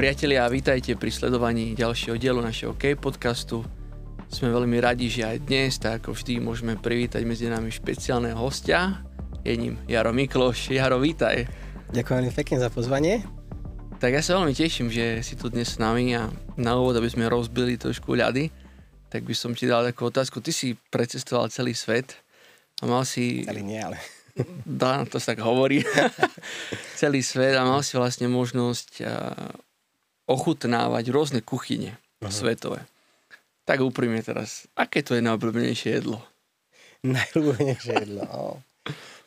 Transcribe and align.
Priatelia, 0.00 0.48
vítajte 0.48 0.96
pri 0.96 1.12
sledovaní 1.12 1.76
ďalšieho 1.76 2.16
dielu 2.16 2.40
našeho 2.40 2.72
K-podcastu. 2.72 3.60
Sme 4.32 4.48
veľmi 4.48 4.80
radi, 4.80 5.12
že 5.12 5.28
aj 5.28 5.44
dnes, 5.44 5.76
tak 5.76 6.00
ako 6.00 6.16
vždy, 6.16 6.40
môžeme 6.40 6.72
privítať 6.72 7.20
medzi 7.28 7.52
nami 7.52 7.68
špeciálneho 7.68 8.40
hostia. 8.40 9.04
Je 9.44 9.52
ním 9.52 9.76
Jaro 9.84 10.16
Mikloš. 10.16 10.72
Jaro, 10.72 11.04
vítaj. 11.04 11.44
Ďakujem 11.92 12.16
veľmi 12.16 12.32
pekne 12.32 12.56
za 12.64 12.72
pozvanie. 12.72 13.28
Tak 14.00 14.16
ja 14.16 14.24
sa 14.24 14.40
veľmi 14.40 14.56
teším, 14.56 14.88
že 14.88 15.20
si 15.20 15.36
tu 15.36 15.52
dnes 15.52 15.68
s 15.68 15.76
nami 15.76 16.16
a 16.16 16.32
na 16.56 16.80
úvod, 16.80 16.96
aby 16.96 17.12
sme 17.12 17.28
rozbili 17.28 17.76
trošku 17.76 18.16
ľady, 18.16 18.48
tak 19.12 19.28
by 19.28 19.36
som 19.36 19.52
ti 19.52 19.68
dal 19.68 19.84
takú 19.84 20.08
otázku. 20.08 20.40
Ty 20.40 20.48
si 20.48 20.80
precestoval 20.88 21.52
celý 21.52 21.76
svet 21.76 22.16
a 22.80 22.88
mal 22.88 23.04
si... 23.04 23.44
Celý 23.44 23.60
nie, 23.60 23.76
ale... 23.76 24.00
Dá, 24.64 25.04
to 25.04 25.20
sa 25.20 25.36
tak 25.36 25.44
hovorí. 25.44 25.84
celý 26.96 27.20
svet 27.20 27.52
a 27.52 27.68
mal 27.68 27.84
si 27.84 28.00
vlastne 28.00 28.32
možnosť 28.32 29.04
ochutnávať 30.30 31.10
rôzne 31.10 31.40
kuchyne 31.42 31.98
uh-huh. 32.22 32.30
svetové. 32.30 32.86
Tak 33.66 33.82
úprimne 33.82 34.22
teraz, 34.22 34.70
aké 34.78 35.02
to 35.02 35.18
je 35.18 35.22
najobľúbenejšie 35.26 35.90
jedlo? 35.98 36.22
Najobľúbenejšie 37.06 37.92
jedlo? 38.06 38.62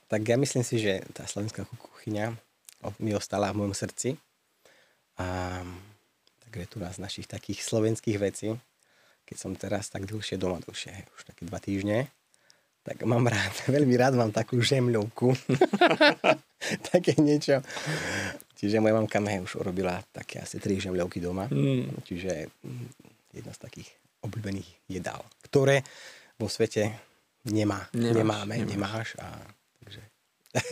Tak 0.08 0.22
ja 0.24 0.38
myslím 0.40 0.64
si, 0.64 0.80
že 0.80 1.04
tá 1.12 1.28
slovenská 1.28 1.68
kuchyňa 1.68 2.32
mi 3.00 3.12
ostala 3.16 3.52
v 3.52 3.64
mojom 3.64 3.76
srdci. 3.76 4.20
A 5.18 5.60
tak 6.44 6.52
je 6.54 6.68
tu 6.70 6.78
z 6.82 7.00
našich 7.02 7.26
takých 7.30 7.66
slovenských 7.66 8.18
vecí, 8.22 8.54
keď 9.26 9.38
som 9.40 9.52
teraz 9.56 9.90
tak 9.90 10.06
dlhšie 10.06 10.38
doma, 10.38 10.62
dlhšie, 10.62 10.94
už 11.18 11.22
také 11.26 11.50
dva 11.50 11.58
týždne, 11.58 12.12
tak 12.84 13.08
mám 13.08 13.24
rád, 13.26 13.54
veľmi 13.76 13.96
rád 13.96 14.20
mám 14.20 14.30
takú 14.36 14.60
žemľovku. 14.60 15.34
také 16.94 17.16
niečo, 17.18 17.64
Čiže 18.54 18.80
moja 18.80 18.96
mamka 18.96 19.20
mi 19.20 19.42
už 19.42 19.60
urobila 19.60 20.00
také 20.14 20.40
asi 20.40 20.62
tri 20.62 20.80
žemľovky 20.80 21.20
doma. 21.20 21.50
Mm. 21.52 22.04
Čiže 22.06 22.48
mm, 22.64 22.88
jedna 23.36 23.54
z 23.54 23.60
takých 23.60 23.90
obľúbených 24.24 24.70
jedál, 24.88 25.20
ktoré 25.44 25.84
vo 26.40 26.48
svete 26.48 26.96
nemá, 27.50 27.92
nemáš, 27.92 28.16
nemáme, 28.24 28.56
nemáš. 28.64 28.70
nemáš 28.72 29.08
a 29.20 29.28
takže... 29.84 30.02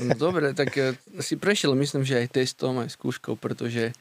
No 0.07 0.13
dobre, 0.15 0.55
tak 0.55 0.71
eh, 0.79 0.95
si 1.19 1.35
prešiel 1.35 1.75
myslím, 1.75 2.07
že 2.07 2.21
aj 2.23 2.31
testom, 2.31 2.79
aj 2.79 2.95
skúškou, 2.95 3.35
pretože 3.35 3.91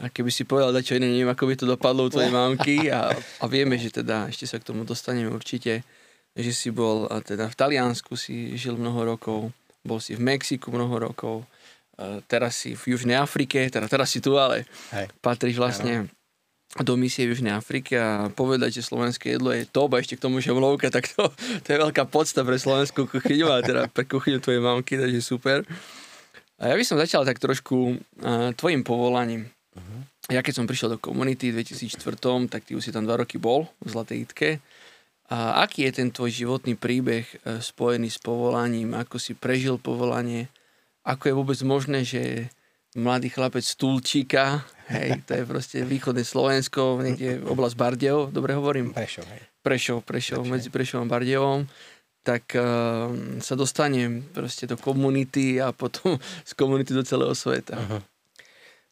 a 0.00 0.08
keby 0.08 0.32
si 0.32 0.48
povedal 0.48 0.72
čo 0.80 0.96
iné, 0.96 1.12
neviem, 1.12 1.28
ako 1.28 1.44
by 1.44 1.54
to 1.60 1.66
dopadlo 1.68 2.08
u 2.08 2.12
tvojej 2.12 2.32
mamky 2.32 2.88
a, 2.88 3.12
a 3.12 3.44
vieme, 3.44 3.76
že 3.76 3.92
teda 3.92 4.32
ešte 4.32 4.48
sa 4.48 4.56
k 4.56 4.72
tomu 4.72 4.88
dostaneme 4.88 5.28
určite, 5.28 5.84
že 6.32 6.52
si 6.56 6.72
bol 6.72 7.04
a 7.12 7.20
teda 7.20 7.52
v 7.52 7.58
Taliansku 7.58 8.16
si 8.16 8.56
žil 8.56 8.80
mnoho 8.80 9.04
rokov, 9.04 9.52
bol 9.84 10.00
si 10.00 10.16
v 10.16 10.24
Mexiku 10.24 10.72
mnoho 10.72 11.12
rokov, 11.12 11.44
teraz 12.24 12.56
si 12.56 12.72
v 12.72 12.96
Južnej 12.96 13.20
Afrike, 13.20 13.68
teda 13.68 13.84
teraz 13.84 14.08
si 14.08 14.24
tu, 14.24 14.40
ale 14.40 14.64
Hej. 14.94 15.12
patríš 15.20 15.60
vlastne 15.60 16.08
ano. 16.08 16.82
do 16.84 16.94
misie 16.96 17.28
v 17.28 17.36
Južnej 17.36 17.52
Afrike 17.52 18.00
a 18.00 18.32
povedať, 18.32 18.80
že 18.80 18.88
slovenské 18.88 19.36
jedlo 19.36 19.52
je 19.52 19.68
to, 19.68 19.84
a 19.84 20.00
ešte 20.00 20.16
k 20.16 20.24
tomu 20.24 20.40
žemlovka, 20.40 20.88
tak 20.88 21.12
to, 21.12 21.28
to 21.64 21.68
je 21.68 21.78
veľká 21.78 22.08
podsta 22.08 22.40
pre 22.40 22.56
slovenskú 22.56 23.04
kuchyňu 23.04 23.46
a 23.52 23.60
teda 23.60 23.82
pre 23.92 24.08
kuchyňu 24.08 24.40
tvojej 24.40 24.62
mamky, 24.64 24.96
takže 24.96 25.20
super. 25.20 25.68
A 26.60 26.68
ja 26.68 26.74
by 26.76 26.84
som 26.84 27.00
začal 27.00 27.24
tak 27.24 27.40
trošku 27.40 27.96
uh, 27.96 28.52
tvojim 28.52 28.84
povolaním. 28.84 29.48
Uh-huh. 29.72 30.00
Ja 30.28 30.44
keď 30.44 30.60
som 30.60 30.68
prišiel 30.68 30.96
do 30.96 30.98
komunity 31.00 31.48
v 31.48 31.64
2004, 31.64 32.52
tak 32.52 32.68
ty 32.68 32.76
už 32.76 32.84
si 32.84 32.92
tam 32.92 33.08
dva 33.08 33.16
roky 33.16 33.40
bol 33.40 33.64
v 33.80 33.88
Zlatej 33.88 34.28
Itke. 34.28 34.50
A 35.32 35.64
aký 35.64 35.88
je 35.88 36.04
ten 36.04 36.08
tvoj 36.12 36.28
životný 36.28 36.76
príbeh 36.76 37.24
uh, 37.24 37.64
spojený 37.64 38.12
s 38.12 38.20
povolaním? 38.20 38.92
Ako 38.92 39.16
si 39.16 39.32
prežil 39.32 39.80
povolanie? 39.80 40.52
Ako 41.04 41.22
je 41.28 41.34
vôbec 41.34 41.58
možné, 41.64 42.04
že 42.04 42.52
mladý 42.98 43.30
chlapec 43.30 43.62
z 43.62 43.74
Tulčíka, 43.78 44.66
hej, 44.90 45.22
to 45.22 45.38
je 45.38 45.44
proste 45.46 45.78
východné 45.86 46.26
Slovensko, 46.26 46.98
niekde 46.98 47.38
oblasť 47.46 47.76
Bardejov, 47.78 48.34
dobre 48.34 48.58
hovorím? 48.58 48.90
Prešov, 48.90 49.24
hej. 49.30 49.42
Prešov, 49.62 50.02
Prešov, 50.02 50.42
medzi 50.48 50.72
Prešovom 50.72 51.06
a 51.06 51.12
Bardejovom, 51.12 51.68
tak 52.26 52.52
uh, 52.58 53.08
sa 53.38 53.54
dostane 53.54 54.24
proste 54.34 54.66
do 54.66 54.76
komunity 54.76 55.62
a 55.62 55.70
potom 55.70 56.18
z 56.48 56.52
komunity 56.58 56.90
do 56.92 57.06
celého 57.06 57.32
sveta. 57.32 57.78
Uh-huh. 57.78 58.02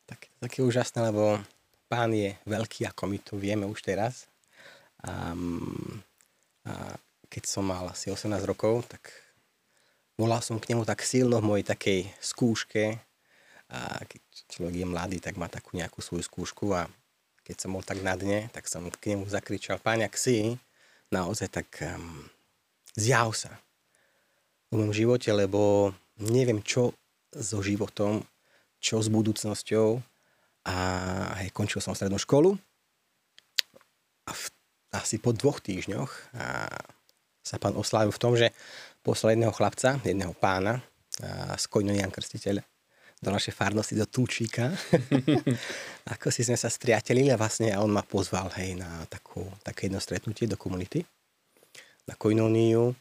Tak, 0.08 0.30
také 0.40 0.62
úžasné, 0.62 1.10
lebo 1.12 1.42
pán 1.90 2.14
je 2.14 2.36
veľký, 2.46 2.88
ako 2.88 3.02
my 3.08 3.19
to 3.20 3.34
vieme 3.36 3.64
už 3.66 3.82
teraz. 3.82 4.30
Um, 5.02 6.00
a 6.64 6.96
keď 7.28 7.44
som 7.44 7.69
mal 7.69 7.84
asi 7.88 8.08
18 8.08 8.30
rokov, 8.48 8.88
tak 8.88 9.27
volal 10.18 10.42
som 10.42 10.58
k 10.58 10.74
nemu 10.74 10.82
tak 10.82 11.06
silno 11.06 11.38
v 11.38 11.48
mojej 11.48 11.64
takej 11.64 12.00
skúške 12.18 12.98
a 13.70 14.02
keď 14.02 14.20
človek 14.50 14.74
je 14.82 14.86
mladý, 14.86 15.18
tak 15.22 15.38
má 15.38 15.46
takú 15.46 15.78
nejakú 15.78 16.02
svoju 16.02 16.26
skúšku 16.26 16.74
a 16.74 16.90
keď 17.46 17.56
som 17.64 17.72
bol 17.72 17.86
tak 17.86 18.02
na 18.02 18.18
dne, 18.18 18.50
tak 18.52 18.66
som 18.66 18.84
k 18.90 19.14
nemu 19.14 19.30
zakričal, 19.30 19.80
páňa, 19.80 20.10
si 20.12 20.58
naozaj 21.08 21.48
tak 21.48 21.68
um, 21.80 22.28
zjav 22.98 23.32
sa 23.32 23.56
v 24.68 24.82
mojom 24.82 24.92
živote, 24.92 25.30
lebo 25.32 25.94
neviem 26.20 26.60
čo 26.60 26.92
so 27.32 27.64
životom, 27.64 28.26
čo 28.82 29.00
s 29.00 29.08
budúcnosťou. 29.08 30.02
A 30.68 30.76
hej, 31.40 31.48
končil 31.56 31.80
som 31.80 31.96
strednú 31.96 32.20
školu 32.20 32.60
a 34.28 34.32
v, 34.36 34.44
asi 34.92 35.16
po 35.16 35.32
dvoch 35.32 35.64
týždňoch 35.64 36.36
a 36.36 36.68
sa 37.40 37.56
pán 37.56 37.72
oslávil 37.72 38.12
v 38.12 38.20
tom, 38.20 38.36
že 38.36 38.52
poslal 39.08 39.32
jedného 39.32 39.56
chlapca, 39.56 39.96
jedného 40.04 40.36
pána 40.36 40.84
z 41.56 41.64
Kojnonian 41.72 42.12
Krstiteľ 42.12 42.60
do 43.19 43.32
našej 43.32 43.56
farnosti, 43.56 43.96
do 43.96 44.04
Tulčíka. 44.04 44.69
Ako 46.14 46.28
si 46.28 46.44
sme 46.44 46.60
sa 46.60 46.69
striatelili 46.69 47.32
a 47.32 47.41
vlastne 47.41 47.72
on 47.80 47.88
ma 47.88 48.04
pozval 48.04 48.52
hej, 48.60 48.76
na 48.76 49.08
takú, 49.08 49.48
také 49.64 49.88
jedno 49.88 49.98
stretnutie 49.98 50.44
do 50.44 50.60
komunity, 50.60 51.02
na 52.04 52.14
Koinoniu. 52.20 52.92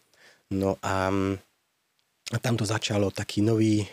No 0.55 0.79
a, 0.79 1.11
a 2.33 2.37
tam 2.39 2.55
to 2.55 2.63
začalo 2.63 3.11
taký 3.11 3.43
nový, 3.43 3.83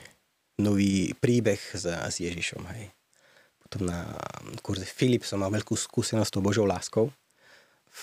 nový 0.63 1.13
príbeh 1.19 1.61
s, 1.61 1.85
s 1.85 2.17
Ježišom. 2.23 2.63
Hej. 2.73 2.95
Potom 3.59 3.91
na 3.91 4.17
kurze 4.65 4.87
Filip 4.87 5.27
som 5.27 5.43
mal 5.43 5.53
veľkú 5.53 5.77
skúsenosť 5.77 6.31
s 6.31 6.35
tou 6.39 6.41
Božou 6.41 6.65
láskou, 6.65 7.13
v, 7.91 8.03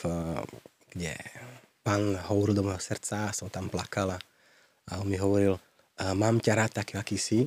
kde 0.93 1.15
pán 1.81 2.17
hovoril 2.29 2.57
do 2.57 2.63
môjho 2.65 2.81
srdca, 2.81 3.33
som 3.33 3.49
tam 3.49 3.67
plakal 3.67 4.15
a, 4.15 4.19
on 4.97 5.07
mi 5.07 5.17
hovoril, 5.17 5.57
mám 6.17 6.41
ťa 6.41 6.53
rád 6.57 6.71
taký, 6.81 6.97
aký 6.97 7.17
si, 7.17 7.39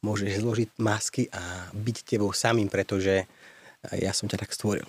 môžeš 0.00 0.40
zložiť 0.40 0.70
masky 0.80 1.28
a 1.32 1.68
byť 1.72 1.96
tebou 2.04 2.32
samým, 2.32 2.68
pretože 2.72 3.28
ja 3.96 4.12
som 4.12 4.28
ťa 4.28 4.44
tak 4.44 4.52
stvoril. 4.52 4.88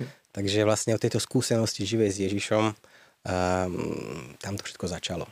Hm. 0.00 0.08
Takže 0.32 0.64
vlastne 0.64 0.96
od 0.96 1.02
tejto 1.02 1.20
skúsenosti 1.20 1.84
živej 1.84 2.10
s 2.12 2.18
Ježišom 2.24 2.64
um, 2.72 2.74
tam 4.40 4.54
to 4.56 4.62
všetko 4.64 4.86
začalo. 4.88 5.26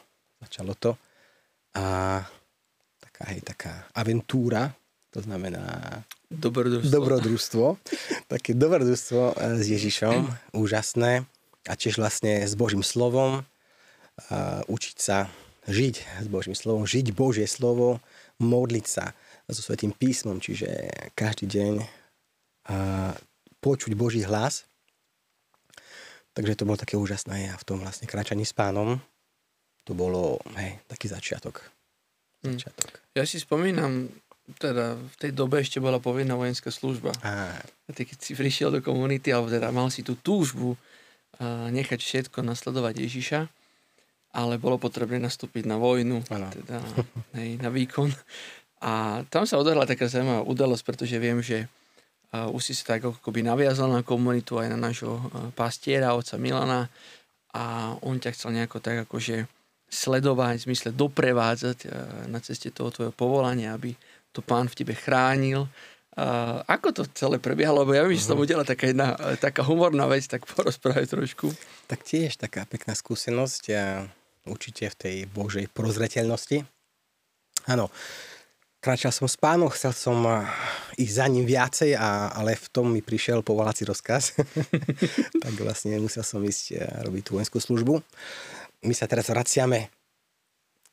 Začalo 0.44 0.72
to. 0.76 0.96
A 1.76 1.84
taká, 3.00 3.22
hej, 3.32 3.40
taká 3.44 3.72
aventúra, 3.92 4.72
to 5.12 5.24
znamená 5.24 6.00
dobrodružstvo. 6.30 6.92
dobrodružstvo. 6.92 7.64
Také 8.32 8.52
dobrodružstvo 8.52 9.22
e, 9.32 9.34
s 9.60 9.66
Ježišom, 9.68 10.28
úžasné 10.52 11.24
a 11.68 11.76
tiež 11.76 12.00
vlastne 12.00 12.48
s 12.48 12.56
Božím 12.56 12.80
slovom, 12.80 13.44
a 14.18 14.64
učiť 14.66 14.96
sa 14.98 15.30
žiť 15.68 16.24
s 16.24 16.26
Božím 16.26 16.56
slovom, 16.56 16.88
žiť 16.88 17.14
Božie 17.14 17.46
slovo, 17.46 18.02
modliť 18.40 18.86
sa 18.88 19.12
so 19.46 19.62
Svetým 19.62 19.92
písmom, 19.94 20.42
čiže 20.42 20.66
každý 21.14 21.46
deň 21.46 21.74
a 22.68 22.76
počuť 23.62 23.92
Boží 23.94 24.24
hlas. 24.24 24.64
Takže 26.34 26.58
to 26.58 26.66
bolo 26.68 26.78
také 26.80 26.98
úžasné 26.98 27.52
a 27.52 27.56
v 27.56 27.66
tom 27.66 27.80
vlastne 27.80 28.10
kráčaní 28.10 28.42
s 28.42 28.52
pánom 28.52 29.00
to 29.88 29.96
bolo 29.96 30.36
hej, 30.60 30.76
taký 30.84 31.08
začiatok. 31.08 31.64
Hm. 32.44 32.60
začiatok. 32.60 33.00
Ja 33.16 33.24
si 33.24 33.40
spomínam, 33.40 34.12
teda 34.60 35.00
v 35.00 35.16
tej 35.16 35.32
dobe 35.32 35.64
ešte 35.64 35.80
bola 35.80 35.96
povinná 35.96 36.36
vojenská 36.36 36.68
služba. 36.68 37.16
A, 37.24 37.56
a 37.56 37.90
ty 37.96 38.04
keď 38.04 38.20
si 38.20 38.36
prišiel 38.36 38.68
do 38.68 38.84
komunity, 38.84 39.32
alebo 39.32 39.48
teda 39.48 39.72
mal 39.72 39.88
si 39.88 40.04
tú 40.04 40.20
túžbu 40.20 40.76
nechať 41.46 42.00
všetko 42.02 42.42
nasledovať 42.42 42.94
Ježiša, 42.98 43.40
ale 44.34 44.58
bolo 44.58 44.76
potrebné 44.76 45.22
nastúpiť 45.22 45.64
na 45.64 45.78
vojnu, 45.78 46.20
teda 46.26 46.78
hej, 47.38 47.58
na 47.62 47.70
výkon. 47.70 48.10
A 48.82 49.22
tam 49.30 49.46
sa 49.46 49.58
odohrala 49.58 49.86
taká 49.86 50.06
zaujímavá 50.06 50.46
udalosť, 50.46 50.82
pretože 50.86 51.18
viem, 51.18 51.42
že 51.42 51.66
uh, 52.30 52.46
už 52.50 52.62
si 52.62 52.72
sa 52.74 52.94
tak 52.94 53.10
akoby 53.10 53.42
naviazal 53.42 53.90
na 53.90 54.06
komunitu 54.06 54.58
aj 54.58 54.68
na 54.70 54.78
nášho 54.78 55.18
pastiera, 55.58 56.14
oca 56.14 56.38
Milana 56.38 56.86
a 57.54 57.96
on 58.04 58.20
ťa 58.20 58.34
chcel 58.36 58.54
nejako 58.54 58.78
tak 58.78 59.08
akože 59.08 59.48
sledovať, 59.88 60.60
v 60.60 60.66
zmysle 60.68 60.90
doprevádzať 60.92 61.78
na 62.28 62.38
ceste 62.44 62.68
toho 62.68 62.92
tvojho 62.92 63.14
povolania, 63.16 63.72
aby 63.72 63.96
to 64.36 64.44
pán 64.44 64.68
v 64.68 64.76
tebe 64.76 64.92
chránil 64.92 65.64
Ako 66.66 66.90
to 66.90 67.06
celé 67.14 67.38
prebiehalo? 67.38 67.86
Lebo 67.86 67.94
ja 67.94 68.02
sa 68.18 68.34
tam 68.34 68.42
mhm. 68.42 68.44
udiala 68.44 68.64
taká 68.66 68.90
jedna 68.90 69.14
taká 69.38 69.62
humorná 69.62 70.10
vec, 70.10 70.26
tak 70.26 70.44
porozprávaj 70.50 71.06
trošku. 71.06 71.54
Tak 71.86 72.02
tiež 72.02 72.34
taká 72.34 72.66
pekná 72.66 72.98
skúsenosť 72.98 73.62
a 73.78 73.84
určite 74.50 74.90
v 74.90 74.96
tej 74.98 75.16
Božej 75.30 75.70
prozreteľnosti. 75.70 76.66
Áno, 77.68 77.92
kráčal 78.80 79.12
som 79.12 79.28
s 79.28 79.36
pánom, 79.36 79.68
chcel 79.68 79.92
som 79.92 80.24
ísť 80.96 81.14
za 81.14 81.26
ním 81.28 81.44
viacej, 81.44 81.94
a, 81.94 82.32
ale 82.32 82.56
v 82.56 82.66
tom 82.72 82.90
mi 82.90 83.04
prišiel 83.04 83.44
povolací 83.44 83.84
rozkaz. 83.84 84.34
tak 85.44 85.54
vlastne 85.60 86.00
musel 86.00 86.24
som 86.24 86.40
ísť 86.42 86.80
robiť 87.04 87.22
tú 87.28 87.30
vojenskú 87.36 87.60
službu. 87.60 88.00
My 88.88 88.94
sa 88.96 89.06
teraz 89.06 89.28
vraciame 89.28 89.92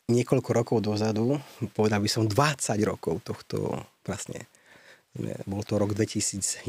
niekoľko 0.06 0.50
rokov 0.54 0.78
dozadu, 0.86 1.42
povedal 1.74 1.98
by 1.98 2.10
som 2.10 2.30
20 2.30 2.78
rokov 2.86 3.26
tohto 3.26 3.74
vlastne. 4.06 4.46
Bol 5.48 5.64
to 5.64 5.80
rok 5.80 5.96
2001, 5.96 6.60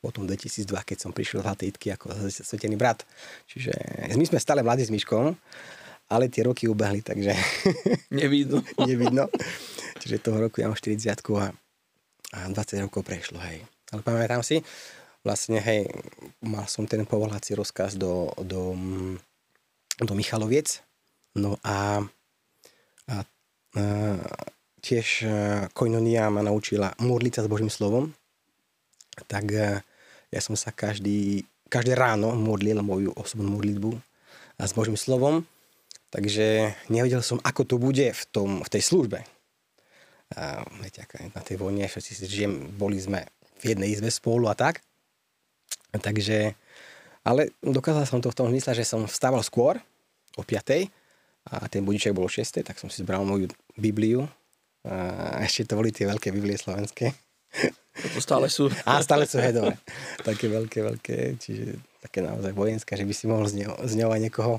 potom 0.00 0.24
2002, 0.24 0.72
keď 0.88 0.96
som 0.96 1.10
prišiel 1.12 1.44
z 1.44 1.48
Hatejtky 1.52 1.92
ako 1.92 2.14
svetený 2.30 2.78
brat. 2.78 3.04
Čiže 3.50 3.72
my 4.14 4.24
sme 4.24 4.38
stále 4.40 4.64
mladí 4.64 4.86
s 4.86 4.94
Myškom, 4.94 5.36
ale 6.08 6.32
tie 6.32 6.48
roky 6.48 6.64
ubehli, 6.64 7.04
takže... 7.04 7.36
Nevidno. 8.14 8.64
Nevidno. 8.88 9.28
Čiže 10.00 10.24
toho 10.24 10.48
roku 10.48 10.64
ja 10.64 10.72
mám 10.72 10.78
40 10.78 11.12
a, 11.12 11.46
a 12.32 12.38
20 12.48 12.86
rokov 12.88 13.04
prešlo, 13.04 13.36
hej. 13.44 13.60
Ale 13.92 14.00
pamätám 14.00 14.40
si, 14.40 14.64
vlastne, 15.20 15.60
hej, 15.60 15.88
mal 16.40 16.64
som 16.70 16.88
ten 16.88 17.04
povolací 17.04 17.52
rozkaz 17.52 18.00
do, 18.00 18.32
do, 18.40 18.72
do 20.00 20.12
Michaloviec, 20.16 20.80
no 21.36 21.60
a, 21.60 22.00
a, 23.08 23.14
a 23.76 23.82
tiež 24.80 25.26
Koinonia 25.74 26.30
ma 26.30 26.42
naučila 26.42 26.94
modliť 26.98 27.32
sa 27.38 27.42
s 27.44 27.50
Božím 27.50 27.70
slovom, 27.70 28.14
tak 29.26 29.50
ja 30.30 30.40
som 30.40 30.54
sa 30.54 30.70
každý, 30.70 31.42
každé 31.66 31.98
ráno 31.98 32.32
modlil 32.38 32.78
moju 32.82 33.10
osobnú 33.18 33.58
modlitbu 33.58 33.90
a 34.58 34.62
s 34.62 34.72
Božím 34.72 34.94
slovom 34.94 35.46
Takže 36.08 36.72
nevedel 36.88 37.20
som, 37.20 37.36
ako 37.44 37.62
to 37.68 37.76
bude 37.76 38.08
v, 38.16 38.22
tom, 38.32 38.64
v 38.64 38.68
tej 38.72 38.80
službe. 38.80 39.28
A, 40.32 40.64
viete, 40.80 41.04
na 41.36 41.42
tej 41.44 41.60
vojne 41.60 41.84
všetci 41.84 42.12
si 42.16 42.44
boli 42.80 42.96
sme 42.96 43.28
v 43.60 43.76
jednej 43.76 43.92
izbe 43.92 44.08
spolu 44.08 44.48
a 44.48 44.56
tak. 44.56 44.80
Takže, 45.92 46.56
ale 47.24 47.52
dokázal 47.60 48.08
som 48.08 48.20
to 48.24 48.32
v 48.32 48.38
tom 48.40 48.48
zmysle, 48.48 48.72
že 48.72 48.88
som 48.88 49.04
vstával 49.04 49.44
skôr, 49.44 49.76
o 50.40 50.42
5. 50.46 50.88
a 51.48 51.66
ten 51.68 51.84
budiček 51.84 52.16
bol 52.16 52.24
o 52.24 52.30
6. 52.30 52.64
tak 52.64 52.80
som 52.80 52.88
si 52.88 53.04
zbral 53.04 53.26
moju 53.28 53.52
Bibliu. 53.76 54.24
A 54.88 55.44
ešte 55.44 55.68
to 55.68 55.76
boli 55.76 55.92
tie 55.92 56.08
veľké 56.08 56.32
Biblie 56.32 56.56
slovenské. 56.56 57.12
To 58.14 58.20
stále 58.22 58.46
sú. 58.48 58.70
A 58.86 59.02
stále 59.02 59.26
sú, 59.26 59.42
hej, 59.42 59.52
dobre. 59.52 59.74
Také 60.22 60.46
veľké, 60.48 60.78
veľké, 60.80 61.16
čiže 61.36 61.76
také 62.00 62.22
naozaj 62.22 62.54
vojenské, 62.54 62.94
že 62.94 63.04
by 63.04 63.14
si 63.14 63.24
mohol 63.26 63.44
z, 63.50 63.64
neho, 63.64 63.74
z 63.84 63.92
ňou 63.98 64.10
aj 64.14 64.20
niekoho 64.22 64.52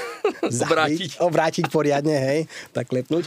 obrátiť. 0.66 1.22
obrátiť 1.22 1.64
poriadne, 1.70 2.16
hej, 2.18 2.40
tak 2.74 2.90
klepnúť. 2.90 3.24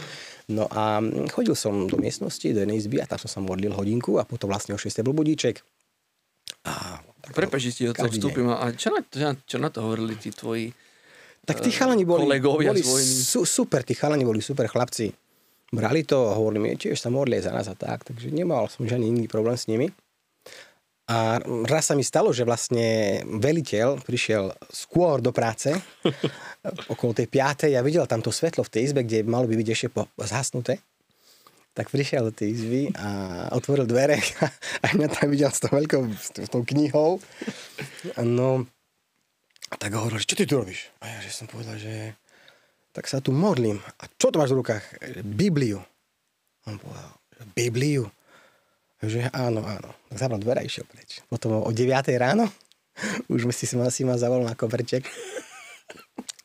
No 0.52 0.68
a 0.68 1.00
chodil 1.32 1.56
som 1.56 1.88
do 1.88 1.96
miestnosti, 1.96 2.44
do 2.44 2.60
jednej 2.60 2.76
izby 2.76 3.00
a 3.00 3.08
tam 3.08 3.16
som 3.16 3.30
sa 3.32 3.40
modlil 3.40 3.72
hodinku 3.72 4.20
a 4.20 4.28
potom 4.28 4.52
vlastne 4.52 4.76
o 4.76 4.78
6. 4.78 5.00
bol 5.00 5.16
budíček. 5.16 5.64
A 6.68 7.00
Prepač, 7.32 7.72
ti 7.72 7.88
do 7.88 7.96
toho 7.96 8.12
vstúpim. 8.12 8.52
A 8.52 8.68
čo 8.76 8.92
na, 8.92 9.00
čo, 9.00 9.32
čo 9.48 9.56
na 9.56 9.72
to 9.72 9.80
hovorili 9.80 10.12
tí 10.20 10.28
tvoji 10.28 10.76
tak 11.44 11.60
tí 11.60 11.68
chalani 11.68 12.08
boli, 12.08 12.24
kolegovia 12.24 12.72
boli 12.72 13.04
su, 13.04 13.44
super, 13.44 13.84
tí 13.84 13.92
chalani 13.92 14.24
boli 14.24 14.40
super 14.40 14.64
chlapci. 14.64 15.12
Brali 15.72 16.04
to 16.04 16.30
a 16.30 16.36
hovorili 16.36 16.60
mi, 16.60 16.70
tiež 16.76 17.00
sa 17.00 17.08
modlie 17.08 17.40
za 17.40 17.54
nás 17.54 17.66
a 17.70 17.76
tak, 17.78 18.04
takže 18.04 18.28
nemal 18.28 18.68
som 18.68 18.84
žiadny 18.84 19.10
iný 19.10 19.24
problém 19.26 19.56
s 19.56 19.66
nimi. 19.70 19.88
A 21.04 21.36
raz 21.68 21.92
sa 21.92 21.94
mi 21.96 22.00
stalo, 22.00 22.32
že 22.32 22.48
vlastne 22.48 23.20
veliteľ 23.28 24.00
prišiel 24.00 24.56
skôr 24.72 25.20
do 25.20 25.36
práce, 25.36 25.68
okolo 26.92 27.12
tej 27.12 27.28
piatej 27.28 27.76
a 27.76 27.84
videl 27.84 28.08
tam 28.08 28.24
to 28.24 28.32
svetlo 28.32 28.64
v 28.64 28.72
tej 28.72 28.82
izbe, 28.88 29.04
kde 29.04 29.20
malo 29.20 29.44
by 29.44 29.52
byť 29.52 29.68
ešte 29.68 29.88
zhasnuté. 30.24 30.80
Tak 31.76 31.92
prišiel 31.92 32.30
do 32.30 32.32
tej 32.32 32.56
izby 32.56 32.82
a 32.96 33.08
otvoril 33.52 33.84
dvere 33.84 34.16
a 34.84 34.84
mňa 34.96 35.08
tam 35.12 35.28
videl 35.28 35.52
s 35.52 35.60
tou 35.60 35.76
veľkou 35.76 36.02
s 36.16 36.48
tou 36.48 36.64
knihou. 36.64 37.20
No, 38.24 38.64
a 39.68 39.74
tak 39.76 39.92
hovoril, 39.98 40.22
že 40.22 40.28
čo 40.30 40.38
ty 40.40 40.48
tu 40.48 40.56
robíš? 40.56 40.88
A 41.04 41.10
ja 41.10 41.18
že 41.20 41.34
som 41.34 41.50
povedal, 41.50 41.76
že 41.76 42.16
tak 42.94 43.10
sa 43.10 43.18
tu 43.18 43.34
modlím. 43.34 43.82
A 43.98 44.06
čo 44.14 44.30
to 44.30 44.38
máš 44.38 44.54
v 44.54 44.62
rukách? 44.62 44.84
Bibliu. 45.26 45.82
On 46.70 46.78
povedal, 46.78 47.10
Bibliu. 47.58 48.06
Že 49.02 49.34
áno, 49.34 49.66
áno. 49.66 49.90
Tak 50.08 50.16
zavral 50.16 50.40
dvere 50.40 50.62
a 50.62 50.64
išiel 50.64 50.86
preč. 50.86 51.20
Potom 51.26 51.58
o 51.58 51.70
9 51.74 51.90
ráno 52.16 52.46
už 53.32 53.50
si 53.50 53.66
ma, 53.74 53.90
si 53.90 54.06
ma 54.06 54.14
zavolal 54.14 54.46
na 54.46 54.56
koberček. 54.56 55.04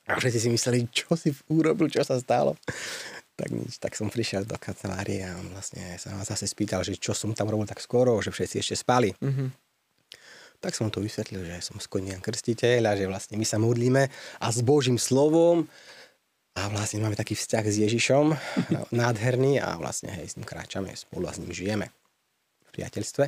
A 0.10 0.18
všetci 0.18 0.40
si 0.42 0.50
mysleli, 0.50 0.90
čo 0.90 1.14
si 1.14 1.30
urobil, 1.54 1.86
čo 1.86 2.02
sa 2.02 2.18
stalo. 2.18 2.58
Tak 3.38 3.54
nič, 3.54 3.78
tak 3.78 3.94
som 3.94 4.10
prišiel 4.10 4.44
do 4.44 4.58
kancelárie 4.58 5.22
a 5.22 5.38
on 5.38 5.54
vlastne 5.54 5.96
sa 6.02 6.12
ma 6.18 6.26
zase 6.26 6.50
spýtal, 6.50 6.82
že 6.82 6.98
čo 6.98 7.14
som 7.14 7.32
tam 7.32 7.48
robil 7.48 7.70
tak 7.70 7.80
skoro, 7.80 8.18
že 8.20 8.34
všetci 8.34 8.56
ešte 8.60 8.76
spali. 8.76 9.14
Mm-hmm. 9.16 9.48
Tak 10.60 10.76
som 10.76 10.92
to 10.92 11.00
vysvetlil, 11.00 11.48
že 11.48 11.64
som 11.64 11.80
skonian 11.80 12.20
krstiteľ 12.20 12.92
a 12.92 12.98
že 12.98 13.08
vlastne 13.08 13.40
my 13.40 13.48
sa 13.48 13.62
modlíme 13.62 14.12
a 14.44 14.48
s 14.52 14.60
Božím 14.60 15.00
slovom 15.00 15.72
a 16.60 16.68
vlastne 16.68 17.00
máme 17.00 17.16
taký 17.16 17.40
vzťah 17.40 17.66
s 17.66 17.78
Ježišom, 17.80 18.36
nádherný 19.00 19.64
a 19.64 19.80
vlastne 19.80 20.12
hej, 20.12 20.28
s 20.28 20.36
ním 20.36 20.44
kráčame 20.44 20.92
spolu 20.92 21.32
a 21.32 21.34
s 21.34 21.40
ním 21.40 21.56
žijeme 21.56 21.88
priateľstve. 22.76 23.26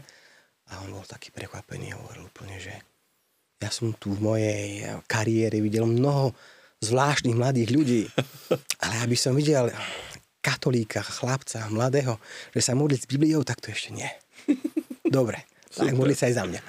A 0.72 0.84
on 0.84 0.92
bol 0.92 1.04
taký 1.08 1.32
prekvapený, 1.32 1.96
hovoril 1.96 2.28
úplne, 2.28 2.60
že 2.60 2.76
ja 3.64 3.70
som 3.72 3.96
tu 3.96 4.16
v 4.16 4.24
mojej 4.24 4.84
kariére 5.08 5.60
videl 5.64 5.88
mnoho 5.88 6.36
zvláštnych 6.84 7.38
mladých 7.38 7.70
ľudí, 7.72 8.04
ale 8.84 8.96
aby 9.08 9.16
som 9.16 9.32
videl 9.32 9.72
katolíka, 10.42 11.00
chlapca, 11.06 11.70
mladého, 11.72 12.18
že 12.52 12.62
sa 12.66 12.74
modliť 12.76 13.00
s 13.06 13.10
Bibliou, 13.10 13.46
tak 13.48 13.62
to 13.64 13.72
ešte 13.72 13.96
nie. 13.96 14.10
Dobre, 15.08 15.46
tak 15.72 15.94
modliť 15.96 16.18
sa 16.18 16.26
aj 16.28 16.36
za 16.36 16.44
mňa. 16.50 16.62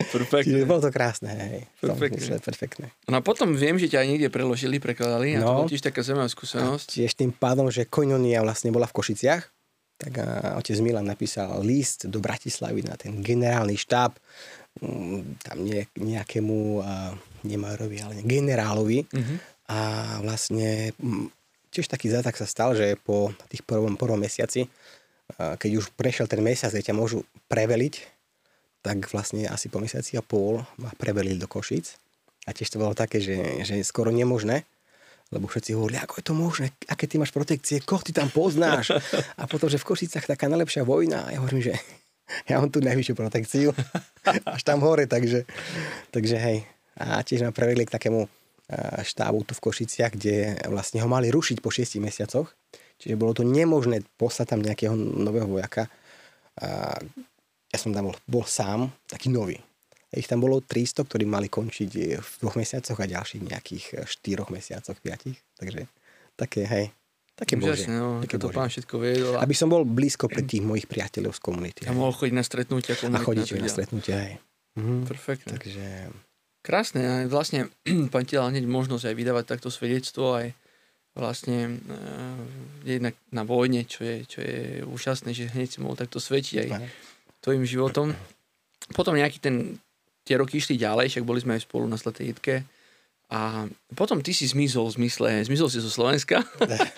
Perfektne. 0.00 0.56
Čiže 0.56 0.66
bolo 0.66 0.80
to 0.80 0.90
krásne, 0.90 1.30
hej. 1.30 1.60
Perfektne. 1.78 2.40
perfektne. 2.40 2.86
No 3.04 3.18
a 3.18 3.22
potom 3.22 3.52
viem, 3.52 3.76
že 3.76 3.92
ťa 3.92 4.00
aj 4.00 4.08
niekde 4.08 4.28
preložili, 4.32 4.80
prekladali 4.80 5.36
no, 5.36 5.44
a 5.44 5.44
to 5.44 5.52
bol 5.64 5.70
tiež 5.70 5.84
taká 5.84 6.00
zaujímavá 6.00 6.32
skúsenosť. 6.32 6.88
A 6.88 6.94
tiež 7.04 7.12
tým 7.14 7.30
pádom, 7.36 7.68
že 7.68 7.84
Koinonia 7.84 8.40
vlastne 8.40 8.72
bola 8.72 8.88
v 8.88 8.96
Košiciach, 8.96 9.44
tak 10.00 10.12
otec 10.56 10.80
Milan 10.80 11.04
napísal 11.04 11.60
list 11.60 12.08
do 12.08 12.24
Bratislavy 12.24 12.80
na 12.88 12.96
ten 12.96 13.20
generálny 13.20 13.76
štáb 13.76 14.16
mm, 14.80 15.44
tam 15.44 15.60
nejakému 16.00 16.80
Nemajerovi, 17.44 17.96
ale 18.00 18.24
generálovi 18.24 19.04
mm-hmm. 19.04 19.36
a 19.68 19.78
vlastne 20.24 20.96
mm, 20.96 21.28
tiež 21.68 21.92
taký 21.92 22.08
zátak 22.08 22.40
sa 22.40 22.48
stal, 22.48 22.72
že 22.72 22.96
po 22.96 23.36
tých 23.52 23.60
prvom, 23.60 24.00
prvom 24.00 24.16
mesiaci 24.16 24.64
keď 25.36 25.70
už 25.78 25.94
prešiel 25.94 26.26
ten 26.26 26.42
mesiac, 26.42 26.72
kde 26.72 26.86
ťa 26.90 26.96
môžu 26.96 27.22
preveliť, 27.46 27.94
tak 28.80 29.08
vlastne 29.12 29.44
asi 29.48 29.68
po 29.68 29.80
mesiaci 29.80 30.16
a 30.16 30.24
pôl 30.24 30.64
ma 30.80 30.90
prevelili 30.96 31.36
do 31.36 31.48
Košic. 31.48 31.96
A 32.48 32.56
tiež 32.56 32.72
to 32.72 32.80
bolo 32.80 32.96
také, 32.96 33.20
že, 33.20 33.64
že 33.64 33.76
skoro 33.84 34.08
nemožné, 34.08 34.64
lebo 35.30 35.46
všetci 35.46 35.76
hovorili, 35.76 36.00
ako 36.00 36.14
je 36.18 36.24
to 36.24 36.34
možné, 36.34 36.66
aké 36.88 37.04
ty 37.06 37.20
máš 37.20 37.30
protekcie, 37.30 37.84
koho 37.84 38.02
ty 38.02 38.10
tam 38.10 38.32
poznáš. 38.32 38.90
A 39.38 39.44
potom, 39.44 39.68
že 39.68 39.78
v 39.78 39.86
Košicách 39.86 40.26
taká 40.26 40.48
najlepšia 40.48 40.82
vojna. 40.82 41.28
A 41.28 41.36
ja 41.36 41.38
hovorím, 41.38 41.70
že 41.70 41.76
ja 42.50 42.58
mám 42.58 42.72
tu 42.72 42.80
najvyššiu 42.80 43.14
protekciu. 43.14 43.68
Až 44.26 44.62
tam 44.64 44.80
hore, 44.82 45.04
takže, 45.04 45.44
takže 46.10 46.36
hej. 46.40 46.58
A 46.96 47.22
tiež 47.22 47.46
ma 47.46 47.52
prevedli 47.52 47.86
k 47.86 47.94
takému 47.94 48.26
štábu 49.02 49.42
tu 49.42 49.52
v 49.54 49.64
Košiciach, 49.66 50.14
kde 50.14 50.54
vlastne 50.70 51.02
ho 51.02 51.08
mali 51.10 51.26
rušiť 51.30 51.58
po 51.58 51.74
6 51.74 51.98
mesiacoch. 51.98 52.54
Čiže 53.00 53.18
bolo 53.18 53.32
to 53.34 53.42
nemožné 53.42 54.04
poslať 54.20 54.54
tam 54.54 54.60
nejakého 54.62 54.94
nového 54.94 55.48
vojaka. 55.48 55.90
Ja 57.70 57.78
som 57.78 57.94
tam 57.94 58.10
bol, 58.10 58.16
bol 58.26 58.44
sám, 58.46 58.90
taký 59.06 59.30
nový. 59.30 59.58
Ich 60.10 60.26
tam 60.26 60.42
bolo 60.42 60.58
300, 60.58 61.06
ktorí 61.06 61.22
mali 61.22 61.46
končiť 61.46 61.90
v 62.18 62.30
dvoch 62.42 62.58
mesiacoch 62.58 62.98
a 62.98 63.06
ďalších 63.06 63.42
nejakých 63.46 63.84
eh, 63.94 63.98
štyroch 64.06 64.50
mesiacoch, 64.50 64.98
piatich. 64.98 65.38
Takže 65.54 65.86
také, 66.34 66.66
hej, 66.66 66.86
také 67.38 67.54
bože. 67.54 67.86
Jasne, 67.86 67.94
no, 67.94 68.08
také 68.18 68.36
to 68.42 68.50
pán 68.50 68.66
všetko 68.66 68.94
viedol. 68.98 69.38
Aby 69.38 69.54
som 69.54 69.70
bol 69.70 69.86
blízko 69.86 70.26
pre 70.26 70.42
tých 70.42 70.66
mojich 70.66 70.90
priateľov 70.90 71.38
z 71.38 71.40
komunity. 71.40 71.80
A 71.86 71.94
mohol 71.94 72.10
chodiť 72.10 72.34
na 72.34 72.42
stretnutia. 72.42 72.98
A 72.98 73.18
chodiť 73.22 73.62
na 73.62 73.70
stretnutia, 73.70 74.16
hej. 74.18 74.34
Mhm. 74.74 75.06
Perfektne. 75.06 75.50
Takže... 75.54 75.86
Krásne, 76.60 77.00
a 77.06 77.14
vlastne 77.30 77.70
pán 78.12 78.26
ti 78.26 78.34
hneď 78.34 78.66
možnosť 78.66 79.08
aj 79.08 79.14
vydávať 79.14 79.44
takto 79.46 79.70
svedectvo, 79.70 80.42
aj 80.42 80.52
vlastne 81.14 81.58
e, 81.66 81.98
jednak 82.86 83.14
na 83.34 83.42
vojne, 83.42 83.82
čo 83.82 84.06
je, 84.06 84.16
čo 84.26 84.38
je 84.42 84.86
úžasné, 84.86 85.34
že 85.34 85.50
hneď 85.50 85.68
si 85.70 85.78
mohol 85.82 85.98
takto 85.98 86.22
svetiť 86.22 86.54
aj 86.66 86.68
tvojim 87.40 87.64
životom. 87.64 88.12
Potom 88.94 89.16
nejaký 89.16 89.40
ten 89.40 89.80
tie 90.30 90.38
roky 90.38 90.62
išli 90.62 90.78
ďalej, 90.78 91.10
však 91.10 91.26
boli 91.26 91.42
sme 91.42 91.58
aj 91.58 91.66
spolu 91.66 91.90
na 91.90 91.98
Sletej 91.98 92.30
Jitke. 92.30 92.62
A 93.30 93.66
potom 93.94 94.18
ty 94.22 94.34
si 94.34 94.46
zmizol 94.46 94.90
v 94.90 95.06
zmysle, 95.06 95.46
zmizol 95.46 95.70
si 95.70 95.78
zo 95.78 95.90
Slovenska 95.90 96.42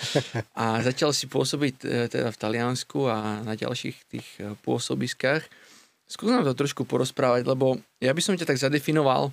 a 0.64 0.80
začal 0.80 1.12
si 1.12 1.28
pôsobiť 1.28 1.74
e, 1.84 1.86
teda 2.08 2.32
v 2.32 2.40
Taliansku 2.40 3.04
a 3.04 3.44
na 3.44 3.52
ďalších 3.52 3.96
tých 4.08 4.28
e, 4.40 4.56
pôsobiskách. 4.64 5.44
Skús 6.08 6.32
nám 6.32 6.48
to 6.48 6.56
trošku 6.56 6.88
porozprávať, 6.88 7.44
lebo 7.44 7.76
ja 8.00 8.16
by 8.16 8.20
som 8.24 8.32
ťa 8.32 8.48
tak 8.48 8.60
zadefinoval 8.60 9.28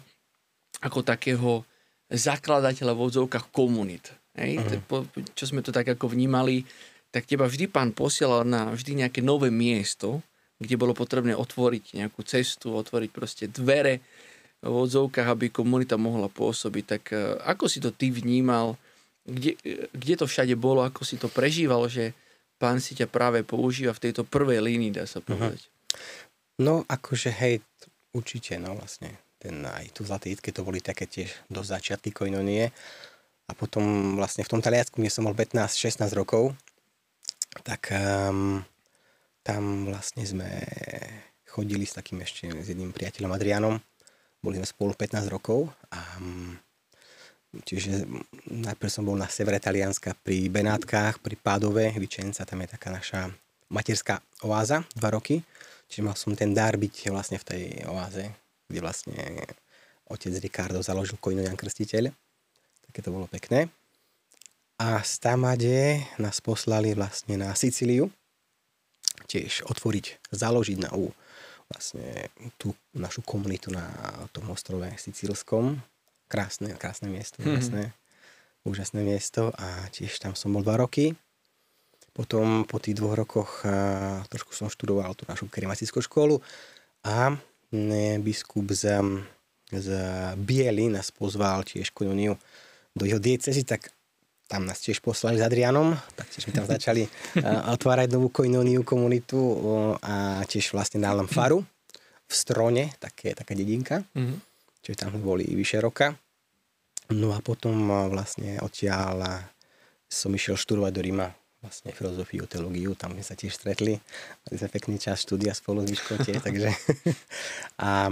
ako 0.84 1.00
takého 1.04 1.64
zakladateľa 2.12 2.92
v 2.92 3.04
odzovkách 3.08 3.48
komunit. 3.52 4.12
Hej? 4.36 4.60
Uh-huh. 4.60 5.08
Čo 5.40 5.56
sme 5.56 5.64
to 5.64 5.72
tak 5.72 5.88
ako 5.88 6.12
vnímali, 6.12 6.68
tak 7.16 7.28
teba 7.28 7.48
vždy 7.48 7.72
pán 7.72 7.96
posielal 7.96 8.44
na 8.44 8.76
vždy 8.76 9.08
nejaké 9.08 9.24
nové 9.24 9.48
miesto, 9.48 10.20
kde 10.60 10.76
bolo 10.76 10.92
potrebné 10.92 11.34
otvoriť 11.34 12.04
nejakú 12.04 12.22
cestu, 12.28 12.76
otvoriť 12.76 13.10
proste 13.16 13.46
dvere 13.48 14.04
v 14.60 14.76
odzovkách, 14.76 15.28
aby 15.32 15.48
komunita 15.48 15.96
mohla 15.96 16.28
pôsobiť. 16.28 16.84
Tak 16.84 17.04
e, 17.16 17.40
ako 17.48 17.66
si 17.72 17.80
to 17.80 17.96
ty 17.96 18.12
vnímal, 18.12 18.76
kde, 19.24 19.56
e, 19.64 19.88
kde 19.96 20.14
to 20.20 20.26
všade 20.28 20.52
bolo, 20.60 20.84
ako 20.84 21.08
si 21.08 21.16
to 21.16 21.32
prežíval, 21.32 21.88
že 21.88 22.12
pán 22.60 22.84
si 22.84 22.92
ťa 22.92 23.08
práve 23.08 23.48
používa 23.48 23.96
v 23.96 24.12
tejto 24.12 24.28
prvej 24.28 24.60
línii, 24.60 24.92
dá 24.92 25.08
sa 25.08 25.24
mhm. 25.24 25.28
povedať. 25.32 25.62
Uh-huh. 25.64 25.78
No, 26.60 26.74
akože 26.92 27.32
hej, 27.32 27.64
určite, 28.12 28.60
no 28.60 28.76
vlastne. 28.76 29.16
Ten, 29.40 29.64
aj 29.64 29.96
tu 29.96 30.04
v 30.04 30.12
Zlatej 30.12 30.36
to 30.52 30.68
boli 30.68 30.84
také 30.84 31.08
tiež 31.08 31.32
do 31.48 31.64
začiatky 31.64 32.12
koinonie. 32.12 32.76
A 33.48 33.52
potom 33.56 34.20
vlastne 34.20 34.44
v 34.44 34.52
tom 34.52 34.60
Taliansku, 34.60 35.00
kde 35.00 35.08
som 35.08 35.24
mal 35.24 35.32
15-16 35.32 36.04
rokov, 36.12 36.52
tak 37.64 37.88
um, 37.96 38.60
tam 39.50 39.90
vlastne 39.90 40.22
sme 40.22 40.46
chodili 41.50 41.82
s 41.82 41.98
takým 41.98 42.22
ešte 42.22 42.54
s 42.54 42.70
jedným 42.70 42.94
priateľom 42.94 43.34
Adrianom. 43.34 43.82
Boli 44.46 44.62
sme 44.62 44.68
spolu 44.70 44.94
15 44.94 45.26
rokov 45.26 45.66
a 45.90 46.00
um, 46.22 46.54
čiže 47.66 48.06
najprv 48.46 48.92
som 48.94 49.10
bol 49.10 49.18
na 49.18 49.26
severe 49.26 49.58
Talianska 49.58 50.14
pri 50.22 50.54
Benátkach, 50.54 51.18
pri 51.18 51.34
Pádove, 51.34 51.90
Vicenza, 51.98 52.46
tam 52.46 52.62
je 52.62 52.78
taká 52.78 52.94
naša 52.94 53.26
materská 53.74 54.22
oáza, 54.46 54.86
dva 54.94 55.18
roky. 55.18 55.42
Čiže 55.90 56.06
mal 56.06 56.14
som 56.14 56.38
ten 56.38 56.54
dar 56.54 56.78
byť 56.78 57.10
vlastne 57.10 57.42
v 57.42 57.48
tej 57.50 57.64
oáze, 57.90 58.30
kde 58.70 58.80
vlastne 58.86 59.18
otec 60.06 60.34
Ricardo 60.38 60.86
založil 60.86 61.18
Koinonian 61.18 61.58
Krstiteľ. 61.58 62.14
Také 62.86 63.02
to 63.02 63.10
bolo 63.10 63.26
pekné. 63.26 63.74
A 64.78 65.02
z 65.02 65.18
Tamade 65.18 66.06
nás 66.22 66.38
poslali 66.38 66.94
vlastne 66.94 67.36
na 67.42 67.52
Sicíliu, 67.58 68.14
tiež 69.30 69.70
otvoriť, 69.70 70.34
založiť 70.34 70.78
na 70.82 70.90
U 70.98 71.14
vlastne 71.70 72.34
tú 72.58 72.74
našu 72.98 73.22
komunitu 73.22 73.70
na 73.70 73.86
tom 74.34 74.50
ostrove 74.50 74.90
Sicílskom. 74.98 75.78
Krásne, 76.26 76.74
krásne 76.78 77.14
miesto, 77.14 77.42
mm-hmm. 77.42 77.50
úžasné, 77.54 77.84
úžasné 78.66 79.02
miesto 79.06 79.54
a 79.54 79.86
tiež 79.94 80.18
tam 80.18 80.34
som 80.34 80.50
bol 80.54 80.66
dva 80.66 80.82
roky. 80.82 81.14
Potom 82.14 82.66
po 82.66 82.82
tých 82.82 82.98
dvoch 82.98 83.14
rokoch 83.14 83.64
a, 83.66 84.26
trošku 84.30 84.58
som 84.58 84.70
študoval 84.70 85.14
tú 85.14 85.30
našu 85.30 85.46
kerimatickú 85.46 86.02
školu 86.02 86.42
a 87.06 87.38
ne, 87.70 88.18
biskup 88.18 88.66
z, 88.74 88.98
z 89.70 89.88
Biely 90.42 90.90
nás 90.90 91.14
pozval 91.14 91.66
tiež 91.66 91.94
kononiu 91.94 92.34
do 92.98 93.06
jeho 93.06 93.22
diecezy, 93.22 93.62
tak 93.62 93.94
tam 94.50 94.66
nás 94.66 94.82
tiež 94.82 94.98
poslali 95.06 95.38
s 95.38 95.46
Adrianom, 95.46 95.94
tak 96.18 96.26
tiež 96.34 96.50
sme 96.50 96.58
tam 96.58 96.66
začali 96.66 97.06
otvárať 97.70 98.10
novú 98.10 98.34
koinoniu 98.34 98.82
komunitu 98.82 99.38
a 100.02 100.42
tiež 100.50 100.74
vlastne 100.74 100.98
dal 100.98 101.22
nám 101.22 101.30
faru 101.30 101.62
v 102.26 102.34
Strone, 102.34 102.90
také, 102.98 103.38
taká 103.38 103.54
dedinka, 103.54 104.02
mm-hmm. 104.18 104.38
čiže 104.82 105.06
tam 105.06 105.22
boli 105.22 105.46
vyše 105.54 105.78
roka. 105.78 106.18
No 107.14 107.34
a 107.34 107.42
potom 107.46 107.74
vlastne 108.10 108.58
odtiaľ 108.62 109.46
som 110.10 110.34
išiel 110.34 110.58
študovať 110.58 110.92
do 110.94 111.02
Ríma 111.06 111.28
vlastne 111.60 111.92
filozofiu, 111.92 112.48
teológiu, 112.48 112.96
tam 112.96 113.12
sme 113.14 113.24
sa 113.26 113.36
tiež 113.36 113.52
stretli, 113.52 114.00
mali 114.48 114.56
sme 114.56 114.70
pekný 114.72 114.96
čas 114.96 115.28
štúdia 115.28 115.52
spolu 115.52 115.84
s 115.84 116.00
tiež, 116.00 116.40
takže 116.48 116.72
a, 117.86 118.08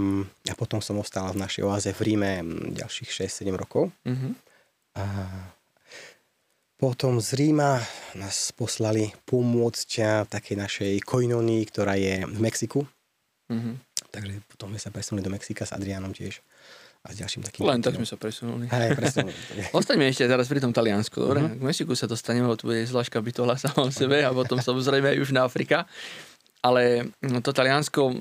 a 0.50 0.53
potom 0.53 0.84
som 0.84 1.00
ostal 1.01 1.32
v 1.34 1.41
našej 1.41 1.63
oáze 1.65 1.89
v 1.96 2.01
Ríme 2.13 2.32
ďalších 2.77 3.25
6-7 3.25 3.50
rokov. 3.56 3.89
Mm-hmm. 4.03 4.32
A 4.98 5.03
potom 6.77 7.17
z 7.17 7.34
Ríma 7.34 7.81
nás 8.13 8.53
poslali 8.53 9.10
pomôcť 9.25 9.91
v 10.25 10.29
takej 10.29 10.55
našej 10.55 10.93
koinonii, 11.01 11.65
ktorá 11.74 11.98
je 11.98 12.22
v 12.22 12.38
Mexiku. 12.38 12.86
Mm-hmm. 13.50 13.75
Takže 14.13 14.34
potom 14.46 14.69
sme 14.69 14.79
sa 14.79 14.93
presunuli 14.93 15.25
do 15.25 15.34
Mexika 15.34 15.65
s 15.65 15.74
Adrianom 15.74 16.13
tiež 16.13 16.38
a 17.07 17.13
s 17.13 17.17
ďalším 17.17 17.41
takým... 17.48 17.63
Len 17.63 17.79
tak 17.79 17.96
sme 17.96 18.05
sa 18.05 18.19
presunuli. 18.19 18.67
Hej, 18.67 18.93
presunuli. 18.93 19.34
Ostaňme 19.77 20.12
ešte 20.12 20.27
teraz 20.27 20.46
pri 20.46 20.60
tom 20.60 20.75
Taliansku, 20.75 21.17
dobre? 21.17 21.39
Uh-huh. 21.39 21.57
K 21.57 21.63
Mexiku 21.63 21.93
sa 21.96 22.05
dostaneme, 22.05 22.51
lebo 22.51 22.60
tu 22.60 22.67
je 22.69 22.84
zvlášť 22.84 23.10
kapitola 23.10 23.55
sama 23.62 23.88
o 23.88 23.91
sebe 23.93 24.22
a 24.22 24.29
potom 24.36 24.60
samozrejme 24.60 25.15
aj 25.15 25.17
Južná 25.17 25.48
Afrika. 25.48 25.88
Ale 26.62 27.07
no, 27.24 27.39
to 27.39 27.55
Taliansko, 27.55 28.12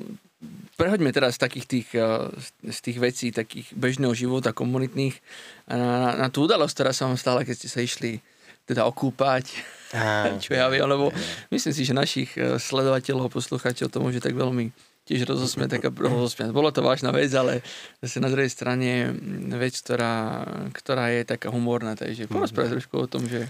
prehoďme 0.78 1.10
teraz 1.10 1.34
z 1.36 1.40
takých 1.44 1.66
tých, 1.66 1.88
eh, 1.98 2.30
z 2.62 2.78
tých 2.80 2.98
vecí, 3.02 3.26
takých 3.34 3.74
bežného 3.74 4.14
života, 4.14 4.54
komunitných, 4.54 5.18
na, 5.66 5.76
na, 5.76 6.10
na 6.24 6.26
tú 6.30 6.46
udalosť, 6.46 6.72
ktorá 6.78 6.92
sa 6.94 7.10
vám 7.10 7.18
stala, 7.18 7.42
keď 7.42 7.54
ste 7.58 7.68
sa 7.68 7.80
išli 7.82 8.22
teda 8.66 8.84
okúpať, 8.84 9.54
Á, 9.94 10.26
čo 10.42 10.58
ja 10.58 10.66
viem, 10.66 10.82
lebo 10.82 11.14
myslím 11.54 11.72
si, 11.72 11.86
že 11.86 11.94
našich 11.94 12.34
eh, 12.34 12.58
sledovateľov, 12.58 13.30
poslucháčov 13.30 13.88
to 13.88 14.02
môže 14.02 14.18
tak 14.18 14.34
veľmi 14.34 14.74
tiež 15.06 15.22
rozosmiať, 15.30 15.78
taká 15.78 15.88
rozosmiať. 16.10 16.50
Bolo 16.50 16.74
to 16.74 16.82
vážna 16.82 17.14
vec, 17.14 17.30
ale 17.32 17.62
zase 18.02 18.18
na 18.18 18.28
druhej 18.28 18.50
strane 18.50 19.14
vec, 19.54 19.78
ktorá, 19.78 20.42
ktorá 20.74 21.14
je 21.14 21.22
taká 21.22 21.54
humorná, 21.54 21.94
takže 21.94 22.26
porozprávať 22.26 22.74
mm-hmm. 22.74 22.74
trošku 22.82 22.94
o 22.98 23.06
tom, 23.06 23.22
že... 23.30 23.46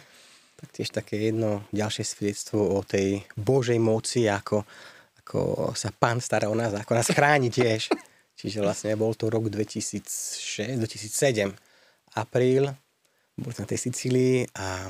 Tak 0.57 0.73
tiež 0.73 0.89
také 0.89 1.33
jedno 1.33 1.69
ďalšie 1.73 2.05
svedectvo 2.05 2.61
o 2.61 2.81
tej 2.81 3.25
Božej 3.37 3.77
moci, 3.77 4.25
ako, 4.25 4.65
ako 5.25 5.73
sa 5.77 5.93
pán 5.93 6.17
stará 6.21 6.49
o 6.49 6.57
nás, 6.57 6.73
ako 6.73 6.97
nás 6.97 7.09
chráni 7.13 7.53
tiež. 7.53 7.93
Čiže 8.41 8.61
vlastne 8.61 8.93
bol 9.01 9.17
to 9.17 9.33
rok 9.33 9.49
2006, 9.49 10.77
2007, 10.77 11.57
apríl, 12.21 12.69
bol 13.37 13.53
na 13.53 13.69
tej 13.69 13.79
Sicílii 13.89 14.49
a 14.57 14.89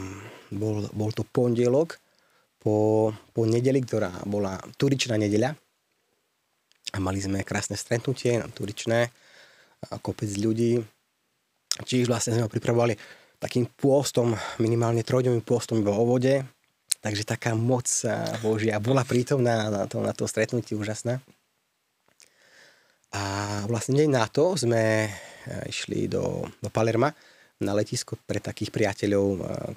bol, 0.55 0.87
bol 0.95 1.11
to 1.11 1.27
pondelok 1.27 1.99
po, 2.63 3.11
po 3.35 3.43
nedeli, 3.43 3.83
ktorá 3.83 4.23
bola 4.27 4.59
turičná 4.79 5.19
nedeľa. 5.19 5.55
A 6.95 6.99
mali 7.03 7.19
sme 7.19 7.43
krásne 7.43 7.75
stretnutie 7.75 8.39
na 8.39 8.47
turičné, 8.47 9.11
kopec 9.99 10.31
ľudí. 10.39 10.79
Čiže 11.83 12.09
vlastne 12.09 12.33
sme 12.39 12.47
ho 12.47 12.51
pripravovali 12.51 12.95
takým 13.43 13.69
pôstom, 13.69 14.33
minimálne 14.63 15.05
trojdňovým 15.05 15.45
pôstom 15.45 15.83
iba 15.83 15.93
o 15.93 16.07
vode. 16.07 16.41
Takže 17.03 17.27
taká 17.27 17.53
moc 17.55 17.87
Božia 18.41 18.81
bola 18.83 19.07
prítomná 19.07 19.69
na 19.69 19.85
to, 19.87 20.01
na 20.01 20.15
to 20.17 20.25
stretnutie 20.27 20.79
úžasná. 20.79 21.21
A 23.15 23.23
vlastne 23.71 23.99
deň 23.99 24.11
na 24.11 24.27
to 24.27 24.59
sme 24.59 25.07
išli 25.71 26.11
do, 26.11 26.47
do 26.59 26.69
Palerma, 26.73 27.15
na 27.57 27.73
letisko 27.73 28.21
pre 28.29 28.37
takých 28.37 28.69
priateľov, 28.69 29.27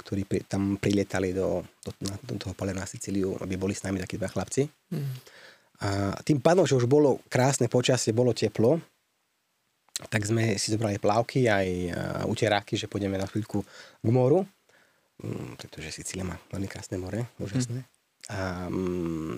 ktorí 0.03 0.27
pri, 0.27 0.39
tam 0.43 0.75
prilietali 0.75 1.31
do, 1.31 1.63
do, 1.79 1.91
na, 2.03 2.11
do 2.19 2.35
toho 2.35 2.51
pole 2.51 2.75
na 2.75 2.83
Sicíliu, 2.83 3.39
aby 3.39 3.55
boli 3.55 3.71
s 3.71 3.87
nami 3.87 4.03
takí 4.03 4.19
dva 4.19 4.27
chlapci. 4.27 4.67
Mm. 4.91 5.15
A 5.79 6.19
tým 6.27 6.43
pádom, 6.43 6.67
že 6.67 6.75
už 6.75 6.91
bolo 6.91 7.23
krásne 7.31 7.71
počasie, 7.71 8.11
bolo 8.11 8.35
teplo, 8.35 8.83
tak 10.11 10.27
sme 10.27 10.59
si 10.59 10.75
zobrali 10.75 10.99
plávky 10.99 11.47
aj 11.47 11.67
uteráky, 12.27 12.75
že 12.75 12.91
pôjdeme 12.91 13.15
na 13.15 13.27
chvíľku 13.27 13.63
k 14.03 14.07
moru, 14.11 14.43
mm, 15.23 15.55
pretože 15.59 16.03
Sicília 16.03 16.27
má 16.27 16.35
veľmi 16.51 16.67
krásne 16.67 16.99
more, 16.99 17.31
úžasné. 17.39 17.79
Mm. 17.79 17.87
A 18.27 18.39
mm, 18.67 19.37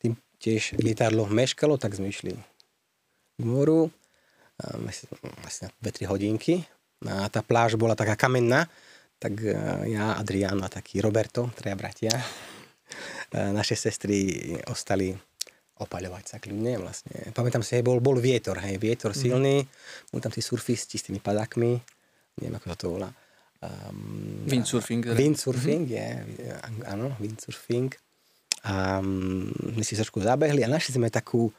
tým 0.00 0.12
tiež 0.40 0.80
lietadlo 0.80 1.28
meškalo, 1.28 1.76
tak 1.76 1.92
sme 1.92 2.08
išli 2.08 2.32
k 3.36 3.44
moru, 3.44 3.92
asi 4.60 5.64
na 5.64 5.68
2-3 5.80 6.08
hodinky 6.12 6.64
a 7.08 7.28
tá 7.32 7.40
pláž 7.40 7.80
bola 7.80 7.96
taká 7.96 8.12
kamenná, 8.16 8.68
tak 9.20 9.40
e, 9.44 9.52
ja, 9.92 10.16
Adriano 10.16 10.64
a 10.64 10.72
taký 10.72 11.00
Roberto, 11.00 11.48
traja 11.56 11.76
bratia, 11.76 12.12
e, 12.12 12.24
naše 13.52 13.76
sestry 13.76 14.52
ostali 14.68 15.12
opaľovať 15.80 16.24
sa 16.24 16.36
kľudne 16.36 16.76
vlastne. 16.80 17.32
Pamätám 17.32 17.64
si, 17.64 17.76
hej, 17.76 17.84
bol, 17.84 18.04
bol 18.04 18.20
vietor, 18.20 18.60
hej, 18.60 18.76
vietor 18.76 19.12
mm-hmm. 19.12 19.24
silný, 19.32 19.56
boli 20.12 20.20
tam 20.20 20.32
tí 20.32 20.44
surfisti 20.44 21.00
s 21.00 21.08
tými 21.08 21.24
padákmi, 21.24 21.72
neviem 22.40 22.56
ako 22.56 22.66
sa 22.68 22.76
to 22.76 22.86
volá. 22.92 23.10
Um, 23.60 24.44
windsurfing. 24.48 25.00
Teda. 25.04 25.16
Windsurfing, 25.16 25.84
mm-hmm. 25.88 26.36
je, 26.44 26.84
áno, 26.88 27.16
windsurfing. 27.20 27.92
A 28.68 29.00
um, 29.00 29.48
my 29.76 29.84
si 29.84 29.96
trošku 29.96 30.20
zabehli 30.20 30.60
a 30.64 30.68
našli 30.68 31.00
sme 31.00 31.08
takú 31.08 31.48
e, 31.48 31.52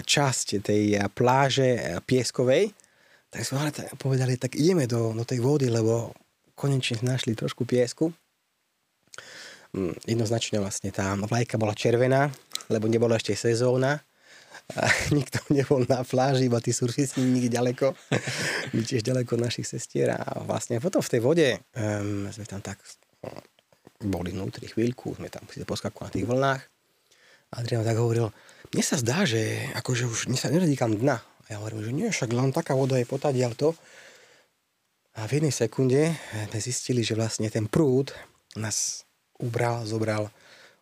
časť 0.00 0.60
tej 0.60 1.00
pláže 1.16 2.00
pieskovej, 2.04 2.72
tak 3.32 3.48
sme 3.48 3.64
ale 3.64 3.72
povedali, 3.96 4.36
tak 4.36 4.60
ideme 4.60 4.84
do, 4.84 5.16
do 5.16 5.24
tej 5.24 5.40
vody, 5.40 5.72
lebo 5.72 6.12
konečne 6.52 7.00
našli 7.00 7.32
trošku 7.32 7.64
piesku. 7.64 8.12
Mm, 9.72 9.96
jednoznačne 10.04 10.60
vlastne 10.60 10.92
tá 10.92 11.16
vlajka 11.16 11.56
bola 11.56 11.72
červená, 11.72 12.28
lebo 12.68 12.92
nebola 12.92 13.16
ešte 13.16 13.32
sezóna. 13.32 14.04
A 14.76 14.84
nikto 15.16 15.40
nebol 15.48 15.88
na 15.88 16.04
pláži, 16.04 16.52
iba 16.52 16.60
tí 16.60 16.76
surfisti 16.76 17.24
nikde 17.24 17.56
ďaleko. 17.56 17.96
My 18.76 18.80
tiež 18.84 19.00
ďaleko 19.00 19.40
našich 19.40 19.64
sestier. 19.64 20.12
A 20.12 20.44
vlastne 20.44 20.76
potom 20.76 21.00
v 21.00 21.12
tej 21.16 21.20
vode 21.24 21.48
um, 21.72 22.28
sme 22.28 22.44
tam 22.44 22.60
tak 22.60 22.84
boli 24.02 24.34
vnútri 24.34 24.68
chvíľku, 24.68 25.16
sme 25.16 25.32
tam 25.32 25.48
si 25.48 25.64
poskakovali 25.64 26.04
na 26.04 26.14
tých 26.14 26.28
vlnách. 26.28 26.62
Adrian 27.52 27.84
tak 27.84 28.00
hovoril, 28.00 28.32
mne 28.72 28.84
sa 28.84 28.96
zdá, 28.96 29.24
že 29.28 29.72
akože 29.76 30.04
už 30.08 30.20
mne 30.28 30.38
sa 30.40 30.48
nedotýkam 30.48 30.96
dna. 30.96 31.20
Ja 31.52 31.60
hovorím, 31.60 31.84
že 31.84 31.92
nie, 31.92 32.08
však 32.08 32.32
len 32.32 32.48
taká 32.48 32.72
voda 32.72 32.96
je 32.96 33.04
potadiaľ 33.04 33.52
to. 33.52 33.76
A 35.20 35.28
v 35.28 35.36
jednej 35.36 35.52
sekunde 35.52 36.16
sme 36.48 36.58
zistili, 36.64 37.04
že 37.04 37.12
vlastne 37.12 37.52
ten 37.52 37.68
prúd 37.68 38.16
nás 38.56 39.04
ubral, 39.36 39.84
zobral 39.84 40.32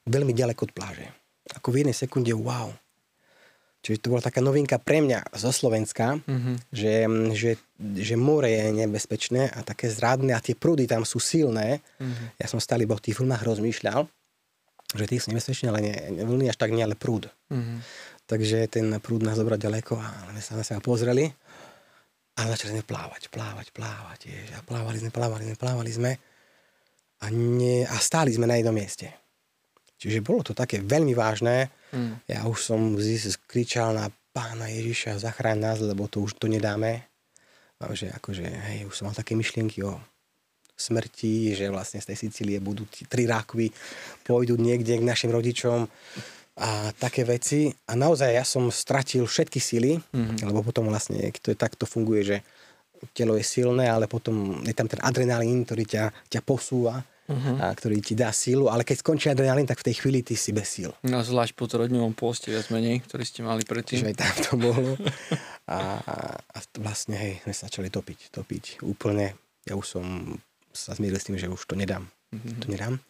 veľmi 0.07 0.31
ďaleko 0.31 0.71
od 0.71 0.73
pláže. 0.73 1.11
Ako 1.59 1.75
v 1.75 1.83
jednej 1.83 1.97
sekunde, 1.99 2.31
wow. 2.39 2.71
Čiže 3.83 4.07
to 4.07 4.15
bola 4.15 4.23
taká 4.23 4.39
novinka 4.39 4.79
pre 4.79 5.03
mňa 5.03 5.35
zo 5.35 5.51
Slovenska, 5.51 6.23
mm-hmm. 6.23 6.57
že, 6.71 6.95
že, 7.35 7.51
že 7.99 8.15
more 8.15 8.47
je 8.47 8.87
nebezpečné 8.87 9.51
a 9.51 9.65
také 9.67 9.91
zradné 9.91 10.37
a 10.37 10.45
tie 10.45 10.55
prúdy 10.55 10.87
tam 10.87 11.03
sú 11.03 11.19
silné. 11.19 11.83
Mm-hmm. 11.99 12.27
Ja 12.39 12.47
som 12.47 12.63
stále 12.63 12.87
iba 12.87 12.95
o 12.95 13.03
tých 13.03 13.19
vlnách 13.19 13.43
rozmýšľal, 13.43 14.07
že 14.95 15.05
tie 15.09 15.19
sú 15.19 15.33
nebezpečné, 15.33 15.73
ale 15.73 15.81
nie, 15.83 15.97
vlny 16.23 16.53
až 16.53 16.61
tak 16.61 16.71
nie, 16.77 16.85
ale 16.85 16.95
prúd. 16.95 17.33
Mm-hmm. 17.49 17.79
Takže 18.31 18.71
ten 18.71 18.87
prúd 19.03 19.27
nás 19.27 19.35
zobrať 19.35 19.59
ďaleko 19.67 19.99
a 19.99 20.31
my 20.31 20.39
sa 20.39 20.55
na 20.55 20.63
seba 20.63 20.79
pozreli 20.79 21.27
a 22.39 22.47
začali 22.47 22.79
sme 22.79 22.85
plávať, 22.87 23.27
plávať, 23.27 23.75
plávať. 23.75 24.31
Ježi, 24.31 24.55
a 24.55 24.63
plávali 24.63 25.03
sme, 25.03 25.11
plávali 25.11 25.43
sme, 25.51 25.57
plávali 25.59 25.91
sme 25.91 26.13
a, 27.21 27.27
nie, 27.35 27.83
a 27.83 27.97
stáli 27.99 28.31
sme 28.31 28.47
na 28.47 28.55
jednom 28.55 28.71
mieste. 28.71 29.11
Čiže 29.99 30.23
bolo 30.23 30.47
to 30.47 30.55
také 30.55 30.79
veľmi 30.79 31.11
vážne. 31.11 31.75
Mm. 31.91 32.23
Ja 32.31 32.47
už 32.47 32.71
som 32.71 32.95
kričal 33.51 33.99
na 33.99 34.07
pána 34.31 34.71
Ježiša, 34.71 35.19
zachráň 35.19 35.59
nás, 35.59 35.79
lebo 35.83 36.07
to 36.07 36.23
už 36.23 36.39
to 36.39 36.47
nedáme. 36.47 37.03
A 37.83 37.91
že 37.99 38.15
akože, 38.15 38.47
hej, 38.47 38.87
už 38.87 38.95
som 38.95 39.11
mal 39.11 39.19
také 39.19 39.35
myšlienky 39.35 39.83
o 39.83 39.99
smrti, 40.79 41.53
že 41.59 41.67
vlastne 41.69 41.99
z 41.99 42.15
tej 42.15 42.17
Sicílie 42.17 42.63
budú 42.63 42.87
tri 43.11 43.27
rákvy, 43.27 43.75
pôjdu 44.25 44.55
niekde 44.55 44.97
k 44.97 45.05
našim 45.05 45.35
rodičom 45.35 45.91
a 46.61 46.93
také 46.93 47.25
veci. 47.25 47.73
A 47.89 47.97
naozaj 47.97 48.31
ja 48.37 48.45
som 48.45 48.69
stratil 48.69 49.25
všetky 49.25 49.57
síly, 49.57 49.97
mm-hmm. 49.97 50.45
lebo 50.45 50.61
potom 50.61 50.93
vlastne, 50.93 51.17
to 51.41 51.51
je, 51.51 51.57
takto 51.57 51.89
funguje, 51.89 52.23
že 52.23 52.37
telo 53.17 53.33
je 53.41 53.45
silné, 53.45 53.89
ale 53.89 54.05
potom 54.05 54.61
je 54.61 54.77
tam 54.77 54.85
ten 54.85 55.01
adrenalín, 55.01 55.65
ktorý 55.65 55.89
ťa, 55.89 56.05
ťa 56.29 56.41
posúva 56.45 57.01
uh-huh. 57.01 57.57
a 57.57 57.73
ktorý 57.73 58.05
ti 58.05 58.13
dá 58.13 58.29
sílu, 58.29 58.69
ale 58.69 58.85
keď 58.85 59.01
skončí 59.01 59.33
adrenalín, 59.33 59.65
tak 59.65 59.81
v 59.81 59.89
tej 59.89 60.05
chvíli 60.05 60.21
ty 60.21 60.37
si 60.37 60.53
bez 60.53 60.69
síl. 60.69 60.93
No 61.07 61.25
zvlášť 61.25 61.57
po 61.57 61.65
trodňovom 61.65 62.13
poste 62.13 62.53
viac 62.53 62.69
menej, 62.69 63.01
ktorý 63.09 63.25
ste 63.25 63.41
mali 63.41 63.65
predtým. 63.65 64.05
Čiže 64.05 64.11
aj 64.13 64.17
tam 64.21 64.35
to 64.45 64.53
bolo. 64.61 64.91
A, 65.71 66.03
a 66.51 66.59
vlastne, 66.83 67.17
hej, 67.17 67.41
sme 67.47 67.55
sa 67.55 67.71
začali 67.71 67.89
topiť, 67.89 68.35
topiť 68.35 68.65
úplne. 68.85 69.33
Ja 69.65 69.79
už 69.79 69.87
som 69.87 70.05
sa 70.75 70.93
zmieril 70.93 71.17
s 71.17 71.27
tým, 71.31 71.39
že 71.39 71.49
už 71.49 71.63
to 71.65 71.79
nedám. 71.79 72.11
Uh-huh. 72.35 72.59
To 72.61 72.67
nedám. 72.69 73.01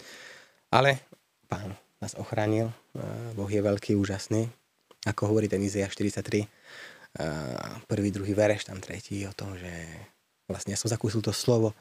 Ale 0.71 1.03
pán 1.51 1.75
nás 2.01 2.17
ochránil. 2.17 2.73
Boh 3.37 3.49
je 3.49 3.61
veľký, 3.61 3.95
úžasný. 3.97 4.49
Ako 5.05 5.33
hovorí 5.33 5.49
ten 5.49 5.61
Izea 5.61 5.89
43, 5.89 6.45
prvý, 7.89 8.09
druhý 8.13 8.33
vereš, 8.37 8.69
tam 8.69 8.81
tretí 8.81 9.25
o 9.25 9.33
tom, 9.33 9.57
že 9.57 9.71
vlastne 10.49 10.75
ja 10.75 10.79
som 10.81 10.89
zakúsil 10.91 11.25
to 11.25 11.33
slovo, 11.33 11.73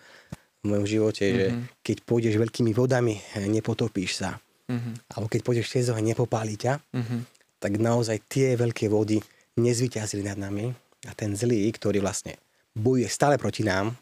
v 0.60 0.76
mojom 0.76 0.86
živote, 0.88 1.24
mm-hmm. 1.24 1.40
že 1.40 1.46
mhm. 1.48 1.62
keď 1.84 1.98
pôjdeš 2.04 2.36
veľkými 2.36 2.72
vodami, 2.76 3.16
nepotopíš 3.48 4.20
sa. 4.20 4.36
Mm-hmm. 4.70 4.94
Alebo 5.18 5.28
keď 5.32 5.42
pôjdeš 5.42 5.72
cez 5.72 5.90
oheň, 5.90 6.14
nepopálí 6.14 6.60
ťa. 6.60 6.78
Mm-hmm. 6.94 7.20
Tak 7.60 7.72
naozaj 7.80 8.18
tie 8.30 8.54
veľké 8.54 8.92
vody 8.92 9.18
nezvyťazili 9.58 10.24
nad 10.28 10.38
nami. 10.38 10.70
A 11.08 11.16
ten 11.16 11.32
zlý, 11.34 11.64
ktorý 11.72 12.04
vlastne 12.04 12.36
bojuje 12.76 13.08
stále 13.08 13.40
proti 13.40 13.64
nám, 13.64 13.96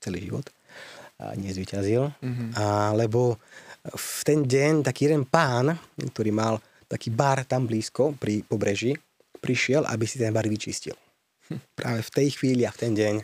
celý 0.00 0.26
život, 0.26 0.48
nezvyťazil. 1.20 2.08
Mm-hmm. 2.08 2.48
A, 2.56 2.96
lebo 2.96 3.36
v 3.82 4.20
ten 4.22 4.46
deň 4.46 4.86
taký 4.86 5.10
jeden 5.10 5.26
pán, 5.26 5.74
ktorý 5.98 6.30
mal 6.30 6.62
taký 6.86 7.10
bar 7.10 7.42
tam 7.48 7.66
blízko 7.66 8.14
pri 8.20 8.46
pobreží, 8.46 8.94
prišiel, 9.42 9.82
aby 9.90 10.04
si 10.06 10.22
ten 10.22 10.30
bar 10.30 10.46
vyčistil 10.46 10.94
práve 11.78 12.00
v 12.00 12.10
tej 12.10 12.28
chvíli 12.38 12.62
a 12.64 12.72
v 12.72 12.78
ten 12.80 12.92
deň. 12.94 13.14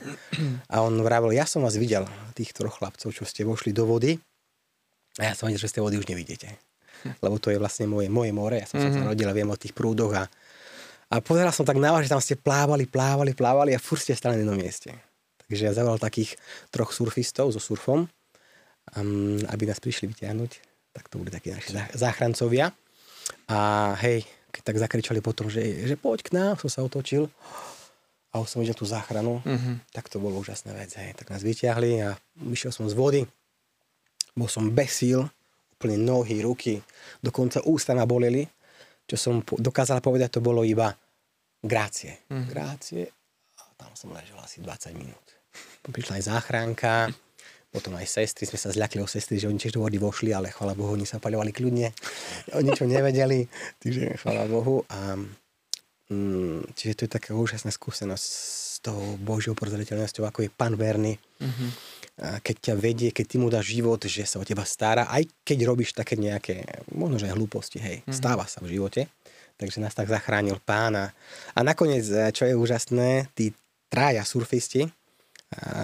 A 0.68 0.84
on 0.84 1.00
vravel, 1.00 1.32
ja 1.32 1.48
som 1.48 1.64
vás 1.64 1.78
videl, 1.78 2.04
tých 2.36 2.52
troch 2.52 2.76
chlapcov, 2.82 3.14
čo 3.14 3.24
ste 3.24 3.46
vošli 3.46 3.72
do 3.72 3.88
vody 3.88 4.18
a 5.18 5.32
ja 5.32 5.34
som 5.34 5.50
videl, 5.50 5.62
že 5.62 5.70
z 5.70 5.74
tej 5.78 5.82
vody 5.86 5.96
už 5.98 6.06
nevidíte. 6.10 6.48
Lebo 7.22 7.38
to 7.38 7.54
je 7.54 7.58
vlastne 7.58 7.86
moje, 7.86 8.10
moje 8.10 8.34
more, 8.34 8.58
ja 8.58 8.66
som 8.66 8.82
mm-hmm. 8.82 8.94
sa 8.94 9.02
mhm. 9.06 9.08
rodil 9.14 9.28
a 9.30 9.34
viem 9.36 9.50
o 9.50 9.58
tých 9.58 9.74
prúdoch 9.74 10.12
a, 10.14 10.24
a 11.10 11.14
pozeral 11.22 11.54
som 11.54 11.66
tak 11.66 11.78
na 11.78 11.94
vás, 11.94 12.06
že 12.06 12.12
tam 12.12 12.22
ste 12.22 12.34
plávali, 12.34 12.90
plávali, 12.90 13.34
plávali 13.34 13.70
a 13.74 13.82
furt 13.82 14.02
ste 14.02 14.18
stali 14.18 14.38
na 14.38 14.42
jednom 14.42 14.58
mieste. 14.58 14.90
Takže 15.48 15.62
ja 15.64 15.72
zavolal 15.72 16.02
takých 16.02 16.36
troch 16.68 16.92
surfistov 16.92 17.54
so 17.54 17.62
surfom, 17.62 18.10
um, 18.96 19.40
aby 19.50 19.64
nás 19.68 19.80
prišli 19.82 20.08
vyťahnuť. 20.12 20.50
Tak 20.94 21.04
to 21.12 21.20
boli 21.20 21.28
takí 21.28 21.52
naši 21.52 21.76
záchrancovia. 21.94 22.72
A 23.48 23.92
hej, 24.00 24.24
keď 24.52 24.62
tak 24.72 24.76
zakričali 24.80 25.20
potom, 25.20 25.52
že, 25.52 25.60
že 25.84 25.94
poď 25.96 26.18
k 26.24 26.30
nám, 26.32 26.54
som 26.56 26.70
sa 26.72 26.80
otočil 26.80 27.28
a 28.32 28.40
už 28.40 28.48
som 28.48 28.60
videl 28.60 28.76
tú 28.76 28.88
záchranu, 28.88 29.40
mm-hmm. 29.44 29.92
tak 29.92 30.08
to 30.08 30.20
bolo 30.20 30.40
úžasná 30.40 30.72
vec. 30.76 30.92
Hej. 30.96 31.16
Tak 31.16 31.32
nás 31.32 31.44
vyťahli 31.44 32.04
a 32.04 32.16
vyšiel 32.40 32.72
som 32.72 32.88
z 32.88 32.96
vody, 32.96 33.22
bol 34.36 34.48
som 34.48 34.68
bez 34.72 35.04
síl, 35.04 35.24
úplne 35.78 35.98
nohy, 36.00 36.42
ruky, 36.42 36.82
dokonca 37.22 37.62
ústa 37.68 37.94
ma 37.94 38.08
boleli. 38.08 38.44
Čo 39.08 39.16
som 39.16 39.34
dokázal 39.40 40.04
povedať, 40.04 40.36
to 40.36 40.40
bolo 40.44 40.66
iba 40.66 40.92
grácie. 41.64 42.28
Mm-hmm. 42.28 42.48
Grácie 42.52 43.02
a 43.56 43.62
tam 43.78 43.92
som 43.96 44.12
ležal 44.12 44.38
asi 44.42 44.60
20 44.60 44.92
minút. 44.98 45.26
Prišla 45.88 46.20
aj 46.20 46.24
záchranka, 46.28 47.08
potom 47.68 47.92
aj 48.00 48.08
sestry, 48.08 48.48
sme 48.48 48.56
sa 48.56 48.72
zľakli 48.72 49.04
o 49.04 49.08
sestry, 49.08 49.36
že 49.36 49.48
oni 49.48 49.60
tiež 49.60 49.76
do 49.76 49.84
vody 49.84 50.00
vošli, 50.00 50.32
ale 50.32 50.48
chvala 50.48 50.72
Bohu, 50.72 50.96
oni 50.96 51.04
sa 51.04 51.20
paľovali 51.20 51.52
kľudne. 51.52 51.92
Oni 52.56 52.72
ničo 52.72 52.88
nevedeli, 52.88 53.44
takže 53.80 54.16
chvala 54.24 54.48
Bohu. 54.48 54.88
A 54.88 55.20
Mm, 56.08 56.64
čiže 56.72 56.96
to 56.96 57.04
je 57.04 57.16
taká 57.20 57.36
úžasná 57.36 57.68
skúsenosť 57.68 58.24
s 58.24 58.80
tou 58.80 58.96
Božou 59.20 59.52
prozreteľnosťou, 59.52 60.24
ako 60.24 60.48
je 60.48 60.50
Pán 60.50 60.72
verný. 60.72 61.20
Mm-hmm. 61.36 61.70
Keď 62.40 62.56
ťa 62.64 62.74
vedie, 62.80 63.12
keď 63.12 63.24
ty 63.28 63.36
mu 63.36 63.52
dáš 63.52 63.76
život, 63.76 64.00
že 64.00 64.24
sa 64.24 64.40
o 64.40 64.48
teba 64.48 64.64
stará, 64.64 65.06
aj 65.12 65.28
keď 65.44 65.68
robíš 65.68 65.92
také 65.92 66.16
nejaké, 66.16 66.64
možno 66.90 67.20
že 67.20 67.28
hlúposti, 67.28 67.78
hej, 67.78 67.96
mm-hmm. 68.02 68.16
stáva 68.16 68.48
sa 68.48 68.64
v 68.64 68.80
živote. 68.80 69.12
Takže 69.60 69.84
nás 69.84 69.92
tak 69.92 70.08
zachránil 70.08 70.56
pána. 70.64 71.12
A 71.52 71.60
nakoniec, 71.60 72.06
e, 72.08 72.32
čo 72.32 72.48
je 72.48 72.56
úžasné, 72.56 73.28
tí 73.36 73.52
trája 73.92 74.24
surfisti, 74.24 74.88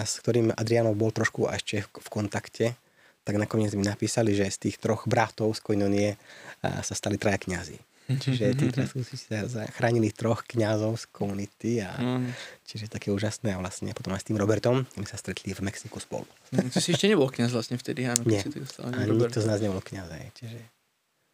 s 0.04 0.20
ktorým 0.20 0.52
Adrianov 0.52 0.96
bol 0.96 1.08
trošku 1.14 1.48
ešte 1.48 1.84
v 1.88 2.08
kontakte, 2.12 2.76
tak 3.24 3.40
nakoniec 3.40 3.72
mi 3.72 3.84
napísali, 3.84 4.36
že 4.36 4.52
z 4.52 4.68
tých 4.68 4.76
troch 4.76 5.08
bratov 5.08 5.56
z 5.56 5.60
Koinonie 5.64 6.20
sa 6.60 6.92
stali 6.92 7.16
traja 7.16 7.40
kňazi. 7.40 7.80
Čiže 8.04 8.52
tí 8.52 8.68
si 9.00 9.16
sa 9.16 9.48
zachránili 9.48 10.12
troch 10.12 10.44
kňazov 10.44 11.00
z 11.00 11.04
komunity 11.08 11.80
a 11.80 11.96
mm. 11.96 12.36
čiže 12.68 12.92
také 12.92 13.08
úžasné 13.08 13.56
a 13.56 13.60
vlastne 13.64 13.96
potom 13.96 14.12
aj 14.12 14.20
s 14.20 14.28
tým 14.28 14.36
Robertom 14.36 14.84
my 15.00 15.08
sa 15.08 15.16
stretli 15.16 15.56
v 15.56 15.64
Mexiku 15.64 15.96
spolu. 16.04 16.28
Mm, 16.52 16.68
ty 16.68 16.84
si 16.84 16.92
ešte 16.92 17.08
nebol 17.08 17.32
kňaz 17.32 17.56
vlastne 17.56 17.80
vtedy, 17.80 18.04
áno? 18.04 18.20
Nie, 18.28 18.44
si 18.44 18.52
dostal, 18.52 18.92
ani, 18.92 19.08
ani 19.08 19.24
nikto 19.24 19.40
z 19.40 19.48
nás 19.48 19.56
nebol 19.64 19.80
kňaz, 19.80 20.08
aj, 20.20 20.24
čiže... 20.36 20.60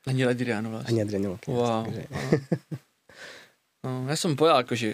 Ani 0.06 0.22
Adriano 0.22 0.70
vlastne. 0.70 0.94
Ani 0.94 0.98
Adriano 1.02 1.24
nebol 1.26 1.38
kňaz. 1.42 1.58
Wow, 1.58 1.82
takže... 1.90 2.02
wow. 2.06 2.30
No, 3.80 3.90
ja 4.06 4.14
som 4.14 4.38
povedal 4.38 4.62
akože 4.62 4.88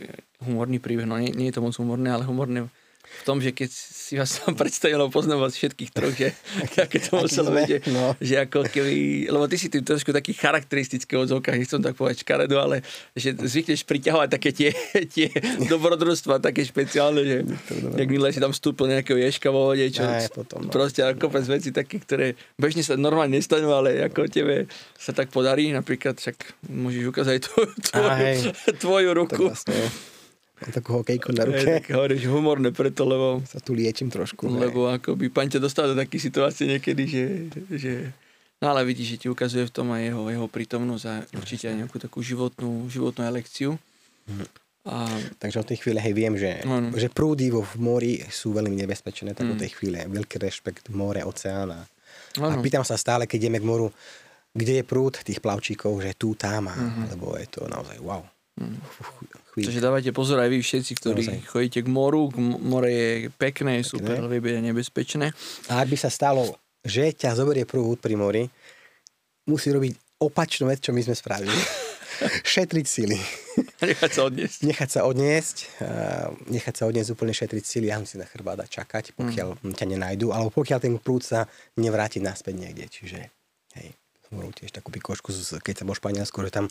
humorný 0.49 0.81
príbeh, 0.81 1.05
no 1.05 1.21
nie, 1.21 1.29
nie 1.37 1.53
je 1.53 1.61
to 1.61 1.61
moc 1.61 1.77
humorné, 1.77 2.09
ale 2.09 2.25
humorné 2.25 2.73
v 3.07 3.23
tom, 3.25 3.39
že 3.41 3.55
keď 3.55 3.71
si 3.73 4.15
vás 4.19 4.39
tam 4.39 4.55
predstavil, 4.61 5.01
poznám 5.09 5.47
vás 5.47 5.57
všetkých 5.57 5.91
troch, 5.91 6.15
že 6.15 6.35
aké 6.85 6.99
to 7.03 7.19
muselo 7.19 7.51
byť, 7.55 7.91
no. 7.91 8.15
že 8.21 8.35
ako 8.45 8.69
keby, 8.69 9.27
lebo 9.33 9.45
ty 9.49 9.57
si 9.57 9.73
tým 9.73 9.83
trošku 9.83 10.13
taký 10.13 10.37
charakteristický 10.37 11.17
odzovka, 11.17 11.55
nechcem 11.55 11.81
tak 11.81 11.97
povedať 11.97 12.23
škaredo, 12.23 12.57
ale 12.59 12.87
že 13.17 13.35
zvykneš 13.35 13.87
priťahovať 13.89 14.29
také 14.29 14.51
tie, 14.53 14.71
tie 15.15 15.27
dobrodružstva, 15.67 16.43
také 16.43 16.67
špeciálne, 16.67 17.23
že 17.25 17.37
jak 17.97 18.09
milé 18.09 18.31
si 18.31 18.43
tam 18.43 18.53
vstúpil 18.53 18.91
nejakého 18.91 19.19
ješka 19.19 19.49
vo 19.51 19.73
vode, 19.73 19.87
čo 19.91 20.05
Aj, 20.05 20.29
potom, 20.31 20.67
no. 20.67 20.71
proste 20.71 21.03
ako 21.03 21.31
kopec 21.31 21.45
veci 21.49 21.71
také, 21.73 21.99
ktoré 22.03 22.27
bežne 22.61 22.85
sa 22.85 22.95
normálne 22.95 23.39
nestanú, 23.39 23.73
ale 23.73 24.03
ako 24.07 24.29
tebe 24.29 24.71
sa 24.99 25.11
tak 25.17 25.33
podarí, 25.33 25.71
napríklad 25.73 26.19
však 26.19 26.67
môžeš 26.69 27.05
ukázať 27.11 27.37
tvoju, 27.43 27.73
tvoju, 27.91 28.51
tvoju 28.83 29.11
ruku. 29.15 29.43
Vlastne, 29.51 29.77
Mám 30.57 30.73
takú 30.73 30.91
hokejku 30.97 31.37
na 31.37 31.45
ruke. 31.45 31.85
Tak 31.85 31.93
hovoríš 31.93 32.25
humorné 32.33 32.73
preto, 32.73 33.05
lebo... 33.05 33.45
Sa 33.45 33.61
tu 33.61 33.77
liečím 33.77 34.09
trošku. 34.09 34.49
Lebo 34.49 34.89
ako 34.89 35.13
by 35.13 35.29
pán 35.29 35.53
ťa 35.53 35.61
dostal 35.61 35.93
do 35.93 35.97
takých 35.97 36.33
situácií 36.33 36.65
niekedy, 36.65 37.03
že, 37.05 37.25
že... 37.77 37.93
No 38.65 38.73
ale 38.73 38.89
vidíš, 38.89 39.17
že 39.17 39.21
ti 39.21 39.27
ukazuje 39.29 39.69
v 39.69 39.73
tom 39.75 39.93
aj 39.93 40.09
jeho, 40.09 40.23
jeho 40.33 40.47
prítomnosť 40.49 41.05
a 41.05 41.15
určite 41.37 41.69
aj 41.69 41.77
nejakú 41.85 42.01
takú 42.01 42.25
životnú, 42.25 42.89
životnú 42.89 43.29
elekciu. 43.29 43.77
Mhm. 44.33 44.47
A... 44.87 45.11
Takže 45.43 45.61
od 45.61 45.69
tej 45.69 45.83
chvíle 45.83 45.99
hej, 45.99 46.15
viem, 46.15 46.39
že, 46.39 46.63
ano. 46.63 46.95
že 46.95 47.11
prúdy 47.11 47.51
vo 47.51 47.61
v 47.61 47.75
mori 47.83 48.15
sú 48.31 48.55
veľmi 48.55 48.79
nebezpečné, 48.87 49.35
tak 49.35 49.51
mm. 49.51 49.53
od 49.53 49.59
tej 49.59 49.71
chvíle 49.75 49.99
veľký 50.07 50.39
rešpekt 50.39 50.95
more, 50.95 51.27
oceán. 51.27 51.75
A, 51.75 51.83
a 52.39 52.55
pýtam 52.63 52.87
sa 52.87 52.95
stále, 52.95 53.27
keď 53.27 53.51
ideme 53.51 53.59
k 53.59 53.67
moru, 53.67 53.91
kde 54.55 54.79
je 54.79 54.85
prúd 54.87 55.19
tých 55.27 55.43
plavčíkov, 55.43 55.91
že 56.07 56.15
tu, 56.15 56.39
tam, 56.39 56.71
a, 56.71 56.79
mm-hmm. 56.79 57.07
lebo 57.19 57.35
je 57.35 57.51
to 57.51 57.67
naozaj 57.67 57.99
wow. 57.99 58.23
Mm 58.63 58.79
chvíľ. 59.57 59.73
Takže 59.73 59.81
dávajte 59.81 60.11
pozor 60.13 60.37
aj 60.45 60.53
vy 60.53 60.61
všetci, 60.61 60.93
ktorí 61.01 61.25
Naozaj. 61.25 61.49
chodíte 61.49 61.81
k 61.81 61.89
moru. 61.89 62.29
More 62.41 62.93
je 62.93 63.33
pekné, 63.33 63.81
pekné. 63.81 63.89
super, 63.89 64.29
ale 64.29 64.37
vie 64.45 64.61
nebezpečné. 64.61 65.33
A 65.73 65.81
ak 65.81 65.89
by 65.89 65.97
sa 65.97 66.13
stalo, 66.13 66.61
že 66.85 67.17
ťa 67.17 67.33
zoberie 67.41 67.65
prúd 67.65 67.97
pri 67.97 68.15
mori, 68.21 68.45
musí 69.49 69.73
robiť 69.73 70.21
opačnú 70.21 70.69
vec, 70.69 70.85
čo 70.85 70.93
my 70.93 71.01
sme 71.01 71.17
spravili. 71.17 71.57
šetriť 72.57 72.87
sily. 72.89 73.19
Nechať 73.81 74.11
sa 74.13 74.21
odniesť. 74.29 74.59
Nechať 74.65 74.89
sa 74.89 75.01
odniesť. 75.05 75.57
Nechať 76.49 76.75
sa 76.77 76.85
odniesť 76.89 77.11
úplne 77.13 77.33
šetriť 77.33 77.65
sily 77.65 77.89
a 77.93 78.01
si 78.05 78.17
na 78.21 78.29
chrbáda 78.29 78.65
čakať, 78.69 79.17
pokiaľ 79.17 79.61
mm. 79.61 79.75
ťa 79.77 79.87
nenajdu, 79.97 80.33
alebo 80.33 80.53
pokiaľ 80.53 80.79
ten 80.81 80.95
prúd 81.01 81.25
sa 81.25 81.49
nevráti 81.77 82.21
naspäť 82.21 82.55
niekde. 82.57 82.85
Čiže 82.89 83.19
hej, 83.81 83.89
som 84.29 84.41
robil 84.41 84.57
tiež 84.57 84.73
takú 84.73 84.89
pikošku, 84.93 85.33
keď 85.61 85.75
sa 85.83 85.85
bol 85.85 85.97
Španielsku, 85.97 86.37
že 86.41 86.53
tam 86.53 86.67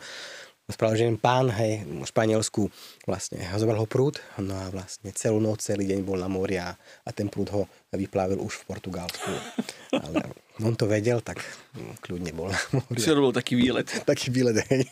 spravil, 0.65 0.97
že 0.97 1.05
pán, 1.21 1.53
hej, 1.53 1.85
v 1.85 2.05
Španielsku 2.09 2.73
vlastne 3.05 3.37
zobral 3.53 3.85
ho 3.85 3.87
prúd, 3.87 4.17
no 4.41 4.57
a 4.57 4.73
vlastne 4.73 5.13
celú 5.13 5.37
noc, 5.37 5.61
celý 5.61 5.85
deň 5.85 5.99
bol 6.01 6.17
na 6.17 6.25
mori 6.25 6.57
a, 6.57 6.73
a 7.05 7.09
ten 7.13 7.29
prúd 7.29 7.53
ho 7.53 7.69
vyplavil 7.93 8.41
už 8.41 8.65
v 8.65 8.73
Portugalsku. 8.73 9.29
Ale 9.93 10.33
on 10.65 10.73
to 10.73 10.89
vedel, 10.89 11.21
tak 11.21 11.37
kľudne 12.01 12.33
bol 12.33 12.49
na 12.49 12.61
mori. 12.73 12.97
Si 12.97 13.13
robil 13.13 13.33
taký 13.37 13.53
výlet. 13.53 13.85
taký 14.09 14.33
výlet, 14.33 14.57
hej. 14.65 14.89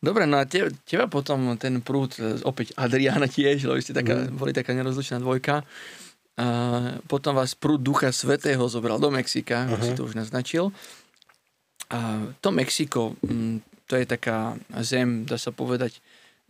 Dobre, 0.00 0.24
no 0.28 0.40
a 0.40 0.44
teba, 0.48 0.72
teba 0.84 1.08
potom 1.08 1.56
ten 1.60 1.80
prúd, 1.84 2.16
opäť 2.44 2.72
Adriana 2.80 3.28
tiež, 3.36 3.68
lebo 3.68 3.80
ste 3.80 3.92
taká, 3.92 4.24
mm. 4.28 4.40
boli 4.40 4.56
taká 4.56 4.72
nerozlučná 4.72 5.20
dvojka. 5.20 5.64
A 6.34 6.46
potom 7.06 7.36
vás 7.36 7.54
prúd 7.54 7.78
Ducha 7.78 8.10
Svetého 8.10 8.66
zobral 8.66 8.98
do 8.98 9.06
Mexika, 9.06 9.70
uh-huh. 9.70 9.84
si 9.86 9.94
to 9.94 10.02
už 10.02 10.18
naznačil. 10.18 10.74
A 11.94 12.26
to 12.42 12.50
Mexiko, 12.50 13.14
mm, 13.22 13.73
to 13.86 14.00
je 14.00 14.06
taká 14.08 14.56
zem, 14.80 15.28
dá 15.28 15.36
sa 15.36 15.52
povedať, 15.52 16.00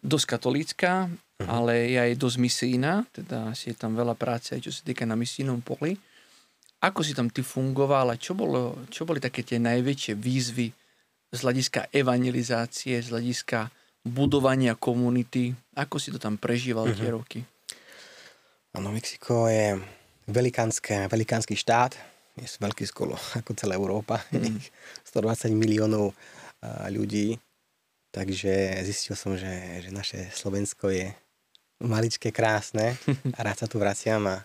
dosť 0.05 0.27
katolícka, 0.37 1.09
uh-huh. 1.09 1.49
ale 1.49 1.89
je 1.91 1.99
aj 1.99 2.13
dosť 2.21 2.37
misijná, 2.39 3.09
teda 3.11 3.51
asi 3.57 3.73
je 3.73 3.77
tam 3.77 3.97
veľa 3.97 4.15
práce, 4.15 4.53
aj 4.53 4.69
čo 4.69 4.73
sa 4.73 4.85
týka 4.85 5.09
na 5.09 5.17
misijnom 5.17 5.65
poli. 5.65 5.97
Ako 6.85 7.01
si 7.01 7.17
tam 7.17 7.33
ty 7.33 7.41
fungoval 7.41 8.13
a 8.13 8.21
čo, 8.21 8.37
bolo, 8.37 8.85
čo 8.93 9.09
boli 9.09 9.17
také 9.17 9.41
tie 9.41 9.57
najväčšie 9.57 10.13
výzvy 10.21 10.69
z 11.33 11.39
hľadiska 11.41 11.89
evangelizácie, 11.97 13.01
z 13.01 13.09
hľadiska 13.09 13.73
budovania 14.05 14.77
komunity? 14.77 15.57
Ako 15.81 15.97
si 15.97 16.13
to 16.13 16.21
tam 16.21 16.37
prežíval 16.37 16.93
uh-huh. 16.93 17.01
tie 17.01 17.09
roky? 17.09 17.41
Áno, 18.77 18.93
Mexiko 18.93 19.49
je 19.49 19.81
velikánske, 20.29 21.09
velikánsky 21.09 21.57
štát, 21.57 21.97
je 22.35 22.47
veľký 22.59 22.85
skolo 22.85 23.15
ako 23.39 23.55
celá 23.57 23.79
Európa, 23.79 24.21
mm. 24.35 24.61
120 25.09 25.55
miliónov 25.55 26.13
ľudí. 26.91 27.39
Takže 28.15 28.79
zistil 28.87 29.19
som, 29.19 29.35
že, 29.35 29.83
že 29.83 29.91
naše 29.91 30.31
Slovensko 30.31 30.87
je 30.87 31.11
maličké, 31.83 32.31
krásne 32.31 32.95
a 33.35 33.39
rád 33.43 33.67
sa 33.67 33.67
tu 33.67 33.83
vraciam 33.83 34.23
a, 34.31 34.39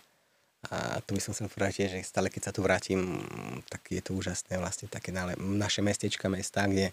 a 0.74 0.98
to 1.06 1.14
by 1.14 1.22
som 1.22 1.38
chcel 1.38 1.54
povedať 1.54 1.86
že 1.86 2.02
stále 2.02 2.34
keď 2.34 2.50
sa 2.50 2.52
tu 2.52 2.66
vrátim, 2.66 3.22
tak 3.70 3.86
je 3.94 4.02
to 4.02 4.18
úžasné 4.18 4.58
vlastne 4.58 4.90
také 4.90 5.14
naše 5.38 5.86
mestečka, 5.86 6.26
mesta, 6.34 6.66
kde 6.66 6.90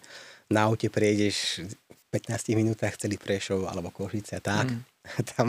na 0.52 0.68
aute 0.68 0.92
prejdeš 0.92 1.64
v 1.64 2.06
15 2.12 2.52
minútach 2.52 2.94
celý 3.00 3.16
Prešov 3.16 3.64
alebo 3.64 3.88
Košice 3.88 4.38
a 4.38 4.42
tak. 4.44 4.68
Mm. 4.68 4.84
Tam 5.32 5.46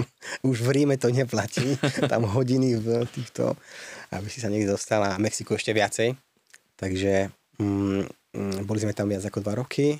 už 0.48 0.64
v 0.64 0.70
Ríme 0.70 0.96
to 1.02 1.10
neplatí, 1.10 1.82
tam 2.14 2.30
hodiny 2.30 2.78
v 2.78 3.10
týchto, 3.10 3.58
aby 4.14 4.30
si 4.30 4.38
sa 4.38 4.54
niekde 4.54 4.70
dostal 4.70 5.02
a 5.02 5.18
Mexiko 5.18 5.58
ešte 5.58 5.74
viacej. 5.74 6.14
Takže 6.78 7.34
Mm, 7.58 8.06
boli 8.64 8.80
sme 8.82 8.94
tam 8.94 9.10
viac 9.10 9.26
ako 9.26 9.42
dva 9.42 9.58
roky. 9.58 9.98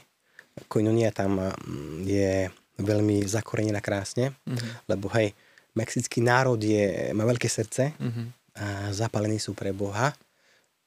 Koinonia 0.70 1.14
tam 1.14 1.38
mm, 1.38 2.06
je 2.06 2.50
veľmi 2.78 3.26
zakorenená 3.26 3.82
krásne, 3.82 4.34
mm-hmm. 4.46 4.90
lebo 4.90 5.10
hej, 5.18 5.34
mexický 5.74 6.22
národ 6.22 6.58
je, 6.58 7.14
má 7.14 7.26
veľké 7.26 7.50
srdce 7.50 7.94
mm-hmm. 7.98 8.28
a 8.58 8.66
zapalení 8.94 9.38
sú 9.42 9.58
pre 9.58 9.74
Boha. 9.74 10.14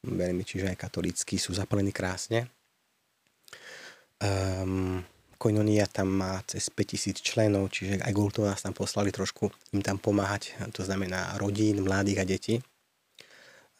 Veľmi, 0.00 0.46
čiže 0.46 0.70
aj 0.70 0.80
katolícky 0.80 1.36
sú 1.36 1.52
zapalení 1.52 1.92
krásne. 1.92 2.48
Um, 4.20 5.04
Koinonia 5.40 5.88
tam 5.88 6.12
má 6.20 6.44
cez 6.44 6.68
5000 6.68 7.20
členov, 7.24 7.72
čiže 7.72 8.04
aj 8.04 8.12
Gulto 8.12 8.44
nás 8.44 8.60
tam 8.60 8.76
poslali 8.76 9.08
trošku 9.08 9.48
im 9.72 9.80
tam 9.80 9.96
pomáhať, 9.96 10.52
to 10.76 10.84
znamená 10.84 11.36
rodín, 11.40 11.80
mladých 11.80 12.18
a 12.20 12.24
detí. 12.28 12.54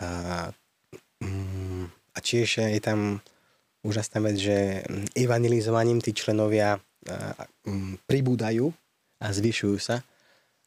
A, 0.01 0.09
um, 1.21 1.85
a 2.17 2.19
tiež 2.21 2.65
je 2.69 2.81
tam 2.81 3.21
úžasná 3.85 4.19
vec, 4.25 4.37
že 4.41 4.85
mm, 4.85 5.17
evangelizovaním 5.17 6.01
tí 6.01 6.13
členovia 6.13 6.77
mm, 7.65 8.05
pribúdajú 8.05 8.73
a 9.21 9.27
zvyšujú 9.33 9.79
sa. 9.81 10.05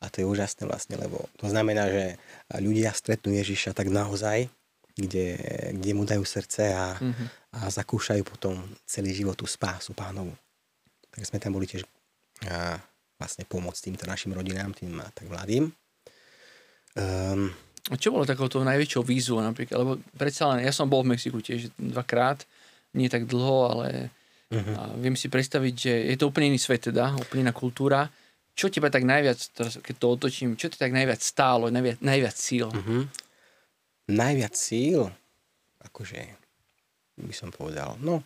A 0.04 0.12
to 0.12 0.20
je 0.20 0.28
úžasné 0.28 0.68
vlastne, 0.68 1.00
lebo 1.00 1.32
to 1.40 1.48
znamená, 1.48 1.88
že 1.88 2.20
ľudia 2.60 2.92
stretnú 2.92 3.32
Ježiša 3.32 3.72
tak 3.72 3.88
naozaj, 3.88 4.52
kde, 5.00 5.40
kde 5.80 5.92
mu 5.96 6.04
dajú 6.04 6.28
srdce 6.28 6.76
a, 6.76 7.00
mm-hmm. 7.00 7.28
a 7.56 7.60
zakúšajú 7.72 8.22
potom 8.28 8.60
celý 8.84 9.16
život 9.16 9.40
tú 9.40 9.48
spásu 9.48 9.96
pánovu. 9.96 10.36
Tak 11.08 11.24
sme 11.24 11.40
tam 11.40 11.56
boli 11.56 11.72
tiež 11.72 11.88
a, 12.52 12.78
vlastne 13.16 13.48
pomôcť 13.48 13.90
týmto 13.90 14.04
našim 14.04 14.36
rodinám, 14.36 14.76
tým 14.76 15.00
a 15.00 15.08
tak 15.16 15.32
mladým. 15.32 15.72
Um, 17.00 17.50
a 17.90 17.96
čo 17.96 18.12
bolo 18.12 18.28
takouto 18.28 18.60
najväčšou 18.62 19.04
výzvou 19.08 19.40
napríklad? 19.40 19.78
Lebo 19.82 19.92
predsa 20.20 20.52
len, 20.54 20.68
ja 20.68 20.72
som 20.76 20.86
bol 20.88 21.02
v 21.04 21.16
Mexiku 21.16 21.40
tiež 21.40 21.74
dvakrát 21.76 22.44
nie 22.94 23.10
tak 23.10 23.26
dlho, 23.26 23.58
ale 23.74 24.14
uh-huh. 24.54 24.76
a 24.78 24.82
viem 24.98 25.18
si 25.18 25.28
predstaviť, 25.28 25.74
že 25.74 25.94
je 26.14 26.16
to 26.18 26.30
úplne 26.30 26.54
iný 26.54 26.60
svet 26.62 26.94
teda, 26.94 27.18
úplne 27.18 27.50
iná 27.50 27.54
kultúra. 27.54 28.08
Čo 28.54 28.70
teba 28.70 28.94
tak 28.94 29.02
najviac, 29.02 29.40
teraz 29.58 29.82
keď 29.82 29.96
to 29.98 30.08
otočím, 30.14 30.54
čo 30.54 30.70
ti 30.70 30.78
tak 30.78 30.94
najviac 30.94 31.18
stálo, 31.18 31.74
najviac, 31.74 31.98
najviac 32.06 32.36
síl? 32.38 32.70
Uh-huh. 32.70 33.10
Najviac 34.14 34.54
síl? 34.54 35.10
Akože 35.82 36.22
by 37.18 37.34
som 37.34 37.50
povedal, 37.50 37.98
no, 38.02 38.22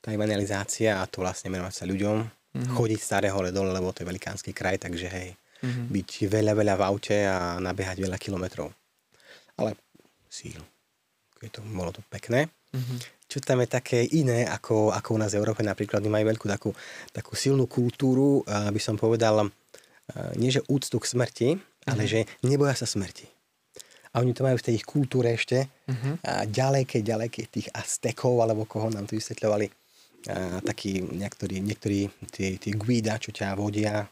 tá 0.00 0.12
evangelizácia 0.12 1.00
a 1.00 1.08
to 1.08 1.24
vlastne 1.24 1.48
menovať 1.48 1.74
sa 1.80 1.84
ľuďom, 1.88 2.16
uh-huh. 2.20 2.72
chodiť 2.76 3.00
staré 3.00 3.28
hore 3.32 3.52
dole, 3.52 3.72
lebo 3.72 3.92
to 3.96 4.04
je 4.04 4.08
velikánsky 4.08 4.52
kraj, 4.52 4.76
takže 4.84 5.08
hej, 5.08 5.28
uh-huh. 5.32 5.88
byť 5.88 6.08
veľa, 6.28 6.52
veľa 6.52 6.74
v 6.76 6.82
aute 6.84 7.16
a 7.24 7.56
nabehať 7.56 8.04
veľa 8.04 8.20
kilometrov. 8.20 8.68
Ale 9.56 9.76
síl. 10.28 10.60
Je 11.40 11.48
to, 11.48 11.64
bolo 11.64 11.88
to 11.88 12.04
pekné. 12.12 12.52
Uh-huh 12.76 13.00
čo 13.30 13.38
tam 13.38 13.62
je 13.62 13.70
také 13.70 14.02
iné 14.18 14.42
ako, 14.42 14.90
ako 14.90 15.14
u 15.14 15.18
nás 15.22 15.30
v 15.30 15.38
Európe. 15.38 15.62
Napríklad 15.62 16.02
oni 16.02 16.10
majú 16.10 16.26
veľkú 16.34 16.46
takú, 16.50 16.70
takú 17.14 17.38
silnú 17.38 17.70
kultúru, 17.70 18.42
aby 18.42 18.82
som 18.82 18.98
povedal, 18.98 19.46
nie 20.34 20.50
že 20.50 20.66
úctu 20.66 20.98
k 20.98 21.06
smrti, 21.06 21.48
ale 21.86 22.02
mm-hmm. 22.02 22.26
že 22.26 22.42
neboja 22.42 22.74
sa 22.74 22.90
smrti. 22.90 23.30
A 24.10 24.18
oni 24.18 24.34
to 24.34 24.42
majú 24.42 24.58
v 24.58 24.66
tej 24.66 24.82
ich 24.82 24.86
kultúre 24.86 25.30
ešte 25.38 25.70
mm-hmm. 25.86 26.14
a 26.26 26.42
ďaleké, 26.42 27.06
ďaleké 27.06 27.46
tých 27.46 27.70
Aztekov, 27.70 28.42
alebo 28.42 28.66
koho 28.66 28.90
nám 28.90 29.06
tu 29.06 29.14
vysvetľovali, 29.14 29.70
a 30.26 30.58
takí 30.66 30.98
niektorí, 30.98 31.62
niektorí 31.62 32.10
tí, 32.34 32.58
tí 32.58 32.70
guida, 32.74 33.22
čo 33.22 33.30
ťa 33.30 33.54
vodia, 33.54 34.02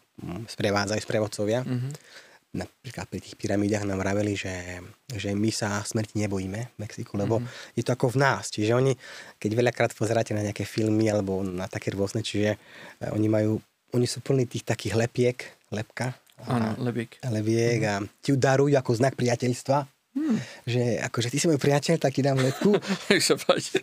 sprevádzajú 0.46 1.00
sprevodcovia. 1.02 1.66
Mm-hmm 1.66 2.26
napríklad 2.56 3.04
pri 3.12 3.20
tých 3.20 3.36
pyramídach 3.36 3.84
nám 3.84 4.00
vraveli, 4.00 4.32
že, 4.32 4.80
že 5.12 5.36
my 5.36 5.50
sa 5.52 5.84
smrti 5.84 6.16
nebojíme 6.24 6.60
v 6.72 6.76
Mexiku, 6.80 7.20
lebo 7.20 7.40
mm-hmm. 7.40 7.76
je 7.76 7.82
to 7.84 7.92
ako 7.92 8.16
v 8.16 8.20
nás. 8.24 8.48
Čiže 8.48 8.72
oni, 8.72 8.92
keď 9.36 9.50
veľakrát 9.52 9.90
pozeráte 9.92 10.32
na 10.32 10.40
nejaké 10.40 10.64
filmy 10.64 11.12
alebo 11.12 11.44
na 11.44 11.68
také 11.68 11.92
rôzne, 11.92 12.24
čiže 12.24 12.56
uh, 12.56 13.12
oni 13.12 13.28
majú, 13.28 13.60
oni 13.92 14.06
sú 14.08 14.24
plní 14.24 14.48
tých 14.48 14.64
takých 14.64 14.96
lepiek, 14.96 15.36
lepka. 15.68 16.16
Áno, 16.48 16.78
lebiek. 16.80 17.20
Lebiek 17.28 17.80
mm-hmm. 17.84 18.04
a 18.08 18.20
ti 18.24 18.28
ju 18.32 18.36
darujú 18.40 18.74
ako 18.78 18.90
znak 18.96 19.14
priateľstva. 19.18 19.78
Hmm. 20.18 20.40
Že 20.66 21.04
akože 21.04 21.28
ty 21.30 21.36
si 21.38 21.46
môj 21.46 21.60
priateľ, 21.60 22.00
tak 22.00 22.16
ti 22.16 22.24
dám 22.24 22.40
lepku. 22.40 22.74
sa 23.28 23.36
páči. 23.38 23.78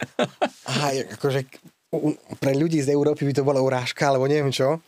a 0.68 0.92
akože 1.16 1.48
pre 2.44 2.52
ľudí 2.58 2.84
z 2.84 2.92
Európy 2.92 3.24
by 3.30 3.34
to 3.40 3.48
bola 3.48 3.64
urážka, 3.64 4.10
alebo 4.10 4.28
neviem 4.28 4.52
čo 4.52 4.84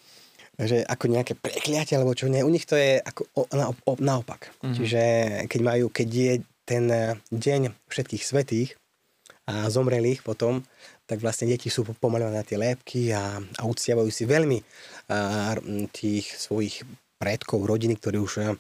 že 0.57 0.81
ako 0.81 1.05
nejaké 1.13 1.37
prekliatie, 1.37 1.93
alebo 1.93 2.17
čo 2.17 2.25
nie. 2.25 2.41
U 2.41 2.49
nich 2.49 2.65
to 2.65 2.73
je 2.73 2.97
ako 2.97 3.29
o, 3.37 3.41
na, 3.53 3.69
o, 3.69 3.93
naopak. 4.01 4.49
Mm-hmm. 4.49 4.73
Čiže 4.73 5.01
keď 5.45 5.61
majú, 5.61 5.85
keď 5.93 6.09
je 6.09 6.33
ten 6.65 6.83
eh, 6.89 7.13
deň 7.29 7.71
všetkých 7.87 8.23
svetých 8.25 8.75
a 9.47 9.71
zomrelých 9.71 10.25
potom, 10.25 10.65
tak 11.07 11.23
vlastne 11.23 11.47
deti 11.47 11.71
sú 11.71 11.87
pomalované 12.03 12.43
na 12.43 12.43
tie 12.43 12.59
lépky 12.59 13.15
a, 13.15 13.39
a 13.39 13.63
uctiavajú 13.63 14.11
si 14.11 14.27
veľmi 14.27 14.59
a, 15.07 15.55
tých 15.95 16.35
svojich 16.35 16.83
predkov, 17.15 17.63
rodiny, 17.63 17.95
ktorí 17.95 18.17
už 18.19 18.33
eh, 18.43 18.51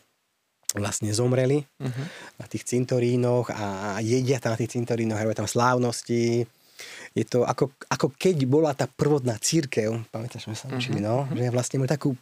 vlastne 0.75 1.09
zomreli 1.15 1.63
uh-huh. 1.63 2.05
na 2.37 2.45
tých 2.45 2.67
cintorínoch 2.67 3.49
a 3.49 3.97
jedia 4.03 4.37
tam 4.37 4.53
na 4.53 4.59
tých 4.59 4.77
cintorínoch, 4.77 5.17
robia 5.17 5.41
tam 5.41 5.49
slávnosti, 5.49 6.43
je 7.17 7.25
to 7.25 7.43
ako, 7.43 7.73
ako 7.89 8.13
keď 8.15 8.37
bola 8.45 8.71
tá 8.77 8.85
prvotná 8.85 9.37
církev, 9.41 10.07
pamätáš, 10.13 10.47
sme 10.49 10.57
sa 10.57 10.69
učili, 10.71 11.01
no, 11.01 11.25
uh-huh. 11.25 11.35
že 11.35 11.53
vlastne 11.53 11.77
mali 11.81 11.89
takú, 11.89 12.13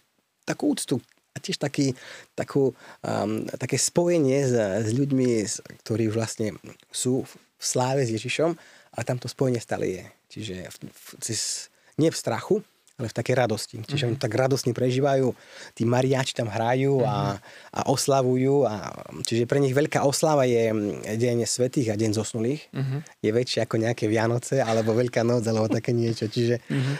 takú 0.47 0.71
úctu 0.71 0.97
a 1.35 1.37
tiež 1.43 1.59
taký, 1.59 1.91
takú, 2.31 2.71
um, 3.03 3.43
také 3.59 3.75
spojenie 3.75 4.39
s, 4.47 4.55
s 4.55 4.89
ľuďmi, 4.95 5.43
ktorí 5.83 6.07
už 6.07 6.15
vlastne 6.15 6.55
sú 6.87 7.27
v 7.27 7.31
sláve 7.59 8.07
s 8.07 8.13
Ježišom, 8.15 8.55
a 8.95 8.99
tam 9.03 9.19
to 9.19 9.27
spojenie 9.27 9.59
stále 9.59 9.91
je. 9.91 10.05
Čiže 10.31 10.55
v, 10.71 10.75
v, 10.87 11.05
cez, 11.19 11.67
nie 11.99 12.07
v 12.07 12.15
strachu, 12.15 12.63
ale 12.95 13.11
v 13.11 13.17
takej 13.19 13.35
radosti. 13.35 13.75
Čiže 13.83 14.07
mm-hmm. 14.07 14.15
oni 14.15 14.23
tak 14.23 14.31
radostne 14.31 14.71
prežívajú, 14.71 15.35
tí 15.75 15.83
mariači 15.83 16.31
tam 16.31 16.47
hrajú 16.47 17.03
a, 17.03 17.35
a 17.75 17.79
oslavujú. 17.91 18.63
A, 18.63 18.95
čiže 19.27 19.43
pre 19.43 19.59
nich 19.59 19.75
veľká 19.75 20.07
oslava 20.07 20.47
je 20.47 20.71
mm, 20.71 21.03
deň 21.19 21.43
svetých 21.43 21.91
a 21.91 21.99
deň 21.99 22.11
zosnulých. 22.15 22.71
Mm-hmm. 22.71 22.99
Je 23.19 23.31
väčšie 23.35 23.59
ako 23.67 23.75
nejaké 23.83 24.07
Vianoce 24.07 24.63
alebo 24.63 24.95
Veľká 24.95 25.27
noc 25.27 25.43
alebo 25.43 25.67
také 25.67 25.91
niečo. 25.91 26.31
Čiže, 26.31 26.63
mm-hmm. 26.63 26.95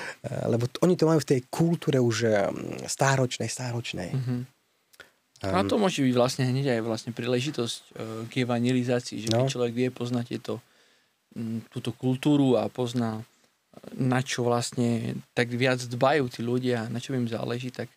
lebo 0.52 0.68
t- 0.68 0.84
oni 0.84 1.00
to 1.00 1.08
majú 1.08 1.24
v 1.24 1.30
tej 1.32 1.40
kultúre 1.48 2.04
už 2.04 2.28
mm, 2.28 2.92
stáročnej, 2.92 3.48
stáročnej. 3.48 4.12
Mm-hmm. 4.12 4.40
Um, 5.48 5.56
a 5.56 5.64
to 5.64 5.80
môže 5.80 6.04
byť 6.04 6.16
vlastne 6.16 6.44
hneď 6.48 6.80
aj 6.80 6.82
vlastne 6.84 7.12
príležitosť 7.16 7.76
uh, 7.96 8.24
k 8.28 8.44
evangelizácii, 8.44 9.24
že 9.24 9.28
no. 9.32 9.48
keď 9.48 9.52
človek 9.52 9.74
vie 9.76 9.88
poznať 9.96 10.26
tieto 10.28 10.60
mm, 11.36 11.72
túto 11.72 11.96
kultúru 11.96 12.60
a 12.60 12.68
pozná, 12.68 13.24
na 13.96 14.20
čo 14.24 14.44
vlastne 14.48 15.20
tak 15.32 15.52
viac 15.54 15.80
dbajú 15.80 16.28
tí 16.32 16.42
ľudia, 16.44 16.88
na 16.92 17.00
čo 17.00 17.16
im 17.16 17.28
záleží, 17.30 17.72
tak 17.72 17.88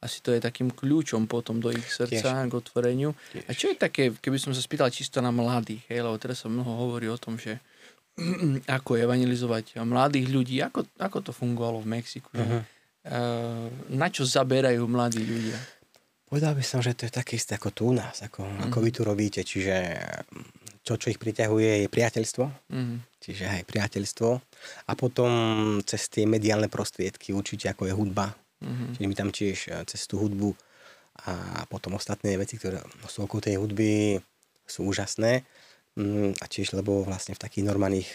asi 0.00 0.24
to 0.24 0.32
je 0.32 0.40
takým 0.40 0.72
kľúčom 0.72 1.28
potom 1.28 1.60
do 1.60 1.68
ich 1.68 1.84
srdca 1.84 2.32
Tiež. 2.40 2.48
k 2.48 2.52
otvoreniu. 2.56 3.12
Tiež. 3.36 3.44
A 3.44 3.50
čo 3.52 3.68
je 3.68 3.76
také, 3.76 4.16
keby 4.16 4.40
som 4.40 4.56
sa 4.56 4.64
spýtal 4.64 4.88
čisto 4.88 5.20
na 5.20 5.28
mladých, 5.28 5.84
hej, 5.92 6.00
lebo 6.00 6.16
teraz 6.16 6.40
sa 6.40 6.48
mnoho 6.48 6.88
hovorí 6.88 7.06
o 7.12 7.20
tom, 7.20 7.36
že 7.36 7.60
ako 8.80 8.96
evangelizovať 8.96 9.76
mladých 9.84 10.26
ľudí, 10.32 10.56
ako, 10.64 10.88
ako 10.96 11.18
to 11.20 11.32
fungovalo 11.36 11.84
v 11.84 12.00
Mexiku, 12.00 12.32
uh-huh. 12.32 12.64
uh, 12.64 13.68
na 13.92 14.08
čo 14.08 14.24
zaberajú 14.24 14.88
mladí 14.88 15.20
ľudia? 15.20 15.60
Povedal 16.24 16.56
by 16.56 16.64
som, 16.64 16.80
že 16.80 16.96
to 16.96 17.04
je 17.04 17.12
také 17.12 17.36
isté 17.36 17.60
ako 17.60 17.68
tu 17.74 17.82
u 17.90 17.94
nás, 17.94 18.24
ako, 18.24 18.40
uh-huh. 18.40 18.72
ako 18.72 18.78
vy 18.80 18.90
tu 18.94 19.02
robíte, 19.04 19.44
čiže 19.44 20.00
to, 20.80 20.96
čo 20.96 21.12
ich 21.12 21.20
priťahuje, 21.20 21.84
je 21.84 21.88
priateľstvo, 21.92 22.44
uh-huh. 22.48 22.96
čiže 23.20 23.44
aj 23.44 23.68
priateľstvo 23.68 24.28
a 24.88 24.92
potom 24.96 25.30
cez 25.84 26.08
tie 26.08 26.24
mediálne 26.24 26.72
prostriedky 26.72 27.36
určite 27.36 27.68
ako 27.68 27.88
je 27.88 27.94
hudba, 27.94 28.32
Mm-hmm. 28.60 28.90
Čiže 28.96 29.08
my 29.08 29.16
tam 29.16 29.30
tiež 29.32 29.58
e, 29.68 29.70
cez 29.88 30.04
tú 30.04 30.20
hudbu 30.20 30.52
a 31.20 31.64
potom 31.68 31.96
ostatné 32.00 32.36
veci, 32.40 32.56
ktoré 32.56 32.80
sú 33.04 33.28
okolo 33.28 33.44
tej 33.44 33.60
hudby, 33.60 34.20
sú 34.64 34.88
úžasné. 34.88 35.44
Mm, 35.98 36.38
a 36.38 36.44
tiež, 36.46 36.72
lebo 36.78 37.02
vlastne 37.02 37.34
v 37.34 37.42
takých 37.42 37.66
normálnych 37.66 38.08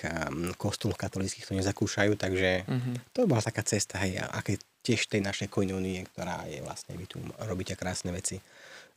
kostoloch 0.56 0.98
katolických 0.98 1.44
to 1.44 1.54
nezakúšajú, 1.60 2.16
takže 2.16 2.66
mm-hmm. 2.66 2.96
to 3.12 3.28
bola 3.28 3.44
taká 3.44 3.62
cesta, 3.68 4.00
hej, 4.00 4.16
aké 4.18 4.58
tiež 4.80 5.12
tej 5.12 5.22
našej 5.22 5.52
koinónie, 5.52 6.08
ktorá 6.08 6.48
je 6.48 6.64
vlastne, 6.64 6.96
vy 6.96 7.06
tu 7.06 7.20
robíte 7.46 7.76
krásne 7.76 8.16
veci 8.16 8.40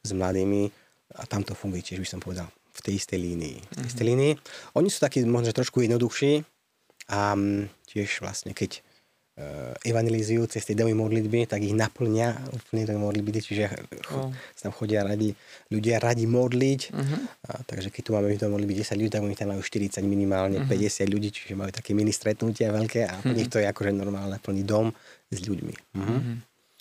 s 0.00 0.10
mladými 0.14 0.70
a 1.18 1.26
tam 1.26 1.42
to 1.42 1.58
funguje 1.58 1.82
tiež, 1.84 2.00
by 2.00 2.08
som 2.08 2.20
povedal, 2.22 2.48
v 2.78 2.80
tej 2.86 2.94
istej 3.02 3.18
línii. 3.18 3.58
V 3.58 3.74
tej 3.74 3.86
istej 3.90 4.06
línii. 4.14 4.32
Oni 4.78 4.88
sú 4.88 5.02
takí 5.02 5.26
možno 5.26 5.50
trošku 5.50 5.82
jednoduchší 5.82 6.46
a 7.10 7.34
tiež 7.90 8.22
vlastne, 8.22 8.54
keď 8.54 8.86
Eh, 9.38 9.94
evangelizujú 9.94 10.50
cez 10.50 10.66
tie 10.66 10.74
domy 10.74 10.98
modlitby, 10.98 11.46
tak 11.46 11.62
ich 11.62 11.70
naplňa 11.70 12.50
úplne 12.58 12.82
do 12.90 12.98
modlitby, 12.98 13.38
čiže 13.38 13.70
oh. 14.10 14.34
tam 14.58 14.74
chodia 14.74 15.06
radi, 15.06 15.30
ľudia 15.70 16.02
radi 16.02 16.26
modliť. 16.26 16.80
Uh-huh. 16.90 17.46
A, 17.46 17.62
takže 17.62 17.94
keď 17.94 18.02
tu 18.02 18.10
máme 18.18 18.34
do 18.34 18.50
modlitby 18.50 18.82
10 18.82 18.98
ľudí, 18.98 19.10
tak 19.14 19.22
oni 19.22 19.38
tam 19.38 19.54
majú 19.54 19.62
40 19.62 20.02
minimálne, 20.02 20.58
uh-huh. 20.58 20.66
Mhm. 20.66 20.90
50 20.90 21.14
ľudí, 21.14 21.30
čiže 21.30 21.54
majú 21.54 21.70
také 21.70 21.94
mini 21.94 22.10
stretnutia 22.10 22.74
veľké 22.74 23.06
a 23.06 23.14
uh-huh. 23.14 23.30
nich 23.30 23.46
to 23.46 23.62
je 23.62 23.70
akože 23.70 23.94
normálne 23.94 24.42
plný 24.42 24.66
dom 24.66 24.90
s 25.30 25.38
ľuďmi. 25.38 25.74
Uh-huh. 25.94 26.02
Uh-huh. 26.02 26.34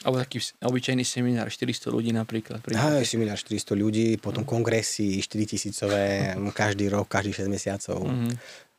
Alebo 0.06 0.22
taký 0.22 0.38
obyčajný 0.62 1.02
seminár, 1.02 1.50
400 1.50 1.90
ľudí 1.90 2.14
napríklad. 2.14 2.62
Á, 2.78 3.02
seminár 3.02 3.42
400 3.42 3.74
ľudí, 3.74 4.22
potom 4.22 4.46
uh-huh. 4.46 4.62
kongresy 4.62 5.18
4000 5.26 6.38
každý 6.62 6.86
rok, 6.94 7.10
každých 7.10 7.50
6 7.50 7.50
mesiacov. 7.50 8.06
Uh-huh. 8.06 8.30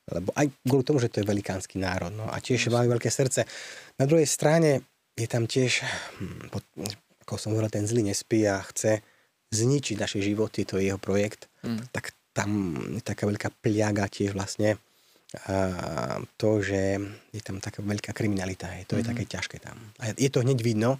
Lebo 0.09 0.31
aj 0.38 0.46
kvôli 0.62 0.85
tomu, 0.87 0.98
že 1.02 1.11
to 1.11 1.20
je 1.20 1.26
velikánsky 1.26 1.76
národ. 1.76 2.14
No. 2.14 2.31
A 2.31 2.38
tiež 2.38 2.70
majú 2.70 2.94
veľké 2.94 3.11
srdce. 3.11 3.44
Na 3.98 4.07
druhej 4.07 4.31
strane 4.31 4.87
je 5.18 5.26
tam 5.26 5.44
tiež, 5.50 5.83
hm, 6.22 6.54
ako 7.26 7.35
som 7.35 7.52
hovoril, 7.52 7.68
ten 7.68 7.85
zlý 7.85 8.07
nespí 8.07 8.46
a 8.46 8.62
chce 8.62 9.02
zničiť 9.50 9.96
naše 9.98 10.22
životy, 10.22 10.64
to 10.64 10.78
je 10.78 10.92
jeho 10.92 11.00
projekt. 11.00 11.50
Mm. 11.66 11.83
Tak 11.90 12.14
tam 12.31 12.50
je 12.94 13.02
taká 13.02 13.26
veľká 13.26 13.50
pliaga 13.59 14.07
tiež 14.07 14.38
vlastne 14.38 14.78
to, 16.41 16.51
že 16.64 16.97
je 17.37 17.43
tam 17.45 17.61
taká 17.61 17.85
veľká 17.85 18.17
kriminalita. 18.17 18.73
Je, 18.81 18.88
to 18.88 18.97
mm. 18.97 19.01
je 19.01 19.09
také 19.12 19.25
ťažké 19.29 19.57
tam. 19.61 19.77
A 20.01 20.17
je 20.17 20.31
to 20.33 20.41
hneď 20.41 20.64
vidno 20.64 20.97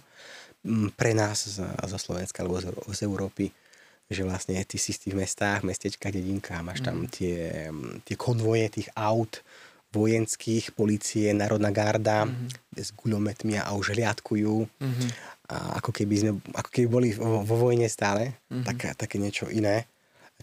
hm, 0.61 0.93
pre 0.93 1.17
nás 1.17 1.49
zo 1.65 1.97
Slovenska 1.97 2.45
alebo 2.45 2.61
z, 2.61 2.69
z 2.69 2.99
Európy, 3.09 3.49
že 4.09 4.21
vlastne 4.21 4.61
ty 4.69 4.77
si 4.77 4.93
v 4.93 5.01
tých 5.01 5.15
mestách, 5.17 5.65
mestečka, 5.65 6.13
dedinka, 6.13 6.61
máš 6.61 6.85
tam 6.85 7.05
mm. 7.05 7.09
tie, 7.09 7.37
tie 8.05 8.15
konvoje 8.17 8.81
tých 8.81 8.89
aut 8.93 9.41
vojenských, 9.89 10.77
policie, 10.77 11.33
Národná 11.33 11.73
garda 11.73 12.29
mm. 12.29 12.77
s 12.77 12.93
guľometmi 12.93 13.57
a 13.57 13.73
už 13.73 13.97
hliadkujú. 13.97 14.55
Mm. 14.77 15.09
A 15.49 15.81
ako 15.81 15.89
keby, 15.89 16.15
sme, 16.21 16.31
ako 16.53 16.69
keby 16.69 16.87
boli 16.89 17.09
vo, 17.17 17.41
vo 17.41 17.55
vojne 17.57 17.89
stále, 17.89 18.37
mm. 18.53 18.65
tak, 18.69 18.77
také 18.93 19.17
niečo 19.17 19.49
iné, 19.49 19.89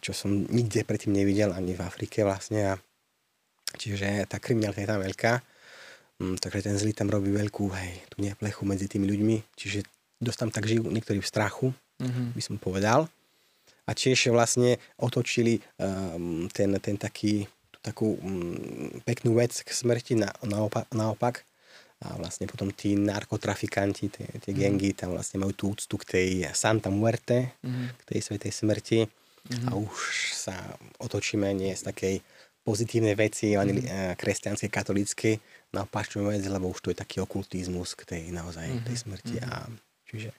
čo 0.02 0.10
som 0.10 0.34
nikde 0.50 0.82
predtým 0.82 1.14
nevidel, 1.14 1.54
ani 1.54 1.78
v 1.78 1.86
Afrike 1.86 2.26
vlastne. 2.26 2.74
A 2.74 2.85
čiže 3.76 4.26
tá 4.26 4.40
kriminalita 4.40 4.82
je 4.82 4.90
tam 4.90 5.00
veľká. 5.04 5.32
Mm, 6.16 6.36
takže 6.40 6.64
ten 6.64 6.76
zlý 6.80 6.96
tam 6.96 7.12
robí 7.12 7.28
veľkú, 7.28 7.68
hej, 7.76 7.92
tú 8.08 8.24
neplechu 8.24 8.64
medzi 8.64 8.88
tými 8.88 9.04
ľuďmi. 9.04 9.36
Čiže 9.52 9.84
dosť 10.18 10.38
tam 10.40 10.50
tak 10.50 10.64
žijú 10.64 10.88
niektorí 10.88 11.20
v 11.20 11.28
strachu, 11.28 11.76
mm-hmm. 12.00 12.26
by 12.32 12.42
som 12.42 12.56
povedal 12.56 13.06
a 13.86 13.90
tiež 13.94 14.34
vlastne 14.34 14.82
otočili 14.98 15.62
um, 15.78 16.50
ten, 16.50 16.74
ten 16.82 16.98
taký, 16.98 17.46
tú 17.70 17.78
takú 17.80 18.18
um, 18.18 18.90
peknú 19.06 19.38
vec 19.38 19.54
k 19.62 19.70
smrti 19.70 20.18
na, 20.18 20.34
naopak, 20.42 20.90
naopak 20.90 21.46
a 22.02 22.18
vlastne 22.20 22.44
potom 22.44 22.68
tí 22.74 22.92
narkotrafikanti, 22.98 24.12
tie, 24.12 24.28
tie 24.42 24.52
mm. 24.52 24.58
gengy 24.58 24.90
tam 24.92 25.16
vlastne 25.16 25.40
majú 25.40 25.54
tú 25.56 25.64
úctu 25.72 25.96
k 26.02 26.04
tej 26.04 26.28
Santa 26.52 26.92
Muerte, 26.92 27.56
mm. 27.64 27.96
k 27.96 28.02
tej 28.12 28.20
svetej 28.20 28.52
smrti 28.52 28.98
mm. 29.06 29.70
a 29.70 29.78
už 29.78 30.34
sa 30.34 30.76
otočíme 31.00 31.48
nie 31.56 31.72
z 31.72 31.88
takej 31.88 32.14
pozitívnej 32.66 33.14
veci 33.14 33.54
mm. 33.54 34.18
kresťanskej, 34.18 34.66
katolíckej 34.66 35.34
na 35.70 35.86
opačnú 35.86 36.26
vec, 36.26 36.42
lebo 36.42 36.74
už 36.74 36.82
to 36.82 36.90
je 36.90 36.98
taký 36.98 37.22
okultizmus 37.22 37.94
k 37.94 38.02
tej 38.02 38.22
naozaj 38.34 38.66
mm. 38.66 38.82
tej 38.82 38.96
smrti 39.06 39.36
mm. 39.38 39.46
a 39.46 39.52
čiže 40.10 40.30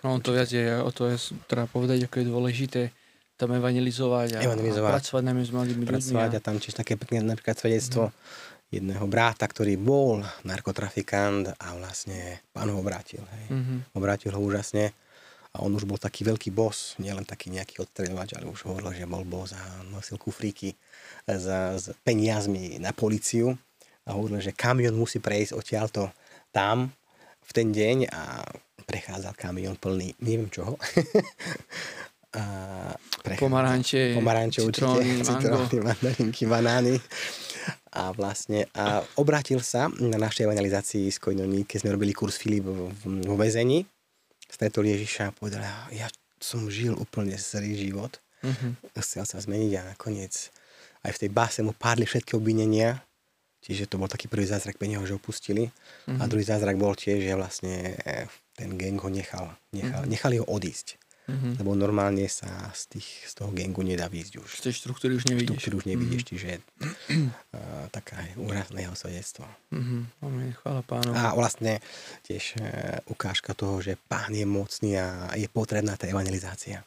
No 0.00 0.16
to 0.22 0.32
viac 0.32 0.48
je, 0.48 0.64
o 0.80 0.88
to 0.94 1.12
je, 1.12 1.36
treba 1.44 1.68
povedať, 1.68 2.08
ako 2.08 2.14
je 2.22 2.26
dôležité 2.30 2.82
tam 3.36 3.56
evangelizovať 3.56 4.36
a, 4.36 4.44
evangelizovať, 4.44 4.88
a 4.88 4.94
pracovať 4.96 5.22
najmä 5.24 5.42
s 5.44 5.52
mladými 5.52 5.82
ľuďmi. 5.84 5.92
Pracovať 5.96 6.30
a 6.36 6.40
tam 6.40 6.56
tiež 6.60 6.74
také 6.76 6.96
pekné 6.96 7.24
napríklad 7.24 7.56
svedectvo 7.56 8.08
mm. 8.08 8.14
jedného 8.80 9.04
bráta, 9.08 9.44
ktorý 9.48 9.76
bol 9.80 10.24
narkotrafikant 10.44 11.52
a 11.56 11.66
vlastne 11.76 12.40
pán 12.52 12.68
ho 12.72 12.80
obrátil. 12.80 13.24
Hej. 13.24 13.44
Mm-hmm. 13.52 13.78
Obrátil 13.96 14.32
ho 14.32 14.40
úžasne 14.40 14.92
a 15.50 15.66
on 15.66 15.74
už 15.74 15.82
bol 15.82 15.98
taký 15.98 16.22
veľký 16.22 16.54
boss, 16.54 16.94
nielen 17.02 17.26
taký 17.26 17.50
nejaký 17.50 17.82
odstreľovač, 17.82 18.38
ale 18.38 18.46
už 18.46 18.70
hovoril, 18.70 18.94
že 18.94 19.10
bol 19.10 19.26
boss 19.26 19.50
a 19.50 19.82
nosil 19.90 20.14
kufríky 20.14 20.78
s, 21.26 21.46
s 21.74 21.90
peniazmi 22.06 22.78
na 22.78 22.94
policiu 22.94 23.58
a 24.06 24.14
hovoril, 24.14 24.38
že 24.38 24.54
kamion 24.54 24.94
musí 24.94 25.18
prejsť 25.18 25.58
odtiaľto 25.58 26.14
tam 26.54 26.94
v 27.42 27.50
ten 27.50 27.74
deň 27.74 27.96
a 28.14 28.46
prechádzal 28.86 29.34
kamión 29.34 29.74
plný 29.74 30.14
neviem 30.22 30.46
čoho. 30.54 30.78
a 32.38 32.94
pomaranče, 33.26 34.14
pomaranče 34.14 34.62
citróny, 34.70 35.18
určite, 35.18 35.34
citróny, 35.34 35.76
mandarinky, 35.90 36.46
banány. 36.46 36.94
A 37.90 38.14
vlastne 38.14 38.70
a 38.70 39.02
obrátil 39.18 39.58
sa 39.66 39.90
na 39.98 40.14
našej 40.14 40.46
evangelizácii 40.46 41.10
z 41.10 41.18
Koinoní, 41.18 41.66
keď 41.66 41.82
sme 41.82 41.94
robili 41.98 42.14
kurz 42.14 42.38
Filip 42.38 42.70
vo 42.70 43.34
väzení. 43.34 43.82
Stretol 44.50 44.90
Ježiša 44.90 45.30
a 45.30 45.34
povedal, 45.34 45.62
ja 45.94 46.10
som 46.42 46.66
žil 46.66 46.98
úplne 46.98 47.38
celý 47.38 47.78
život. 47.78 48.18
Uh-huh. 48.42 48.72
Chcel 48.98 49.24
sa 49.28 49.38
zmeniť 49.38 49.72
a 49.78 49.82
nakoniec 49.94 50.50
aj 51.00 51.16
v 51.16 51.20
tej 51.22 51.30
báse 51.30 51.60
mu 51.62 51.72
pádli 51.72 52.04
všetky 52.04 52.36
obvinenia 52.36 53.00
Čiže 53.60 53.92
to 53.92 54.00
bol 54.00 54.08
taký 54.08 54.24
prvý 54.24 54.48
zázrak 54.48 54.80
pre 54.80 54.88
neho, 54.88 55.04
že 55.04 55.20
opustili. 55.20 55.68
Mm-hmm. 55.68 56.18
A 56.20 56.22
mhm. 56.24 56.30
druhý 56.32 56.44
zázrak 56.48 56.76
bol 56.80 56.96
tiež, 56.96 57.20
že 57.20 57.36
vlastne 57.36 57.92
eh, 58.00 58.24
ten 58.56 58.72
gang 58.80 58.96
ho 58.96 59.10
nechal. 59.12 59.52
Nechal, 59.76 60.04
mm-hmm. 60.04 60.12
Nechali 60.12 60.36
ho 60.40 60.46
odísť. 60.48 60.96
Mm-hmm. 61.30 61.52
Lebo 61.62 61.70
normálne 61.78 62.26
sa 62.26 62.50
z, 62.74 62.98
tých, 62.98 63.08
z 63.30 63.32
toho 63.38 63.54
gangu 63.54 63.86
nedá 63.86 64.10
výjsť 64.10 64.32
už. 64.42 64.50
Z 64.58 64.62
tej 64.66 64.74
štruktúry 64.82 65.12
už 65.14 65.30
nevidíš. 65.30 65.62
Štruktúry 65.62 65.74
už 65.78 65.86
nevidíš, 65.86 66.22
mm-hmm. 66.26 66.32
čiže 66.34 66.50
uh, 67.54 67.86
taká 67.96 68.18
úrazné 68.34 68.90
jeho 68.90 68.96
svedectvo. 68.98 69.46
Mm-hmm. 69.70 70.58
Chvála 70.58 70.82
pánu. 70.82 71.10
A 71.14 71.32
vlastne 71.38 71.78
tiež 72.26 72.58
uh, 72.58 72.98
ukážka 73.06 73.54
toho, 73.54 73.78
že 73.78 73.94
pán 74.10 74.34
je 74.34 74.42
mocný 74.42 74.98
a 74.98 75.30
je 75.38 75.46
potrebná 75.46 75.94
tá 75.94 76.10
evangelizácia. 76.10 76.82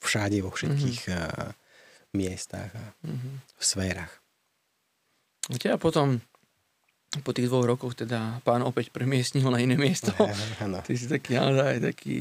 Všade, 0.00 0.40
vo 0.40 0.48
všetkých 0.48 1.02
mm-hmm. 1.12 1.52
uh, 1.52 2.16
miestach 2.16 2.72
a 2.72 2.84
mm-hmm. 3.04 3.34
sférach. 3.60 4.12
A 5.48 5.76
potom 5.76 6.24
po 7.24 7.32
tých 7.32 7.48
dvoch 7.48 7.64
rokoch 7.64 7.96
teda 7.96 8.44
pán 8.44 8.60
opäť 8.60 8.92
premiestnil 8.92 9.48
na 9.48 9.60
iné 9.64 9.80
miesto. 9.80 10.12
Ano. 10.64 10.82
Ty 10.84 10.92
si 10.92 11.06
taký 11.08 11.38
naozaj 11.38 11.80
taký 11.80 12.18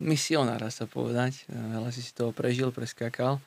misionár, 0.00 0.64
sa 0.72 0.88
povedať. 0.88 1.44
Veľa 1.46 1.92
si 1.92 2.00
si 2.00 2.10
toho 2.16 2.32
prežil, 2.32 2.72
preskákal. 2.72 3.38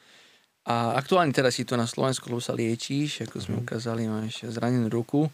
A 0.64 0.96
aktuálne 0.96 1.36
teraz 1.36 1.60
si 1.60 1.68
to 1.68 1.76
na 1.76 1.84
Slovensku, 1.84 2.32
lebo 2.32 2.40
sa 2.40 2.56
liečíš, 2.56 3.28
ako 3.28 3.36
sme 3.36 3.56
mm. 3.60 3.64
ukázali, 3.68 4.08
máš 4.08 4.48
zranenú 4.48 4.88
ruku. 4.88 5.28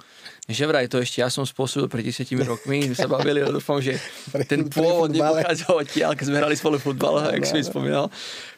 Že 0.50 0.66
vraj 0.66 0.90
to 0.90 0.98
ešte 0.98 1.22
ja 1.22 1.30
som 1.30 1.46
spôsobil 1.46 1.86
pred 1.86 2.02
10 2.02 2.26
rokmi, 2.42 2.90
my 2.90 2.96
sa 2.98 3.06
bavili, 3.06 3.46
a 3.46 3.54
dúfam, 3.54 3.78
že 3.78 4.02
ten 4.50 4.66
pôvod 4.66 5.14
nepochádzal 5.14 5.86
odtiaľ, 5.86 6.18
keď 6.18 6.26
sme 6.34 6.42
hrali 6.42 6.58
spolu 6.58 6.82
futbal, 6.82 7.22
no, 7.22 7.30
ako 7.30 7.46
si 7.46 7.62
spomínal. 7.62 8.10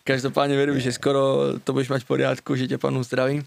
Každopádne 0.07 0.55
verím, 0.55 0.79
že 0.79 0.95
skoro 0.95 1.59
to 1.59 1.75
budeš 1.75 1.91
mať 1.91 2.07
v 2.07 2.09
poriadku, 2.15 2.55
že 2.55 2.71
ťa 2.71 2.79
pán 2.79 2.95
uzdraví. 2.95 3.43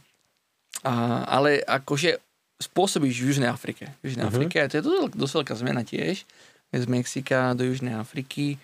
A, 0.84 1.24
ale 1.24 1.64
akože 1.64 2.20
spôsobíš 2.60 3.24
v 3.24 3.26
Južnej 3.32 3.48
Afrike. 3.48 3.88
V 4.04 4.12
Južnej 4.12 4.28
uh-huh. 4.28 4.36
Afrike, 4.36 4.60
a 4.60 4.68
to 4.68 4.84
je 4.84 4.84
dosť 5.16 5.34
veľká 5.40 5.54
zmena 5.56 5.80
tiež, 5.80 6.28
z 6.76 6.86
Mexika 6.92 7.56
do 7.56 7.64
Južnej 7.64 7.96
Afriky. 7.96 8.60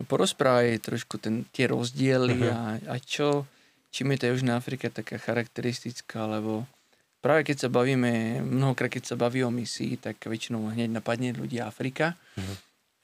Porozprávaj 0.00 0.80
trošku 0.80 1.20
ten, 1.20 1.44
tie 1.52 1.68
rozdiely 1.68 2.40
uh-huh. 2.40 2.56
a, 2.56 2.60
a 2.88 2.96
čo, 2.96 3.44
čím 3.92 4.16
je 4.16 4.18
tá 4.24 4.26
Južná 4.32 4.56
Afrika 4.56 4.88
taká 4.88 5.20
charakteristická, 5.20 6.24
lebo 6.24 6.64
práve 7.20 7.52
keď 7.52 7.66
sa 7.66 7.68
bavíme, 7.68 8.40
mnohokrát 8.40 8.88
keď 8.88 9.12
sa 9.12 9.16
baví 9.20 9.44
o 9.44 9.52
misii, 9.52 10.00
tak 10.00 10.24
väčšinou 10.24 10.72
hneď 10.72 10.88
napadne 10.88 11.36
ľudia 11.36 11.68
Afrika. 11.68 12.16
Mm-hmm. 12.36 12.56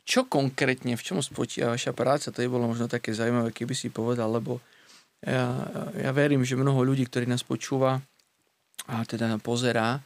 Čo 0.07 0.31
konkrétne, 0.31 0.95
v 0.95 1.03
čom 1.03 1.19
spočíva 1.21 1.75
vaša 1.75 1.91
práca? 1.93 2.31
To 2.31 2.39
je 2.39 2.49
bolo 2.49 2.71
možno 2.71 2.87
také 2.87 3.11
zaujímavé, 3.11 3.51
keby 3.51 3.75
si 3.75 3.91
povedal, 3.91 4.31
lebo 4.31 4.63
ja, 5.21 5.67
ja 5.99 6.11
verím, 6.15 6.47
že 6.47 6.55
mnoho 6.55 6.87
ľudí, 6.87 7.05
ktorí 7.11 7.27
nás 7.27 7.43
počúva 7.43 7.99
a 8.87 9.03
teda 9.03 9.37
pozerá, 9.43 9.99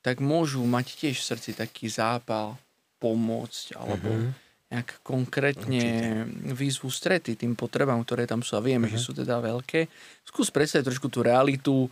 tak 0.00 0.22
môžu 0.22 0.62
mať 0.62 0.94
tiež 0.96 1.20
v 1.20 1.28
srdci 1.34 1.50
taký 1.52 1.90
zápal 1.90 2.56
pomôcť 3.02 3.76
alebo 3.76 4.08
mm-hmm 4.08 4.49
nejak 4.70 5.02
konkrétne 5.02 5.82
Určite. 6.22 6.54
výzvu 6.54 6.88
strety 6.94 7.34
tým 7.34 7.58
potrebám, 7.58 7.98
ktoré 8.06 8.22
tam 8.30 8.40
sú 8.46 8.54
a 8.54 8.62
vieme, 8.62 8.86
uh-huh. 8.86 8.94
že 8.94 9.02
mhm. 9.02 9.06
sú 9.06 9.12
teda 9.18 9.36
veľké. 9.42 9.90
Skús 10.22 10.54
predstaviť 10.54 10.86
trošku 10.86 11.10
tú 11.10 11.26
realitu, 11.26 11.90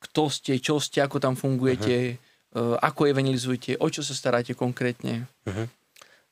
kto 0.00 0.22
ste, 0.28 0.60
čo 0.60 0.76
ste, 0.80 1.00
ako 1.00 1.16
tam 1.20 1.34
fungujete, 1.36 2.20
uh-huh. 2.52 2.76
uh, 2.76 2.76
ako 2.84 3.08
evangelizujete, 3.08 3.80
o 3.80 3.88
čo 3.88 4.04
sa 4.04 4.12
staráte 4.12 4.52
konkrétne. 4.52 5.24
Uh-huh. 5.48 5.68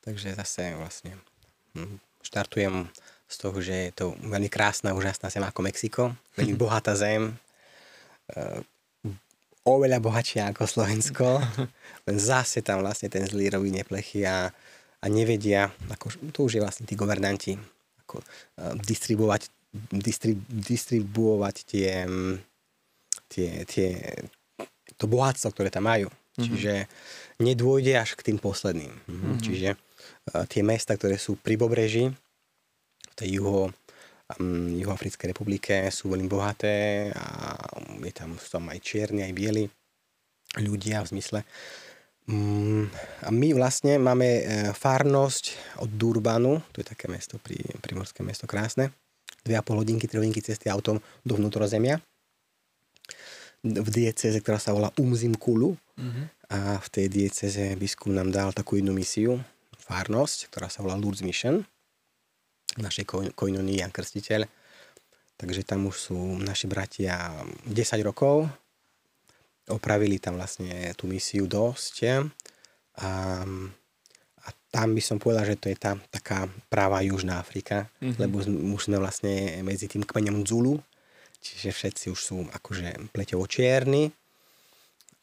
Takže 0.04 0.36
zase 0.36 0.76
vlastne 0.76 1.16
hm, 1.76 2.00
štartujem 2.24 2.88
z 3.28 3.36
toho, 3.36 3.56
že 3.60 3.76
je 3.88 3.92
to 3.92 4.06
veľmi 4.24 4.48
krásna, 4.48 4.96
úžasná 4.96 5.28
zem 5.28 5.44
ako 5.44 5.60
Mexiko, 5.64 6.16
veľmi 6.36 6.56
bohatá 6.56 6.96
zem, 6.96 7.36
uh, 8.36 8.60
oveľa 9.68 10.00
bohatšia 10.00 10.48
ako 10.52 10.64
Slovensko, 10.64 11.44
len 12.08 12.16
zase 12.16 12.64
tam 12.64 12.80
vlastne 12.80 13.12
ten 13.12 13.28
zlý 13.28 13.52
robí 13.52 13.68
neplechy 13.68 14.24
a 14.24 14.48
a 14.98 15.06
nevedia, 15.06 15.70
ako, 15.94 16.10
to 16.34 16.40
už 16.50 16.58
je 16.58 16.64
vlastne 16.64 16.84
tí 16.88 16.98
governanti, 16.98 17.54
ako 18.06 18.18
uh, 18.18 18.74
distribuovať, 18.82 19.46
distrib, 19.94 20.42
distribuovať 20.50 21.56
tie, 21.62 22.02
tie, 23.30 23.48
tie, 23.62 23.88
to 24.98 25.04
bohatstvo, 25.06 25.54
ktoré 25.54 25.70
tam 25.70 25.86
majú. 25.86 26.10
Mm-hmm. 26.10 26.44
Čiže 26.44 26.72
nedôjde 27.42 27.94
až 27.98 28.14
k 28.18 28.30
tým 28.30 28.38
posledným. 28.42 28.90
Mm-hmm. 28.90 29.38
Čiže 29.42 29.68
uh, 29.74 30.44
tie 30.50 30.62
mesta, 30.66 30.98
ktoré 30.98 31.14
sú 31.14 31.38
pri 31.38 31.54
pobreží, 31.54 32.10
v 33.08 33.14
tej 33.14 33.38
juho, 33.42 33.70
um, 34.38 34.66
Juhoafrickej 34.74 35.30
republike 35.30 35.74
sú 35.94 36.10
veľmi 36.10 36.26
bohaté 36.26 37.10
a 37.14 37.54
je 38.02 38.12
tam, 38.14 38.34
sú 38.38 38.58
tam 38.58 38.66
aj 38.70 38.78
čierni, 38.82 39.22
aj 39.22 39.34
bieli 39.34 39.64
ľudia 40.58 41.06
v 41.06 41.10
zmysle 41.14 41.40
Mm, 41.42 41.87
a 43.24 43.28
my 43.32 43.48
vlastne 43.56 43.96
máme 43.96 44.28
e, 44.28 44.42
farnosť 44.76 45.44
od 45.80 45.88
Durbanu, 45.88 46.60
to 46.76 46.84
je 46.84 46.86
také 46.92 47.08
mesto, 47.08 47.40
pri, 47.40 47.56
primorské 47.80 48.20
mesto 48.20 48.44
krásne, 48.44 48.92
2,5 49.48 49.80
hodinky, 49.80 50.04
3 50.04 50.20
hodinky 50.20 50.44
cesty 50.44 50.68
autom 50.68 51.00
do 51.24 51.32
vnútrozemia. 51.40 52.04
V 53.64 53.88
dieceze, 53.88 54.44
ktorá 54.44 54.60
sa 54.60 54.76
volá 54.76 54.92
Umzimkulu 55.00 55.72
mm-hmm. 55.72 56.24
a 56.52 56.78
v 56.78 56.88
tej 56.92 57.06
dieceze 57.08 57.74
biskup 57.80 58.12
nám 58.12 58.28
dal 58.28 58.52
takú 58.52 58.76
jednu 58.76 58.92
misiu, 58.92 59.40
farnosť, 59.88 60.52
ktorá 60.52 60.68
sa 60.68 60.84
volá 60.84 61.00
Lourdes 61.00 61.24
Mission. 61.24 61.64
Našej 62.76 63.34
koinonii 63.34 63.80
Jan 63.80 63.90
Krstiteľ. 63.90 64.44
Takže 65.40 65.64
tam 65.64 65.88
už 65.88 65.96
sú 65.96 66.18
naši 66.38 66.68
bratia 66.68 67.32
10 67.64 67.72
rokov, 68.04 68.46
opravili 69.70 70.20
tam 70.20 70.36
vlastne 70.36 70.92
tú 70.96 71.08
misiu 71.08 71.48
dosť 71.48 71.94
a, 72.04 73.44
a 74.44 74.48
tam 74.68 74.88
by 74.92 75.02
som 75.02 75.16
povedal, 75.16 75.48
že 75.48 75.56
to 75.56 75.66
je 75.72 75.78
tá 75.78 75.96
taká 76.12 76.48
práva 76.68 77.00
Južná 77.00 77.40
Afrika, 77.40 77.88
mm-hmm. 78.00 78.20
lebo 78.20 78.42
už 78.76 78.90
sme 78.90 79.00
vlastne 79.00 79.64
medzi 79.64 79.88
tým 79.88 80.04
kmeňom 80.04 80.44
Zulu, 80.44 80.76
čiže 81.40 81.72
všetci 81.72 82.04
už 82.12 82.20
sú 82.20 82.36
akože 82.50 83.12
pleťovo 83.12 83.48
čierni 83.48 84.12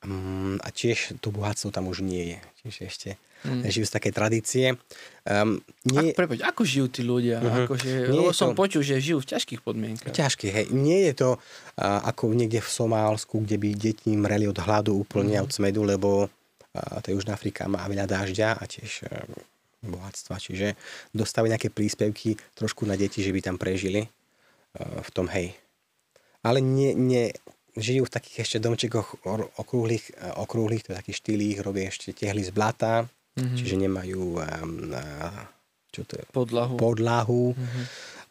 um, 0.04 0.60
a 0.60 0.68
tiež 0.74 1.16
to 1.24 1.32
bohatstvo 1.32 1.72
tam 1.72 1.88
už 1.88 2.04
nie 2.04 2.36
je. 2.36 2.40
Čiže 2.66 2.82
ešte 2.90 3.10
mm. 3.46 3.64
žijú 3.70 3.86
z 3.86 3.94
také 3.94 4.10
tradície. 4.10 4.74
Um, 5.24 5.62
nie... 5.86 6.12
Ako, 6.12 6.18
prepoď, 6.18 6.40
ako 6.50 6.62
žijú 6.66 6.88
tí 6.90 7.02
ľudia? 7.06 7.40
Uh-huh. 7.40 7.70
Akože, 7.70 8.10
lebo 8.10 8.34
som 8.34 8.52
to... 8.52 8.60
počul, 8.60 8.82
že 8.82 8.98
žijú 8.98 9.22
v 9.22 9.30
ťažkých 9.32 9.62
podmienkach. 9.62 10.12
Ťažké, 10.12 10.48
hej. 10.50 10.66
Nie 10.74 11.14
je 11.14 11.14
to 11.22 11.30
uh, 11.38 12.02
ako 12.10 12.34
niekde 12.34 12.60
v 12.60 12.70
Somálsku, 12.70 13.46
kde 13.46 13.62
by 13.62 13.70
deti 13.78 14.12
mreli 14.18 14.50
od 14.50 14.58
hladu 14.58 14.98
úplne 14.98 15.38
uh-huh. 15.38 15.46
od 15.46 15.54
smedu, 15.54 15.86
lebo 15.86 16.26
uh, 16.26 17.00
tá 17.00 17.08
Južná 17.14 17.38
Afrika 17.38 17.70
má 17.70 17.86
veľa 17.86 18.10
dážďa 18.10 18.58
a 18.58 18.64
tiež 18.66 19.06
uh, 19.06 19.30
bohatstva. 19.86 20.42
Čiže 20.42 20.74
dostávajú 21.14 21.54
nejaké 21.54 21.70
príspevky 21.70 22.34
trošku 22.58 22.90
na 22.90 22.98
deti, 22.98 23.22
že 23.22 23.30
by 23.30 23.40
tam 23.46 23.62
prežili 23.62 24.02
uh, 24.02 25.06
v 25.06 25.10
tom, 25.14 25.30
hej. 25.30 25.54
Ale 26.46 26.62
nie, 26.62 26.94
nie, 26.94 27.34
žijú 27.76 28.08
v 28.08 28.14
takých 28.16 28.48
ešte 28.48 28.58
domčekoch 28.64 29.28
okrúhlych, 29.60 30.16
okrúhlych 30.40 30.84
to 30.88 30.92
je 30.96 31.00
taký 31.00 31.14
štýl, 31.14 31.42
robia 31.62 31.92
ešte 31.92 32.16
tehly 32.16 32.44
z 32.44 32.52
blata, 32.56 33.06
mm-hmm. 33.36 33.58
čiže 33.60 33.76
nemajú 33.76 34.40
um, 34.40 34.96
čo 35.96 36.04
to 36.04 36.20
je? 36.20 36.26
podlahu. 36.36 36.76
podlahu. 36.76 37.56
Mm-hmm. 37.56 37.86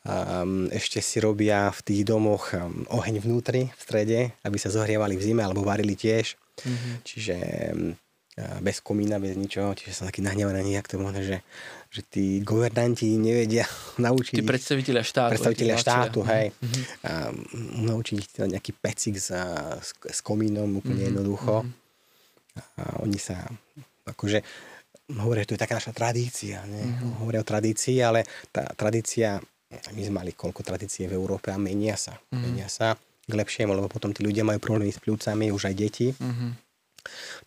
Um, 0.04 0.68
ešte 0.68 1.00
si 1.00 1.16
robia 1.16 1.72
v 1.72 1.80
tých 1.80 2.02
domoch 2.04 2.52
um, 2.52 2.85
oheň 2.92 3.24
vnútri, 3.24 3.72
v 3.72 3.80
strede, 3.80 4.20
aby 4.44 4.61
sa 4.61 4.68
zohrievali 4.68 5.16
v 5.16 5.24
zime, 5.24 5.40
alebo 5.40 5.64
varili 5.64 5.96
tiež. 5.96 6.37
Mm-hmm. 6.61 6.94
Čiže 7.09 7.37
um, 7.72 7.96
bez 8.35 8.83
komína, 8.83 9.23
bez 9.23 9.38
ničoho, 9.38 9.79
čiže 9.79 9.94
som 9.94 10.11
taký 10.11 10.18
nahnevaný, 10.18 10.75
jak 10.75 10.90
to 10.90 10.99
možno, 10.99 11.23
že, 11.23 11.47
že 11.94 12.03
tí 12.03 12.42
governanti 12.42 13.14
nevedia 13.14 13.62
naučiť... 14.03 14.42
Tí 14.42 14.47
predstaviteľia 14.47 15.07
štátu. 15.07 15.31
Predstaviteľia 15.38 15.77
štátu, 15.79 16.20
hej. 16.27 16.51
Mm-hmm. 16.51 16.85
A, 17.07 17.11
naučiť 17.94 18.16
ich 18.18 18.29
nejaký 18.35 18.75
pecik 18.75 19.23
s, 19.23 19.31
s, 19.31 19.94
s 19.94 20.18
komínom 20.18 20.66
úplne 20.66 21.07
mm-hmm. 21.07 21.09
jednoducho. 21.14 21.55
Mm-hmm. 21.62 22.83
A 22.83 22.83
oni 23.07 23.18
sa 23.23 23.38
akože 24.03 24.42
hovoria, 25.14 25.47
že 25.47 25.55
to 25.55 25.55
je 25.55 25.62
taká 25.62 25.79
naša 25.79 25.94
tradícia. 25.94 26.66
Ne? 26.66 26.83
Mm-hmm. 26.83 27.23
Hovoria 27.23 27.38
o 27.38 27.47
tradícii, 27.47 28.03
ale 28.03 28.27
tá 28.51 28.66
tradícia, 28.75 29.38
my 29.94 30.01
sme 30.03 30.27
mali 30.27 30.35
koľko 30.35 30.66
tradície 30.66 31.07
v 31.07 31.14
Európe 31.14 31.55
a 31.55 31.59
menia 31.61 31.94
sa. 31.94 32.18
Mm-hmm. 32.18 32.42
Menia 32.42 32.66
sa 32.66 32.99
k 32.99 33.33
lepšiemu, 33.33 33.79
lebo 33.79 33.87
potom 33.87 34.11
tí 34.11 34.27
ľudia 34.27 34.42
majú 34.42 34.59
problémy 34.59 34.90
s 34.90 34.99
pľúcami, 34.99 35.55
už 35.55 35.70
aj 35.70 35.75
deti. 35.79 36.11
Mm-hmm. 36.11 36.63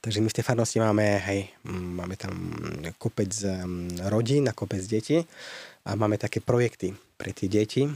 Takže 0.08 0.24
my 0.24 0.32
v 0.32 0.38
tej 0.40 0.48
farnosti 0.48 0.80
máme, 0.80 1.20
hej, 1.20 1.52
máme 1.68 2.16
tam 2.16 2.32
kopec 2.96 3.28
rodín 4.08 4.48
a 4.48 4.56
kopec 4.56 4.80
detí 4.88 5.20
a 5.84 6.00
máme 6.00 6.16
také 6.16 6.40
projekty 6.40 6.96
pre 7.20 7.36
tie 7.36 7.52
deti, 7.52 7.92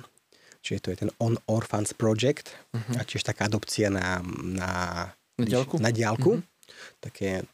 čiže 0.60 0.80
to 0.84 0.88
je 0.92 1.08
ten 1.08 1.12
On 1.24 1.40
Orphans 1.48 1.96
Project 1.96 2.52
uh-huh. 2.76 3.00
a 3.00 3.08
tiež 3.08 3.24
taká 3.24 3.48
adopcia 3.48 3.88
na, 3.88 4.20
na, 4.44 4.72
na 5.40 5.46
diálku. 5.48 5.80
Na 5.80 5.88
diálku. 5.96 6.44
Uh-huh. 6.44 7.00
Také 7.00 7.48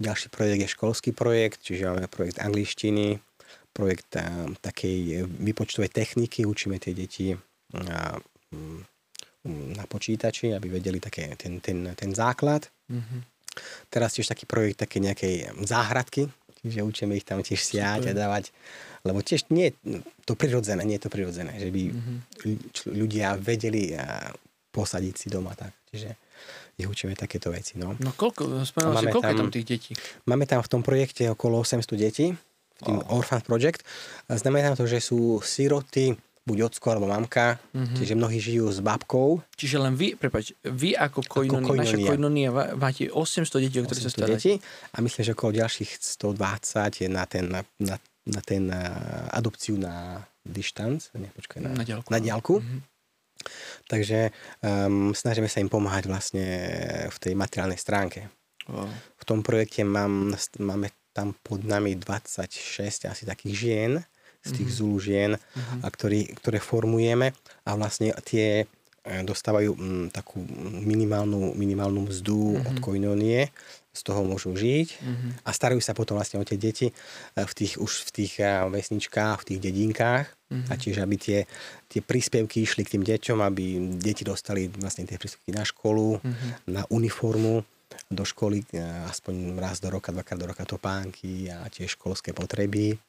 ďalší 0.00 0.32
projekt 0.32 0.60
je 0.64 0.72
školský 0.72 1.12
projekt, 1.12 1.60
čiže 1.68 1.92
máme 1.92 2.08
projekt 2.08 2.40
angličtiny, 2.40 3.20
projekt 3.76 4.16
a, 4.16 4.48
takej 4.56 5.28
vypočtovej 5.28 5.92
techniky, 5.92 6.48
učíme 6.48 6.80
tie 6.80 6.96
deti 6.96 7.36
a, 7.76 8.16
na 9.52 9.84
počítači, 9.84 10.56
aby 10.56 10.80
vedeli 10.80 10.96
také, 10.96 11.36
ten, 11.36 11.60
ten, 11.60 11.92
ten 11.92 12.16
základ. 12.16 12.72
Mm-hmm. 12.88 13.36
Teraz 13.88 14.14
tiež 14.16 14.28
taký 14.30 14.44
projekt 14.44 14.84
také 14.84 14.98
nejakej 14.98 15.54
záhradky, 15.64 16.28
čiže 16.62 16.82
učíme 16.82 17.14
ich 17.14 17.26
tam 17.26 17.40
tiež 17.40 17.60
siať 17.60 18.10
a 18.10 18.12
dávať, 18.12 18.50
lebo 19.06 19.22
tiež 19.22 19.46
nie 19.54 19.70
je 19.70 20.02
to 20.26 20.34
prirodzené, 20.34 20.82
nie 20.82 20.98
je 20.98 21.04
to 21.06 21.12
prirodzené, 21.12 21.54
že 21.56 21.70
by 21.70 21.82
mm-hmm. 21.94 22.18
ľudia 22.92 23.38
vedeli 23.38 23.94
posadiť 24.74 25.14
si 25.14 25.26
doma 25.30 25.54
tak. 25.54 25.72
Čiže 25.88 26.10
ich 26.78 26.86
učíme 26.86 27.18
takéto 27.18 27.50
veci. 27.50 27.74
No, 27.74 27.98
no 27.98 28.14
koľko, 28.14 28.62
máme 28.62 29.02
si, 29.02 29.10
koľko 29.10 29.32
tam, 29.34 29.38
tam 29.42 29.50
tých 29.50 29.66
detí? 29.66 29.92
Máme 30.30 30.46
tam 30.46 30.62
v 30.62 30.70
tom 30.70 30.82
projekte 30.86 31.26
okolo 31.34 31.66
800 31.66 31.90
detí, 31.98 32.38
tým 32.78 32.98
oh. 33.02 33.18
Orphan 33.18 33.42
Project. 33.42 33.82
Znamená 34.30 34.78
to, 34.78 34.86
že 34.86 35.02
sú 35.02 35.42
siroty, 35.42 36.14
buď 36.48 36.72
ocko 36.72 36.96
alebo 36.96 37.04
mamka, 37.04 37.60
mm-hmm. 37.76 37.96
čiže 38.00 38.16
mnohí 38.16 38.40
žijú 38.40 38.72
s 38.72 38.80
babkou. 38.80 39.44
Čiže 39.52 39.76
len 39.76 39.92
vy, 39.92 40.16
prepáč, 40.16 40.56
vy 40.64 40.96
ako 40.96 41.20
koinonia, 41.28 41.84
naša 41.84 41.98
koinonia 42.00 42.48
máte 42.72 43.12
800 43.12 43.64
detí, 43.68 43.76
o 43.78 43.84
ktoré 43.84 44.00
sa 44.00 44.08
staráte. 44.08 44.64
a 44.64 44.96
myslím, 45.04 45.22
že 45.28 45.36
okolo 45.36 45.60
ďalších 45.60 46.00
120 46.00 47.04
je 47.04 47.08
na 47.12 47.28
ten, 47.28 47.44
na, 47.52 47.60
na, 47.76 48.00
na 48.24 48.40
ten 48.40 48.72
uh, 48.72 49.28
adopciu 49.36 49.76
na 49.76 50.24
distanc, 50.40 51.12
ne, 51.12 51.28
počkaj, 51.36 51.60
na, 51.60 51.76
na 51.76 51.84
diálku. 51.84 52.08
Na 52.08 52.18
diálku. 52.18 52.54
Mm-hmm. 52.64 52.80
Takže 53.86 54.34
um, 54.64 55.14
snažíme 55.14 55.46
sa 55.46 55.62
im 55.62 55.70
pomáhať 55.70 56.10
vlastne 56.10 56.46
v 57.12 57.16
tej 57.20 57.32
materiálnej 57.38 57.78
stránke. 57.78 58.32
Wow. 58.66 58.90
V 58.90 59.24
tom 59.24 59.40
projekte 59.40 59.86
mám, 59.86 60.34
máme 60.60 60.92
tam 61.16 61.32
pod 61.40 61.64
nami 61.64 61.96
26 61.96 63.08
asi 63.08 63.22
takých 63.24 63.54
žien, 63.54 63.92
z 64.44 64.50
tých 64.54 64.70
mm-hmm. 64.70 64.78
Zulu 64.78 64.98
žien, 65.02 65.32
mm-hmm. 65.34 65.80
a 65.82 65.86
ktorý, 65.88 66.20
ktoré 66.38 66.58
formujeme 66.62 67.34
a 67.66 67.70
vlastne 67.74 68.14
tie 68.22 68.64
e, 68.64 68.64
dostávajú 69.26 69.74
m, 69.74 70.08
takú 70.14 70.40
minimálnu, 70.82 71.54
minimálnu 71.58 72.06
mzdu 72.08 72.58
mm-hmm. 72.58 72.68
od 72.70 72.76
koinonie, 72.78 73.50
z 73.98 74.00
toho 74.06 74.22
môžu 74.22 74.54
žiť 74.54 74.88
mm-hmm. 74.94 75.30
a 75.42 75.50
starajú 75.50 75.82
sa 75.82 75.90
potom 75.90 76.14
vlastne 76.14 76.38
o 76.38 76.46
tie 76.46 76.54
deti 76.54 76.86
e, 76.90 76.94
v 77.34 77.52
tých, 77.52 77.82
už 77.82 78.06
v 78.06 78.10
tých 78.14 78.32
e, 78.38 78.46
vesničkách, 78.70 79.42
v 79.42 79.46
tých 79.50 79.60
dedinkách 79.60 80.26
mm-hmm. 80.30 80.70
a 80.70 80.74
tiež, 80.78 80.96
aby 81.02 81.16
tie, 81.18 81.38
tie 81.90 81.98
príspevky 81.98 82.62
išli 82.62 82.86
k 82.86 82.94
tým 82.94 83.02
deťom, 83.02 83.42
aby 83.42 83.64
deti 83.98 84.22
dostali 84.22 84.70
vlastne 84.70 85.02
tie 85.02 85.18
príspevky 85.18 85.50
na 85.50 85.66
školu, 85.66 86.22
mm-hmm. 86.22 86.50
na 86.70 86.86
uniformu, 86.94 87.66
do 88.08 88.24
školy 88.24 88.64
aspoň 89.08 89.56
raz 89.56 89.80
do 89.80 89.88
roka, 89.88 90.12
dvakrát 90.12 90.38
do 90.38 90.46
roka 90.48 90.64
topánky 90.64 91.48
a 91.48 91.66
tiež 91.72 91.96
školské 91.96 92.36
potreby. 92.36 93.00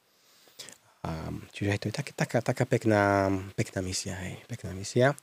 A, 1.00 1.32
čiže 1.56 1.80
to 1.80 1.88
je 1.88 1.96
také, 1.96 2.12
taká, 2.12 2.40
taká 2.44 2.68
pekná, 2.68 3.32
pekná 3.56 3.80
misia, 3.80 4.20
hej, 4.20 4.36
pekná 4.52 4.76
misia. 4.76 5.16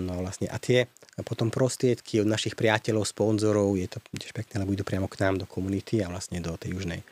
No 0.00 0.24
vlastne 0.24 0.48
a 0.48 0.56
tie 0.56 0.88
potom 1.20 1.52
prostriedky 1.52 2.24
od 2.24 2.28
našich 2.28 2.56
priateľov, 2.56 3.04
sponzorov, 3.04 3.76
je 3.76 3.92
to 3.92 4.00
tiež 4.16 4.32
pekné, 4.32 4.64
lebo 4.64 4.72
idú 4.72 4.88
priamo 4.88 5.04
k 5.04 5.20
nám 5.20 5.44
do 5.44 5.44
komunity 5.44 6.00
a 6.00 6.08
vlastne 6.08 6.40
do 6.40 6.56
tej 6.56 6.80
južnej 6.80 7.04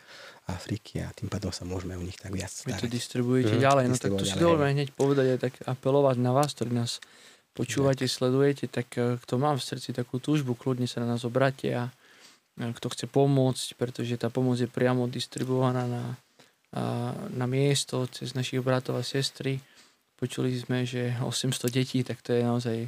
Afriky 0.48 1.05
a 1.05 1.12
tým 1.12 1.28
pádom 1.28 1.53
sa 1.53 1.68
môžeme 1.68 1.94
u 1.94 2.03
nich 2.03 2.16
tak 2.16 2.32
viac 2.32 2.48
starať. 2.48 2.80
Vy 2.80 2.84
to 2.88 2.88
distribujete 2.88 3.55
mm, 3.55 3.62
ďalej, 3.62 3.84
no 3.92 3.96
tak 4.01 4.12
to 4.16 4.24
si 4.24 4.36
dovolíme 4.40 4.72
hneď 4.72 4.88
povedať 4.96 5.26
aj 5.36 5.38
tak 5.38 5.55
apelovať 5.68 6.16
na 6.18 6.32
vás, 6.32 6.57
ktorí 6.57 6.72
nás 6.72 7.05
počúvate, 7.53 8.09
tak. 8.09 8.14
sledujete, 8.16 8.64
tak 8.72 8.88
eh, 8.96 9.20
kto 9.20 9.34
má 9.36 9.53
v 9.53 9.62
srdci 9.62 9.92
takú 9.92 10.16
túžbu, 10.16 10.57
kľudne 10.57 10.88
sa 10.88 11.05
na 11.05 11.14
nás 11.14 11.22
obráte 11.28 11.68
a 11.68 11.92
kto 12.61 12.92
chce 12.92 13.07
pomôcť, 13.09 13.78
pretože 13.80 14.20
tá 14.20 14.28
pomoc 14.28 14.61
je 14.61 14.68
priamo 14.68 15.09
distribuovaná 15.09 15.86
na, 15.88 16.03
na 17.34 17.46
miesto 17.50 18.06
cez 18.06 18.34
našich 18.38 18.62
bratov 18.62 19.02
a 19.02 19.04
sestry. 19.04 19.58
Počuli 20.14 20.54
sme, 20.54 20.86
že 20.86 21.16
800 21.18 21.66
detí, 21.72 22.06
tak 22.06 22.22
to 22.22 22.30
je 22.36 22.42
naozaj 22.44 22.78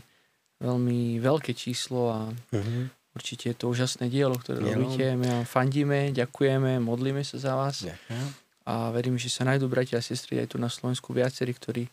veľmi 0.62 1.18
veľké 1.18 1.56
číslo 1.58 2.14
a 2.14 2.20
uh-huh. 2.30 2.86
určite 3.18 3.50
je 3.50 3.56
to 3.58 3.66
úžasné 3.72 4.06
dielo, 4.06 4.38
ktoré 4.38 4.62
Dielo. 4.62 4.86
robíte. 4.86 5.18
My 5.18 5.42
vám 5.42 5.46
fandíme, 5.48 6.14
ďakujeme, 6.14 6.78
modlíme 6.78 7.26
sa 7.26 7.42
za 7.42 7.52
vás. 7.58 7.82
Ďakujem. 7.82 8.26
A 8.62 8.94
verím, 8.94 9.18
že 9.18 9.26
sa 9.26 9.42
nájdú 9.42 9.66
bratia 9.66 9.98
a 9.98 10.04
sestry 10.04 10.38
aj 10.38 10.54
tu 10.54 10.56
na 10.62 10.70
Slovensku 10.70 11.10
viacerí, 11.10 11.50
ktorí 11.50 11.90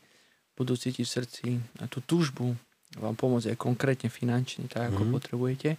budú 0.53 0.77
cítiť 0.77 1.01
v 1.01 1.09
srdci 1.09 1.47
a 1.81 1.89
tú 1.89 2.05
túžbu 2.05 2.53
vám 2.97 3.17
pomôcť 3.17 3.53
aj 3.53 3.57
konkrétne 3.57 4.09
finančne, 4.09 4.69
tak 4.69 4.93
ako 4.93 5.01
uh-huh. 5.01 5.15
potrebujete. 5.17 5.69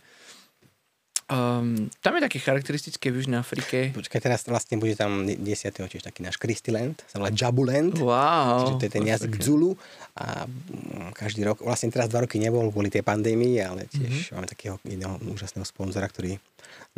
Um, 1.30 1.86
tam 2.02 2.18
je 2.18 2.26
také 2.26 2.42
charakteristické 2.42 3.14
v 3.14 3.22
Južnej 3.22 3.38
Afrike. 3.38 3.94
Počkaj, 3.94 4.18
teraz 4.18 4.42
vlastne 4.50 4.82
bude 4.82 4.98
tam 4.98 5.22
10. 5.22 5.38
tiež 5.38 6.02
taký 6.02 6.26
náš 6.26 6.42
Land, 6.66 7.06
sa 7.06 7.22
volá 7.22 7.30
Jabuland. 7.30 7.94
Wow. 8.02 8.66
Čiže 8.66 8.74
to 8.74 8.84
je 8.90 8.92
ten 8.98 9.06
jazyk. 9.06 9.32
Zulu 9.38 9.78
a 10.18 10.50
mm, 10.50 11.14
každý 11.14 11.46
rok, 11.46 11.62
vlastne 11.62 11.94
teraz 11.94 12.10
dva 12.10 12.26
roky 12.26 12.42
nebol 12.42 12.66
kvôli 12.74 12.90
tej 12.90 13.06
pandémii, 13.06 13.62
ale 13.62 13.86
tiež 13.86 14.10
mm-hmm. 14.10 14.34
máme 14.34 14.48
takého 14.50 14.74
jedného 14.82 15.14
úžasného 15.30 15.62
sponzora, 15.62 16.10
ktorý 16.10 16.34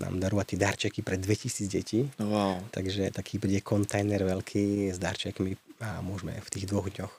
nám 0.00 0.16
darúva 0.16 0.48
tie 0.48 0.56
darčeky 0.56 1.04
pre 1.04 1.20
2000 1.20 1.68
detí. 1.68 2.08
Wow. 2.16 2.64
Takže 2.72 3.12
taký 3.12 3.36
bude 3.36 3.60
kontajner 3.60 4.24
veľký 4.24 4.96
s 4.96 4.96
darčekmi 4.96 5.60
a 5.84 6.00
môžeme 6.00 6.40
v 6.40 6.48
tých 6.48 6.64
dvoch 6.64 6.88
dňoch 6.88 7.12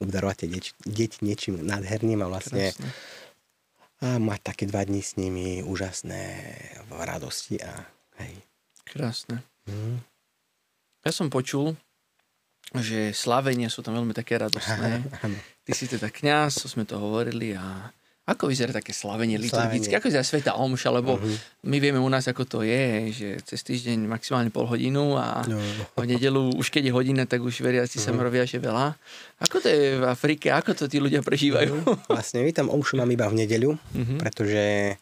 obdarovať 0.00 0.36
tie 0.40 0.48
deti, 0.48 0.70
deti 0.88 1.18
niečím 1.20 1.60
nádherným 1.60 2.24
a 2.24 2.32
vlastne 2.32 2.72
Krásne 2.72 2.88
a 4.04 4.20
mať 4.20 4.40
také 4.52 4.64
dva 4.68 4.84
dní 4.84 5.00
s 5.00 5.16
nimi 5.16 5.64
úžasné 5.64 6.22
v 6.84 6.90
radosti 6.92 7.56
a 7.64 7.88
hej. 8.20 8.36
Krásne. 8.84 9.40
Mm. 9.64 10.04
Ja 11.00 11.10
som 11.12 11.32
počul, 11.32 11.72
že 12.76 13.16
slavenia 13.16 13.72
sú 13.72 13.80
tam 13.80 13.96
veľmi 13.96 14.12
také 14.12 14.36
radostné. 14.36 15.08
Ty 15.64 15.72
si 15.72 15.88
teda 15.88 16.12
kňaz, 16.12 16.60
to 16.60 16.68
sme 16.68 16.84
to 16.84 17.00
hovorili 17.00 17.56
a 17.56 17.88
ako 18.24 18.48
vyzerá 18.48 18.72
také 18.72 18.96
slavenie 18.96 19.36
liturgické? 19.36 19.92
Ako 20.00 20.08
vyzerá 20.08 20.24
Sveta 20.24 20.56
Omša? 20.56 20.88
Lebo 20.96 21.20
uh-huh. 21.20 21.36
my 21.68 21.76
vieme 21.76 22.00
u 22.00 22.08
nás, 22.08 22.24
ako 22.24 22.48
to 22.48 22.58
je, 22.64 23.12
že 23.12 23.28
cez 23.44 23.60
týždeň 23.60 24.08
maximálne 24.08 24.48
pol 24.48 24.64
hodinu 24.64 25.20
a 25.20 25.44
no. 25.44 25.60
v 26.00 26.08
nedelu 26.08 26.56
už 26.56 26.72
keď 26.72 26.88
je 26.88 26.92
hodina, 26.96 27.22
tak 27.28 27.44
už 27.44 27.60
veriaci 27.60 28.00
uh-huh. 28.00 28.08
sa 28.08 28.16
mrovia, 28.16 28.48
že 28.48 28.56
veľa. 28.56 28.96
Ako 29.44 29.60
to 29.60 29.68
je 29.68 30.00
v 30.00 30.04
Afrike? 30.08 30.48
Ako 30.48 30.72
to 30.72 30.88
tí 30.88 31.04
ľudia 31.04 31.20
prežívajú? 31.20 31.84
Uh-huh. 31.84 32.00
Vlastne 32.08 32.40
my 32.40 32.52
tam 32.56 32.72
Omšu 32.72 32.96
mám 32.96 33.12
iba 33.12 33.28
v 33.28 33.44
nedeľu, 33.44 33.76
uh-huh. 33.76 34.16
pretože 34.16 34.96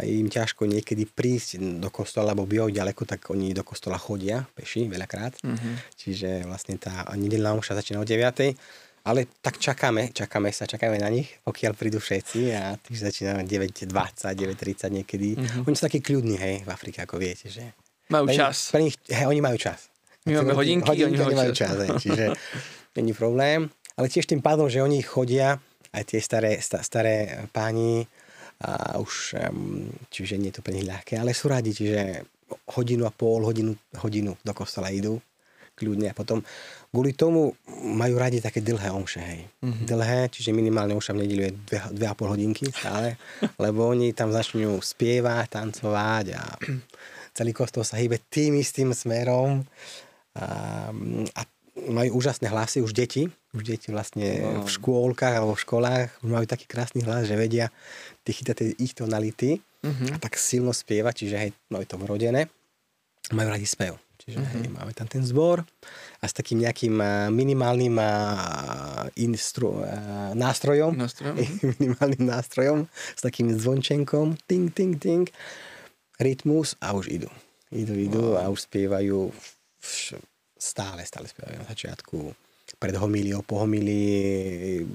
je 0.00 0.14
im 0.16 0.32
ťažko 0.32 0.64
niekedy 0.64 1.04
prísť 1.04 1.60
do 1.82 1.92
kostola, 1.92 2.32
lebo 2.32 2.48
bývajú 2.48 2.72
ďaleko, 2.72 3.04
tak 3.04 3.28
oni 3.28 3.52
do 3.52 3.60
kostola 3.60 4.00
chodia 4.00 4.48
peši 4.56 4.88
veľakrát. 4.88 5.36
Uh-huh. 5.44 5.74
Čiže 6.00 6.48
vlastne 6.48 6.80
tá 6.80 7.04
nedelná 7.12 7.52
omša 7.52 7.76
začína 7.76 8.00
o 8.00 8.08
9 8.08 8.56
ale 9.04 9.28
tak 9.44 9.60
čakáme, 9.60 10.16
čakáme 10.16 10.48
sa, 10.48 10.64
čakáme 10.64 10.96
na 10.96 11.12
nich, 11.12 11.28
pokiaľ 11.44 11.72
prídu 11.76 12.00
všetci 12.00 12.40
a 12.56 12.80
tých 12.80 13.04
začíname 13.04 13.44
9.20, 13.44 13.92
9.30 13.92 14.98
niekedy. 15.00 15.28
Mm-hmm. 15.36 15.68
Oni 15.68 15.74
sú 15.76 15.84
takí 15.84 16.00
kľudní, 16.00 16.40
hej, 16.40 16.56
v 16.64 16.70
Afrike, 16.72 17.04
ako 17.04 17.20
viete, 17.20 17.52
že... 17.52 17.76
Majú 18.08 18.32
pre 18.32 18.36
čas. 18.36 18.72
Pre 18.72 18.80
nich, 18.80 18.96
hej, 19.12 19.28
oni 19.28 19.44
majú 19.44 19.60
čas. 19.60 19.92
My 20.24 20.40
máme 20.40 20.56
hodinky, 20.56 20.88
hodinky 20.88 21.20
oni 21.20 21.36
majú 21.36 21.52
čas. 21.52 21.76
čas 21.76 21.84
hej, 21.84 21.90
čiže 22.00 22.24
není 22.96 23.12
problém. 23.12 23.68
Ale 23.94 24.08
tiež 24.08 24.24
tým 24.24 24.40
pádom, 24.40 24.72
že 24.72 24.80
oni 24.80 25.04
chodia, 25.04 25.60
aj 25.92 26.02
tie 26.08 26.20
staré, 26.24 26.56
sta, 26.64 26.80
staré 26.80 27.44
páni, 27.52 28.08
a 28.64 28.96
už, 28.96 29.36
čiže 30.08 30.40
nie 30.40 30.48
je 30.48 30.56
to 30.58 30.64
pre 30.64 30.72
nich 30.72 30.86
ľahké, 30.86 31.20
ale 31.20 31.36
sú 31.36 31.52
radi, 31.52 31.74
čiže 31.74 32.24
hodinu 32.72 33.04
a 33.04 33.12
pol, 33.12 33.44
hodinu, 33.44 33.74
hodinu 34.00 34.32
do 34.40 34.52
kostola 34.56 34.88
idú, 34.88 35.20
kľudne. 35.74 36.10
A 36.10 36.14
potom 36.14 36.40
kvôli 36.94 37.12
tomu 37.12 37.52
majú 37.82 38.14
radi 38.16 38.38
také 38.38 38.62
dlhé 38.62 38.94
omše, 38.94 39.20
hej. 39.20 39.40
Mm-hmm. 39.62 39.86
Dlhé, 39.90 40.20
čiže 40.30 40.54
minimálne 40.54 40.94
omša 40.94 41.12
v 41.12 41.26
nedelu 41.26 41.42
je 41.50 41.52
dve, 41.66 41.78
dve 41.90 42.06
a 42.06 42.14
pol 42.14 42.30
hodinky 42.30 42.70
stále, 42.70 43.18
lebo 43.64 43.90
oni 43.90 44.14
tam 44.14 44.30
začnú 44.30 44.78
spievať, 44.78 45.58
tancovať 45.58 46.24
a 46.38 46.42
celý 47.34 47.50
kostol 47.50 47.82
sa 47.82 47.98
hýbe 47.98 48.22
tým 48.30 48.62
istým 48.62 48.94
smerom 48.94 49.66
a, 50.38 50.90
a 51.34 51.40
majú 51.90 52.22
úžasné 52.22 52.46
hlasy 52.54 52.78
už 52.80 52.94
deti, 52.94 53.26
už 53.50 53.62
deti 53.66 53.90
vlastne 53.90 54.38
wow. 54.40 54.62
v 54.62 54.68
škôlkach 54.70 55.34
alebo 55.34 55.58
v 55.58 55.64
školách 55.66 56.08
už 56.22 56.30
majú 56.30 56.46
taký 56.46 56.70
krásny 56.70 57.02
hlas, 57.02 57.26
že 57.26 57.34
vedia 57.34 57.74
ty 58.22 58.30
chytať 58.30 58.78
ich 58.78 58.94
tonality 58.94 59.58
mm-hmm. 59.82 60.14
a 60.14 60.16
tak 60.22 60.38
silno 60.38 60.70
spievať, 60.70 61.26
čiže 61.26 61.36
hej, 61.36 61.50
majú 61.68 61.84
to 61.84 61.98
vrodené. 61.98 62.46
Majú 63.34 63.48
radi 63.50 63.66
spev. 63.66 64.03
Čiže 64.24 64.40
mm-hmm. 64.40 64.56
hej, 64.56 64.68
máme 64.72 64.92
tam 64.96 65.04
ten 65.04 65.20
zbor 65.20 65.60
a 66.16 66.24
s 66.24 66.32
takým 66.32 66.64
nejakým 66.64 66.96
minimálnym 67.28 67.92
instru, 69.20 69.84
nástrojom, 70.32 70.96
nástrojom. 70.96 71.36
minimálnym 71.76 72.24
nástrojom, 72.24 72.78
s 72.88 73.20
takým 73.20 73.52
zvončenkom, 73.52 74.40
ting, 74.48 74.72
ting, 74.72 74.96
ting, 74.96 75.28
rytmus 76.16 76.72
a 76.80 76.96
už 76.96 77.12
idú. 77.12 77.28
Idú, 77.68 77.92
idú 77.92 78.24
wow. 78.32 78.48
a 78.48 78.48
už 78.48 78.64
spievajú 78.64 79.28
stále, 80.56 81.04
stále 81.04 81.28
spievajú 81.28 81.60
na 81.60 81.68
začiatku 81.68 82.32
pred 82.80 82.96
homíliou, 82.96 83.44
po 83.44 83.60
homílii, 83.60 84.88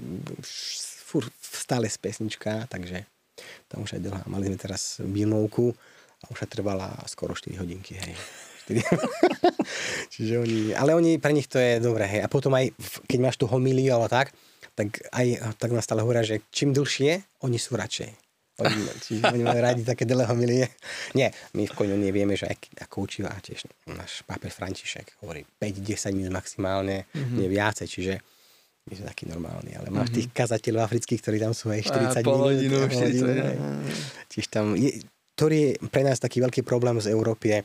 fur, 1.06 1.30
stále 1.38 1.86
z 1.86 2.02
pesnička, 2.02 2.66
takže 2.66 3.06
tam 3.70 3.86
už 3.86 3.94
aj 3.94 4.02
dlhá. 4.10 4.24
Mali 4.26 4.50
sme 4.50 4.58
teraz 4.58 4.98
bilmovku 5.06 5.70
a 6.26 6.34
už 6.34 6.50
aj 6.50 6.50
trvala 6.50 6.98
skoro 7.06 7.38
4 7.38 7.62
hodinky, 7.62 7.94
hej 7.94 8.18
vtedy. 8.70 8.86
Čiže 10.14 10.34
oni, 10.38 10.60
ale 10.78 10.94
oni, 10.94 11.18
pre 11.18 11.34
nich 11.34 11.50
to 11.50 11.58
je 11.58 11.82
dobré, 11.82 12.06
hej. 12.06 12.22
A 12.22 12.30
potom 12.30 12.54
aj, 12.54 12.70
keď 13.10 13.20
máš 13.20 13.42
tú 13.42 13.50
homíliu 13.50 13.98
alebo 13.98 14.06
tak, 14.06 14.30
tak 14.78 15.02
aj 15.10 15.58
tak 15.58 15.74
nás 15.74 15.84
stále 15.84 16.06
hovoria, 16.06 16.22
že 16.22 16.46
čím 16.54 16.72
dlhšie, 16.72 17.42
oni 17.42 17.58
sú 17.58 17.76
radšej. 17.76 18.30
Oni, 18.60 18.80
čiže 19.00 19.24
oni 19.24 19.44
majú 19.44 19.60
radi 19.64 19.88
také 19.88 20.04
dlhé 20.04 20.28
homilie. 20.28 20.68
Nie, 21.18 21.32
my 21.56 21.64
v 21.64 21.74
Koňu 21.74 21.96
nevieme, 21.96 22.36
že 22.36 22.48
ak, 22.52 22.76
ako 22.88 23.08
učíva 23.08 23.32
tiež 23.40 23.66
náš 23.88 24.22
pápež 24.28 24.52
František 24.60 25.24
hovorí 25.24 25.48
5-10 25.64 26.12
minút 26.12 26.36
maximálne, 26.36 27.08
mm-hmm. 27.08 27.38
nie 27.40 27.48
viacej, 27.48 27.88
čiže 27.88 28.14
my 28.90 28.94
sme 29.00 29.06
takí 29.08 29.26
normálni, 29.32 29.80
ale 29.80 29.88
máš 29.88 30.12
mm-hmm. 30.12 30.18
tých 30.20 30.28
kazateľov 30.36 30.92
afrických, 30.92 31.20
ktorí 31.24 31.38
tam 31.40 31.56
sú 31.56 31.72
aj 31.72 31.88
40 32.20 32.28
minút. 32.28 32.44
Hodinu, 32.52 32.78
hodinu, 32.84 33.32
Tiež 34.28 34.46
tam, 34.52 34.76
je, 34.76 35.08
ktorý 35.40 35.58
je 35.64 35.72
pre 35.88 36.04
nás 36.04 36.20
taký 36.20 36.44
veľký 36.44 36.68
problém 36.68 37.00
z 37.00 37.16
Európy 37.16 37.56
je, 37.56 37.60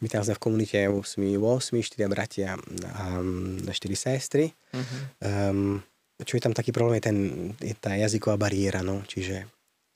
my 0.00 0.08
tam 0.12 0.22
sme 0.24 0.36
v 0.36 0.42
komunite 0.42 0.78
8, 0.88 0.96
8 0.96 1.40
4 1.40 2.12
bratia 2.12 2.56
a 2.92 3.20
4 3.20 3.72
sestry. 3.96 4.52
Uh-huh. 4.72 5.00
Um, 5.24 5.80
čo 6.20 6.40
je 6.40 6.42
tam 6.44 6.56
taký 6.56 6.72
problém, 6.72 6.96
je, 7.00 7.04
ten, 7.04 7.18
je 7.60 7.74
tá 7.76 7.92
jazyková 7.92 8.40
bariéra, 8.40 8.80
no, 8.80 9.04
čiže 9.04 9.44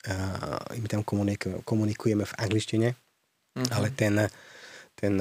uh, 0.09 0.61
my 0.77 0.89
tam 0.89 1.01
komunikujeme, 1.01 1.65
komunikujeme 1.65 2.25
v 2.29 2.37
angličtine, 2.37 2.89
uh-huh. 2.93 3.69
ale 3.73 3.89
ten, 3.97 4.29
ten 4.93 5.17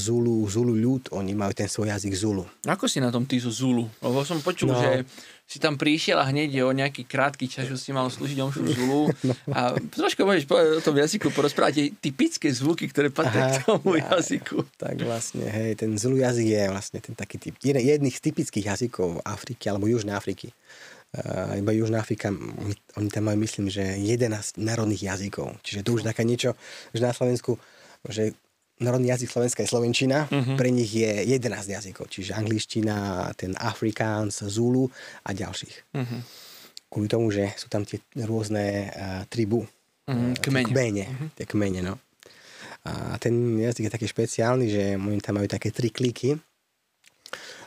Zulu, 0.00 0.48
Zulu 0.48 0.72
ľud, 0.72 1.12
oni 1.12 1.36
majú 1.36 1.52
ten 1.52 1.68
svoj 1.68 1.92
jazyk 1.92 2.16
Zulu. 2.16 2.48
Ako 2.64 2.88
si 2.88 2.96
na 2.96 3.12
tom 3.12 3.28
ty 3.28 3.36
zo 3.36 3.52
Zulu? 3.52 3.84
Lebo 4.00 4.24
som 4.24 4.40
počul, 4.40 4.72
no. 4.72 4.80
že 4.80 5.04
si 5.48 5.56
tam 5.56 5.80
prišiel 5.80 6.20
a 6.20 6.28
hneď 6.28 6.60
o 6.60 6.76
nejaký 6.76 7.08
krátky 7.08 7.48
čas, 7.48 7.72
že 7.72 7.80
si 7.80 7.88
mal 7.88 8.12
slúžiť 8.12 8.36
omšu 8.36 8.68
Zulu. 8.68 9.08
A 9.56 9.72
trošku 9.80 10.20
môžeš 10.28 10.44
povedať 10.44 10.76
o 10.76 10.84
tom 10.84 10.92
jazyku, 11.00 11.32
porozprávať 11.32 11.96
typické 12.04 12.52
zvuky, 12.52 12.84
ktoré 12.92 13.08
patria 13.08 13.56
k 13.56 13.64
tomu 13.64 13.96
ja, 13.96 14.20
jazyku. 14.20 14.68
Tak 14.76 15.00
vlastne, 15.00 15.48
hej, 15.48 15.80
ten 15.80 15.96
Zulu 15.96 16.20
jazyk 16.20 16.46
je 16.52 16.62
vlastne 16.68 17.00
ten 17.00 17.16
taký 17.16 17.40
typ, 17.40 17.56
jeden, 17.64 17.80
jedných 17.80 18.12
z 18.12 18.22
typických 18.28 18.76
jazykov 18.76 19.24
Afriky 19.24 19.72
alebo 19.72 19.88
Južnej 19.88 20.12
Afriky. 20.12 20.52
Uh, 21.16 21.56
iba 21.56 21.72
Južná 21.72 22.04
Afrika, 22.04 22.28
oni, 22.28 22.76
oni 23.00 23.08
tam 23.08 23.32
majú, 23.32 23.40
myslím, 23.40 23.72
že 23.72 23.96
11 23.96 24.60
národných 24.60 25.08
jazykov. 25.08 25.56
Čiže 25.64 25.80
to 25.80 25.96
už 25.96 26.04
také 26.04 26.28
niečo, 26.28 26.52
že 26.92 27.00
na 27.00 27.16
Slovensku, 27.16 27.56
že 28.04 28.36
národný 28.80 29.10
jazyk 29.10 29.30
Slovenska 29.30 29.60
je 29.62 29.70
Slovenčina, 29.70 30.26
uh-huh. 30.30 30.54
pre 30.54 30.70
nich 30.70 30.90
je 30.90 31.26
11 31.26 31.74
jazykov, 31.74 32.06
čiže 32.10 32.34
angličtina, 32.34 33.30
ten 33.34 33.54
Afrikáns, 33.58 34.42
Zulu 34.46 34.86
a 35.26 35.30
ďalších. 35.34 35.76
Uh-huh. 35.94 36.20
Kvôli 36.88 37.08
tomu, 37.10 37.28
že 37.34 37.52
sú 37.58 37.68
tam 37.68 37.84
tie 37.84 38.00
rôzne 38.24 38.88
uh, 38.88 39.22
tribu, 39.26 39.66
uh-huh. 39.66 40.34
kmene. 40.40 40.68
kmene, 40.70 41.04
uh-huh. 41.04 41.28
tie 41.34 41.46
kmene, 41.46 41.80
no. 41.82 41.94
A 42.88 43.20
ten 43.20 43.34
jazyk 43.58 43.90
je 43.90 43.94
taký 43.94 44.06
špeciálny, 44.08 44.66
že 44.70 44.82
oni 44.96 45.20
tam 45.20 45.36
majú 45.36 45.50
také 45.50 45.74
tri 45.74 45.92
kliky. 45.92 46.38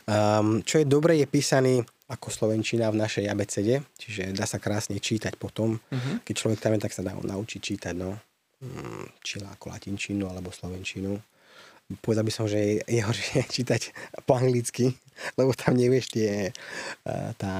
Um, 0.09 0.65
čo 0.65 0.81
je 0.81 0.89
dobre, 0.89 1.21
je 1.21 1.29
písaný 1.29 1.85
ako 2.09 2.27
slovenčina 2.33 2.89
v 2.89 2.99
našej 2.99 3.25
abecede, 3.29 3.85
čiže 3.95 4.35
dá 4.35 4.49
sa 4.49 4.57
krásne 4.57 4.97
čítať 4.97 5.37
potom. 5.37 5.77
Uh-huh. 5.77 6.15
Keď 6.25 6.33
človek 6.33 6.59
tam 6.59 6.73
je, 6.73 6.83
tak 6.83 6.95
sa 6.95 7.05
dá 7.05 7.13
naučiť 7.13 7.59
čítať, 7.61 7.93
no. 7.93 8.17
Mm, 8.61 9.09
či 9.25 9.41
ako 9.41 9.73
latinčinu 9.73 10.29
alebo 10.29 10.53
slovenčinu. 10.53 11.17
Povedal 11.97 12.21
by 12.21 12.29
som, 12.29 12.45
že 12.45 12.85
je 12.85 13.01
horšie 13.01 13.41
čítať 13.57 13.89
po 14.21 14.37
anglicky, 14.37 14.93
lebo 15.33 15.49
tam 15.57 15.73
nevieš 15.73 16.13
tie, 16.13 16.53
tá 17.41 17.53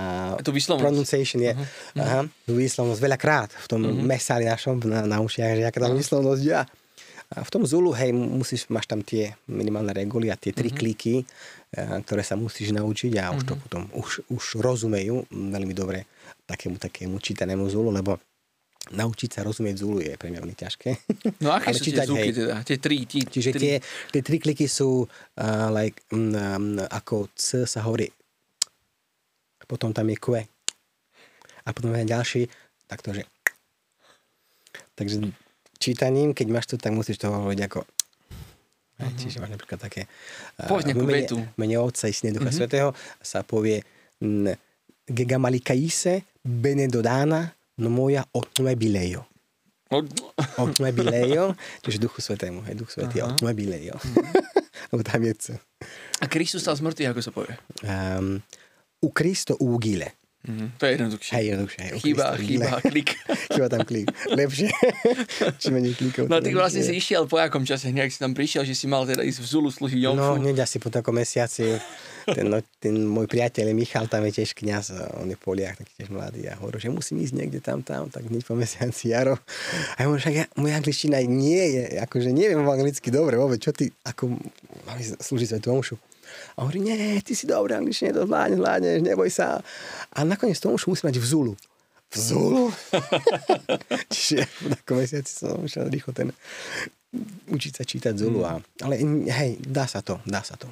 to 0.46 0.54
pronunciation 0.78 1.42
je, 1.42 1.58
uh-huh. 1.58 1.98
aha, 1.98 2.22
tú 2.46 2.54
výslovnosť 2.54 3.02
veľakrát 3.02 3.50
v 3.50 3.68
tom 3.68 3.82
uh-huh. 3.82 3.98
mesári 3.98 4.46
našom 4.46 4.78
na, 4.86 5.10
na 5.10 5.18
ušiach, 5.26 5.58
že 5.58 5.64
aká 5.66 5.82
uh-huh. 5.82 5.98
výslovnosť 5.98 6.44
ja. 6.46 6.70
A 7.32 7.48
v 7.48 7.50
tom 7.50 7.64
Zulu, 7.66 7.96
hej, 7.98 8.14
musíš, 8.14 8.70
máš 8.70 8.86
tam 8.92 9.02
tie 9.02 9.34
minimálne 9.50 9.96
reguly 9.96 10.30
a 10.30 10.38
tie 10.38 10.54
tri 10.54 10.70
uh-huh. 10.70 10.80
kliky, 10.86 11.26
ktoré 12.06 12.22
sa 12.22 12.38
musíš 12.38 12.78
naučiť 12.78 13.18
a 13.18 13.34
už 13.34 13.44
to 13.48 13.54
potom 13.58 13.90
už, 13.98 14.22
už 14.30 14.62
rozumejú 14.62 15.26
veľmi 15.34 15.74
dobre 15.74 16.06
takému, 16.46 16.78
takému 16.78 17.18
čítanému 17.18 17.66
Zulu, 17.72 17.90
lebo 17.90 18.22
naučiť 18.92 19.30
sa 19.32 19.42
rozumieť 19.48 19.76
Zulu 19.82 20.00
je 20.04 20.14
pre 20.20 20.32
mňa 20.32 20.40
veľmi 20.44 20.58
ťažké. 20.58 20.90
No 21.44 21.56
aké 21.56 21.72
sú 21.78 21.84
čítať, 21.88 22.06
tie 22.06 22.12
zvuky 22.12 22.30
teda? 22.36 22.54
Tie 22.68 22.78
tri? 22.78 22.98
Tí, 23.08 23.20
Čiže 23.24 23.50
tri. 23.56 23.60
Tie, 23.60 23.76
tie 24.12 24.22
tri 24.22 24.38
kliky 24.40 24.66
sú 24.68 25.08
uh, 25.08 25.68
like, 25.72 26.04
um, 26.12 26.78
ako 26.92 27.32
C 27.36 27.64
sa 27.64 27.84
hovorí 27.88 28.12
potom 29.72 29.96
tam 29.96 30.12
je 30.12 30.20
Q 30.20 30.26
a 31.64 31.70
potom 31.72 31.96
je 31.96 32.04
ďalší 32.04 32.42
takto, 32.92 33.16
že 33.16 33.24
takže 35.00 35.32
čítaním, 35.80 36.36
keď 36.36 36.48
máš 36.52 36.68
to, 36.68 36.76
tak 36.76 36.92
musíš 36.92 37.16
to 37.24 37.32
hovoriť 37.32 37.62
ako 37.72 37.88
Uh-huh. 39.02 39.18
Čiže 39.18 39.42
máš 39.42 39.58
napríklad 39.58 39.82
také... 39.82 40.06
Povedz 40.70 40.86
nejakú 40.86 41.10
vetu. 41.10 41.38
Mene 41.58 41.82
Otca 41.82 42.06
i 42.06 42.14
Syna 42.14 42.38
Ducha 42.38 42.54
uh-huh. 42.54 42.70
Svetého 42.70 42.90
sa 43.18 43.42
povie 43.42 43.82
Gegamalikaise 45.10 46.22
Benedodana 46.46 47.50
no 47.78 47.90
moja 47.90 48.26
automobilejo. 48.34 49.24
automobilejo, 50.58 51.56
čiže 51.84 52.00
Duchu 52.00 52.24
Svetému, 52.24 52.64
hej, 52.64 52.76
Duch 52.80 52.92
Svetý, 52.92 53.20
uh-huh. 53.20 53.36
automobilejo. 53.36 53.96
Uh-huh. 53.96 54.16
Lebo 54.92 55.02
tam 55.04 55.22
je 55.24 55.34
co. 55.36 55.54
A 56.24 56.26
Kristus 56.28 56.64
stal 56.64 56.76
zmrtvý, 56.80 57.12
ako 57.12 57.22
sa 57.24 57.32
povie? 57.32 57.56
Um, 57.84 58.40
u 59.04 59.10
Kristo 59.12 59.58
ugile. 59.60 60.21
Mm-hmm. 60.42 60.68
To 60.82 60.84
je 60.90 60.92
jednoduchšie. 60.98 61.32
Hej, 61.38 61.46
jednoduchšie. 61.54 61.82
Chýba, 62.02 62.26
chýba 62.42 62.70
klik. 62.82 63.10
chýba 63.54 63.68
tam 63.70 63.86
klik. 63.86 64.10
Lepšie. 64.34 64.74
Či 65.62 65.68
menej 65.70 65.94
klikov. 65.94 66.26
No 66.26 66.42
ty 66.42 66.50
vlastne 66.58 66.82
si 66.82 66.98
išiel 66.98 67.30
po 67.30 67.38
akom 67.38 67.62
čase, 67.62 67.94
nejak 67.94 68.10
si 68.10 68.18
tam 68.18 68.34
prišiel, 68.34 68.66
že 68.66 68.74
si 68.74 68.90
mal 68.90 69.06
teda 69.06 69.22
ísť 69.22 69.38
v 69.38 69.46
Zulu 69.46 69.70
slúžiť. 69.70 70.02
No, 70.18 70.42
hneď 70.42 70.66
asi 70.66 70.82
po 70.82 70.90
takom 70.90 71.14
mesiaci. 71.14 71.78
Ten, 72.26 72.50
no, 72.50 72.58
ten 72.82 72.94
môj 73.06 73.30
priateľ 73.30 73.74
Michal, 73.74 74.10
tam 74.10 74.26
je 74.30 74.42
tiež 74.42 74.54
kniaz, 74.58 74.94
on 75.22 75.30
je 75.30 75.38
v 75.38 75.42
Poliach, 75.42 75.78
taký 75.78 75.94
tiež 76.02 76.10
mladý. 76.10 76.50
A 76.50 76.58
hovorí, 76.58 76.78
že 76.78 76.90
musím 76.90 77.22
ísť 77.22 77.34
niekde 77.38 77.60
tam, 77.62 77.86
tam, 77.86 78.10
tak 78.10 78.26
hneď 78.30 78.46
po 78.46 78.58
mesiaci 78.58 79.14
Jaro. 79.14 79.38
A 79.98 80.02
ja 80.02 80.10
hovorím, 80.10 80.26
že 80.26 80.32
ja, 80.34 80.46
moja 80.58 80.78
angličtina 80.78 81.18
nie 81.26 81.62
je, 81.78 81.84
akože 82.02 82.30
neviem 82.34 82.62
anglicky 82.62 83.10
dobre, 83.10 83.38
vôbec, 83.42 83.62
čo 83.62 83.74
ty, 83.74 83.90
ako 84.06 84.38
mám 84.86 84.98
slúžiť 85.02 85.58
svetu 85.58 85.70
omšu 85.74 85.98
a 86.56 86.66
hovorí, 86.66 86.82
nie, 86.84 87.20
ty 87.24 87.36
si 87.36 87.48
dobrý 87.48 87.78
angličtine, 87.78 88.14
to 88.14 88.28
zvládneš, 88.28 88.58
zvládneš, 88.60 89.00
neboj 89.04 89.30
sa. 89.32 89.60
A 90.14 90.20
nakoniec 90.24 90.60
tomu 90.60 90.76
už 90.76 90.88
musí 90.88 91.04
mať 91.08 91.18
v 91.18 91.26
Zulu. 91.26 91.54
V 92.12 92.16
Zulu? 92.16 92.64
Čiže 94.14 94.44
v 94.44 94.66
takom 94.76 94.98
mesiaci 95.00 95.32
som 95.32 95.60
musel 95.64 95.88
rýchlo 95.88 96.12
ten 96.12 96.30
učiť 97.52 97.74
sa 97.76 97.84
čítať 97.84 98.14
Zulu. 98.16 98.44
A, 98.44 98.60
ale 98.84 99.00
hej, 99.28 99.60
dá 99.64 99.88
sa 99.88 100.04
to, 100.04 100.20
dá 100.28 100.44
sa 100.44 100.60
to. 100.60 100.68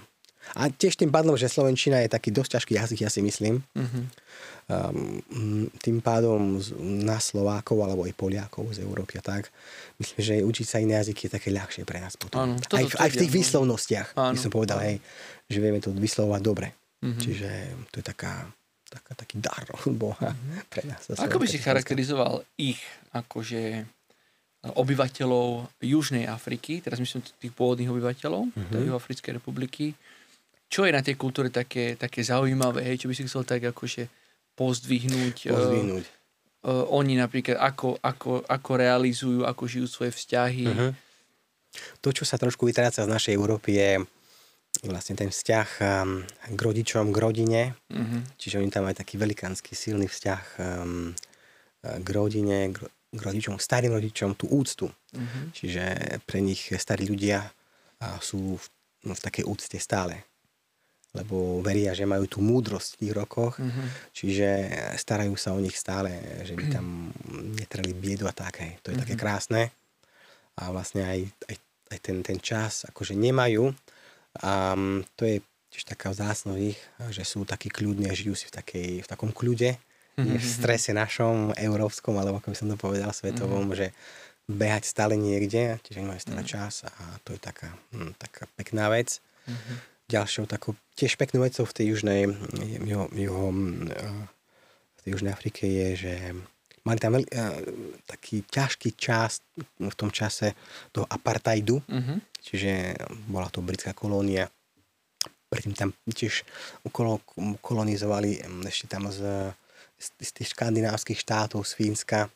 A 0.56 0.70
tiež 0.70 0.98
tým 0.98 1.14
pádom, 1.14 1.38
že 1.38 1.52
Slovenčina 1.52 2.02
je 2.02 2.10
taký 2.10 2.34
dosť 2.34 2.58
ťažký 2.58 2.74
jazyk, 2.78 3.00
ja 3.06 3.12
si 3.12 3.22
myslím. 3.22 3.62
Mm-hmm. 3.76 4.04
Um, 4.70 5.18
tým 5.82 5.98
pádom 5.98 6.62
na 7.02 7.18
Slovákov 7.18 7.82
alebo 7.82 8.06
aj 8.06 8.14
Poliakov 8.14 8.70
z 8.78 8.86
Európy 8.86 9.18
a 9.18 9.24
tak, 9.26 9.50
myslím, 9.98 10.22
že 10.22 10.34
učiť 10.46 10.66
sa 10.70 10.78
iné 10.78 10.94
jazyky 11.02 11.26
je 11.26 11.32
také 11.42 11.50
ľahšie 11.50 11.90
pre 11.90 11.98
nás 11.98 12.14
potom. 12.14 12.38
Áno, 12.38 12.54
aj, 12.54 12.86
v, 12.86 12.94
aj 13.02 13.10
v 13.10 13.18
tých 13.18 13.34
výslovnostiach, 13.34 14.14
by 14.14 14.38
som 14.38 14.54
povedal, 14.54 14.78
hej, 14.86 15.02
že 15.50 15.58
vieme 15.58 15.82
to 15.82 15.90
vyslovovať 15.90 16.42
dobre. 16.46 16.70
Mm-hmm. 17.02 17.18
Čiže 17.18 17.50
to 17.90 17.96
je 17.98 18.06
taká, 18.06 18.46
taká, 18.94 19.12
taký 19.18 19.42
dar 19.42 19.66
Boha 19.90 20.38
mm-hmm. 20.38 20.70
pre 20.70 20.86
nás. 20.86 21.02
Ako 21.18 21.42
by 21.42 21.50
si 21.50 21.58
charakterizoval 21.58 22.46
ich 22.62 22.78
akože 23.10 23.90
obyvateľov 24.60 25.72
Južnej 25.80 26.28
Afriky, 26.28 26.84
teraz 26.84 27.00
myslím 27.00 27.24
tých 27.40 27.56
pôvodných 27.56 27.88
obyvateľov 27.88 28.52
mm-hmm. 28.52 28.74
tej 28.76 28.92
Africkej 28.92 29.32
republiky, 29.40 29.96
čo 30.70 30.86
je 30.86 30.94
na 30.94 31.02
tej 31.02 31.18
kultúre 31.18 31.50
také, 31.50 31.98
také 31.98 32.22
zaujímavé, 32.22 32.86
hej, 32.86 33.02
čo 33.02 33.10
by 33.10 33.14
si 33.18 33.26
chcel 33.26 33.42
tak 33.42 33.66
akože 33.74 34.06
pozdvihnúť? 34.54 35.50
Pozdvihnúť. 35.50 36.06
Uh, 36.62 36.70
uh, 36.70 36.86
oni 36.94 37.18
napríklad, 37.18 37.58
ako, 37.58 37.98
ako, 37.98 38.46
ako 38.46 38.72
realizujú, 38.78 39.42
ako 39.50 39.64
žijú 39.66 39.88
svoje 39.90 40.14
vzťahy. 40.14 40.66
Uh-huh. 40.70 40.92
To, 42.06 42.14
čo 42.14 42.22
sa 42.22 42.38
trošku 42.38 42.70
vytráca 42.70 43.02
z 43.02 43.10
našej 43.10 43.34
Európy, 43.34 43.82
je 43.82 43.92
vlastne 44.86 45.18
ten 45.18 45.34
vzťah 45.34 45.70
um, 45.82 46.22
k 46.54 46.60
rodičom, 46.62 47.10
k 47.10 47.18
rodine. 47.18 47.62
Uh-huh. 47.90 48.22
Čiže 48.38 48.62
oni 48.62 48.70
tam 48.70 48.86
majú 48.86 48.94
taký 48.94 49.18
velikánsky 49.18 49.74
silný 49.74 50.06
vzťah 50.06 50.44
um, 50.62 51.18
k 51.82 52.08
rodine, 52.14 52.78
k, 52.78 52.86
k 53.10 53.20
rodičom, 53.26 53.58
k 53.58 53.66
starým 53.66 53.98
rodičom, 53.98 54.38
tú 54.38 54.46
úctu. 54.54 54.86
Uh-huh. 54.86 55.44
Čiže 55.50 56.22
pre 56.30 56.46
nich 56.46 56.70
starí 56.78 57.10
ľudia 57.10 57.50
sú 58.22 58.62
v, 58.62 58.66
no, 59.10 59.18
v 59.18 59.24
takej 59.26 59.50
úcte 59.50 59.82
stále 59.82 60.29
lebo 61.10 61.66
veria, 61.66 61.98
že 61.98 62.06
majú 62.06 62.30
tú 62.30 62.40
múdrosť 62.40 62.96
v 62.96 63.00
tých 63.02 63.14
rokoch, 63.18 63.58
uh-huh. 63.58 63.86
čiže 64.14 64.48
starajú 64.94 65.34
sa 65.34 65.58
o 65.58 65.60
nich 65.60 65.74
stále, 65.74 66.14
že 66.46 66.54
by 66.54 66.66
tam 66.70 67.10
netreli 67.60 67.98
biedu 67.98 68.30
a 68.30 68.34
tak. 68.34 68.62
Hej. 68.62 68.78
To 68.86 68.94
je 68.94 68.98
uh-huh. 68.98 69.04
také 69.06 69.16
krásne. 69.18 69.74
A 70.60 70.70
vlastne 70.70 71.08
aj, 71.08 71.20
aj, 71.50 71.56
aj 71.96 72.00
ten, 72.04 72.18
ten 72.22 72.38
čas 72.38 72.86
akože 72.86 73.16
nemajú 73.18 73.72
a 74.44 74.78
um, 74.78 75.02
to 75.18 75.26
je 75.26 75.42
tiež 75.70 75.86
taká 75.86 76.10
vzácnosť 76.14 76.62
ich, 76.62 76.80
že 77.14 77.24
sú 77.26 77.46
takí 77.46 77.70
kľudní 77.70 78.10
a 78.10 78.18
žijú 78.18 78.34
si 78.34 78.50
v, 78.50 78.54
takej, 78.58 78.90
v 79.06 79.08
takom 79.08 79.30
kľude, 79.30 79.78
mm-hmm. 79.78 80.38
v 80.38 80.46
strese 80.46 80.92
našom, 80.94 81.54
európskom, 81.56 82.18
alebo 82.18 82.42
ako 82.42 82.54
by 82.54 82.58
som 82.58 82.70
to 82.74 82.78
povedal, 82.78 83.10
svetovom, 83.14 83.70
mm-hmm. 83.70 83.80
že 83.80 83.88
behať 84.50 84.84
stále 84.90 85.14
niekde, 85.14 85.78
čiže 85.86 86.02
majú 86.02 86.18
stále 86.18 86.42
mm-hmm. 86.42 86.58
čas 86.58 86.90
a 86.90 87.04
to 87.22 87.38
je 87.38 87.40
taká, 87.42 87.70
hm, 87.94 88.18
taká 88.18 88.50
pekná 88.58 88.90
vec. 88.90 89.22
Mm-hmm. 89.46 89.78
Ďalšou 90.10 90.50
takou 90.50 90.74
tiež 90.98 91.16
peknou 91.16 91.46
vecou 91.46 91.70
v 91.70 91.76
tej 91.76 91.86
južnej, 91.94 92.26
juho, 92.84 93.06
juho, 93.14 93.46
hm, 93.54 93.88
v 94.98 95.00
tej 95.06 95.10
južnej 95.14 95.32
Afrike 95.32 95.70
je, 95.70 95.88
že 95.96 96.14
mali 96.84 96.98
tam 96.98 97.16
veľ, 97.16 97.26
taký 98.10 98.42
ťažký 98.50 98.98
čas 98.98 99.46
v 99.78 99.96
tom 99.96 100.10
čase 100.10 100.58
toho 100.90 101.06
apartheidu, 101.06 101.80
mm-hmm. 101.86 102.18
čiže 102.42 102.98
bola 103.30 103.48
to 103.54 103.62
britská 103.62 103.94
kolónia. 103.94 104.50
Predtým 105.50 105.74
tam 105.74 105.90
tiež 106.10 106.46
kolonizovali 107.62 108.42
ešte 108.70 108.86
tam 108.90 109.10
z, 109.10 109.54
z 109.98 110.30
tých 110.34 110.54
škandinávskych 110.54 111.18
štátov, 111.22 111.66
z 111.66 111.74
Fínska, 111.74 112.30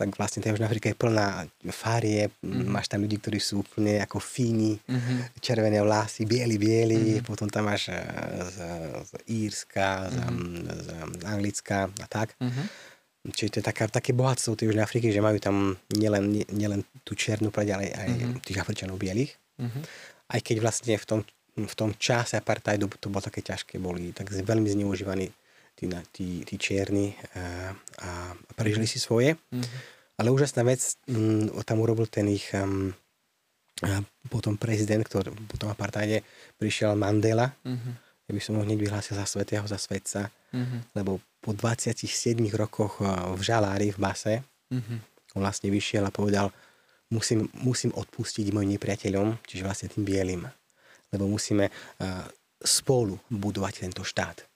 tak 0.00 0.16
vlastne 0.16 0.40
tá 0.40 0.48
Južná 0.48 0.64
Afrika 0.64 0.88
je 0.88 0.96
plná 0.96 1.44
farie, 1.68 2.32
mm-hmm. 2.40 2.72
máš 2.72 2.88
tam 2.88 3.04
ľudí, 3.04 3.20
ktorí 3.20 3.36
sú 3.36 3.60
úplne 3.60 4.00
ako 4.00 4.16
fíni, 4.16 4.80
mm-hmm. 4.80 5.36
červené 5.44 5.84
vlasy, 5.84 6.24
bieli, 6.24 6.56
bieli, 6.56 7.20
mm-hmm. 7.20 7.28
potom 7.28 7.52
tam 7.52 7.68
máš 7.68 7.92
z, 7.92 8.56
z 9.04 9.10
Írska, 9.28 10.08
mm-hmm. 10.08 10.56
z, 10.72 10.88
z 11.20 11.22
Anglicka 11.28 11.92
a 11.92 12.06
tak. 12.08 12.32
Mm-hmm 12.40 12.88
Čiže 13.20 13.50
to 13.52 13.58
je 13.60 13.66
taká, 13.68 13.84
také 13.84 14.16
bohatstvo 14.16 14.56
tej 14.56 14.72
Južnej 14.72 14.80
Afriky, 14.80 15.12
že 15.12 15.20
majú 15.20 15.36
tam 15.36 15.76
nielen, 15.92 16.40
nielen 16.56 16.80
tú 17.04 17.12
černú 17.12 17.52
pleť, 17.52 17.68
ale 17.76 17.92
aj 17.92 18.08
mm-hmm. 18.08 18.40
tých 18.40 18.60
Afričanov 18.64 18.96
bielých. 18.96 19.36
Mm-hmm. 19.60 19.82
Aj 20.32 20.40
keď 20.40 20.56
vlastne 20.64 20.96
v 20.96 21.04
tom, 21.04 21.20
v 21.60 21.74
tom 21.76 21.92
čase 22.00 22.40
apartheidu 22.40 22.88
to 22.96 23.12
bolo 23.12 23.20
také 23.20 23.44
ťažké, 23.44 23.76
boli 23.76 24.16
tak 24.16 24.32
veľmi 24.32 24.72
zneužívaní 24.72 25.28
tí, 25.80 25.88
tí, 26.12 26.28
tí 26.44 26.54
čierni 26.60 27.16
a, 27.32 27.72
a 28.04 28.10
prežili 28.52 28.84
si 28.84 29.00
svoje. 29.00 29.40
Mm-hmm. 29.48 29.80
Ale 30.20 30.28
úžasná 30.28 30.60
vec, 30.68 31.00
m, 31.08 31.48
mm, 31.48 31.64
tam 31.64 31.80
urobil 31.80 32.04
ten 32.12 32.28
ich 32.28 32.52
um, 32.52 32.92
a 33.80 34.04
potom 34.28 34.60
prezident, 34.60 35.00
ktorý 35.00 35.32
po 35.48 35.56
tom 35.56 35.72
apartheide 35.72 36.20
prišiel 36.60 36.92
Mandela, 36.92 37.56
mm-hmm. 37.64 37.92
ja 38.28 38.32
by 38.36 38.40
som 38.44 38.60
ho 38.60 38.62
hneď 38.68 38.76
vyhlásil 38.76 39.16
za 39.16 39.24
svetého, 39.24 39.64
za 39.64 39.80
svetca, 39.80 40.28
Mhm. 40.50 40.98
lebo 40.98 41.22
po 41.38 41.54
27 41.54 42.50
rokoch 42.58 42.98
eh, 43.00 43.06
v 43.38 43.42
žalári 43.42 43.94
v 43.94 43.98
base, 43.98 44.34
Mhm. 44.70 44.94
on 45.38 45.42
vlastne 45.42 45.70
vyšiel 45.70 46.06
a 46.06 46.14
povedal, 46.14 46.50
musím, 47.10 47.50
musím 47.58 47.90
odpustiť 47.94 48.50
mojim 48.54 48.74
nepriateľom, 48.78 49.42
čiže 49.46 49.66
vlastne 49.66 49.90
tým 49.90 50.06
bielým, 50.06 50.42
lebo 51.10 51.26
musíme 51.26 51.66
uh, 51.66 52.22
spolu 52.62 53.18
budovať 53.30 53.82
tento 53.82 54.06
štát. 54.06 54.46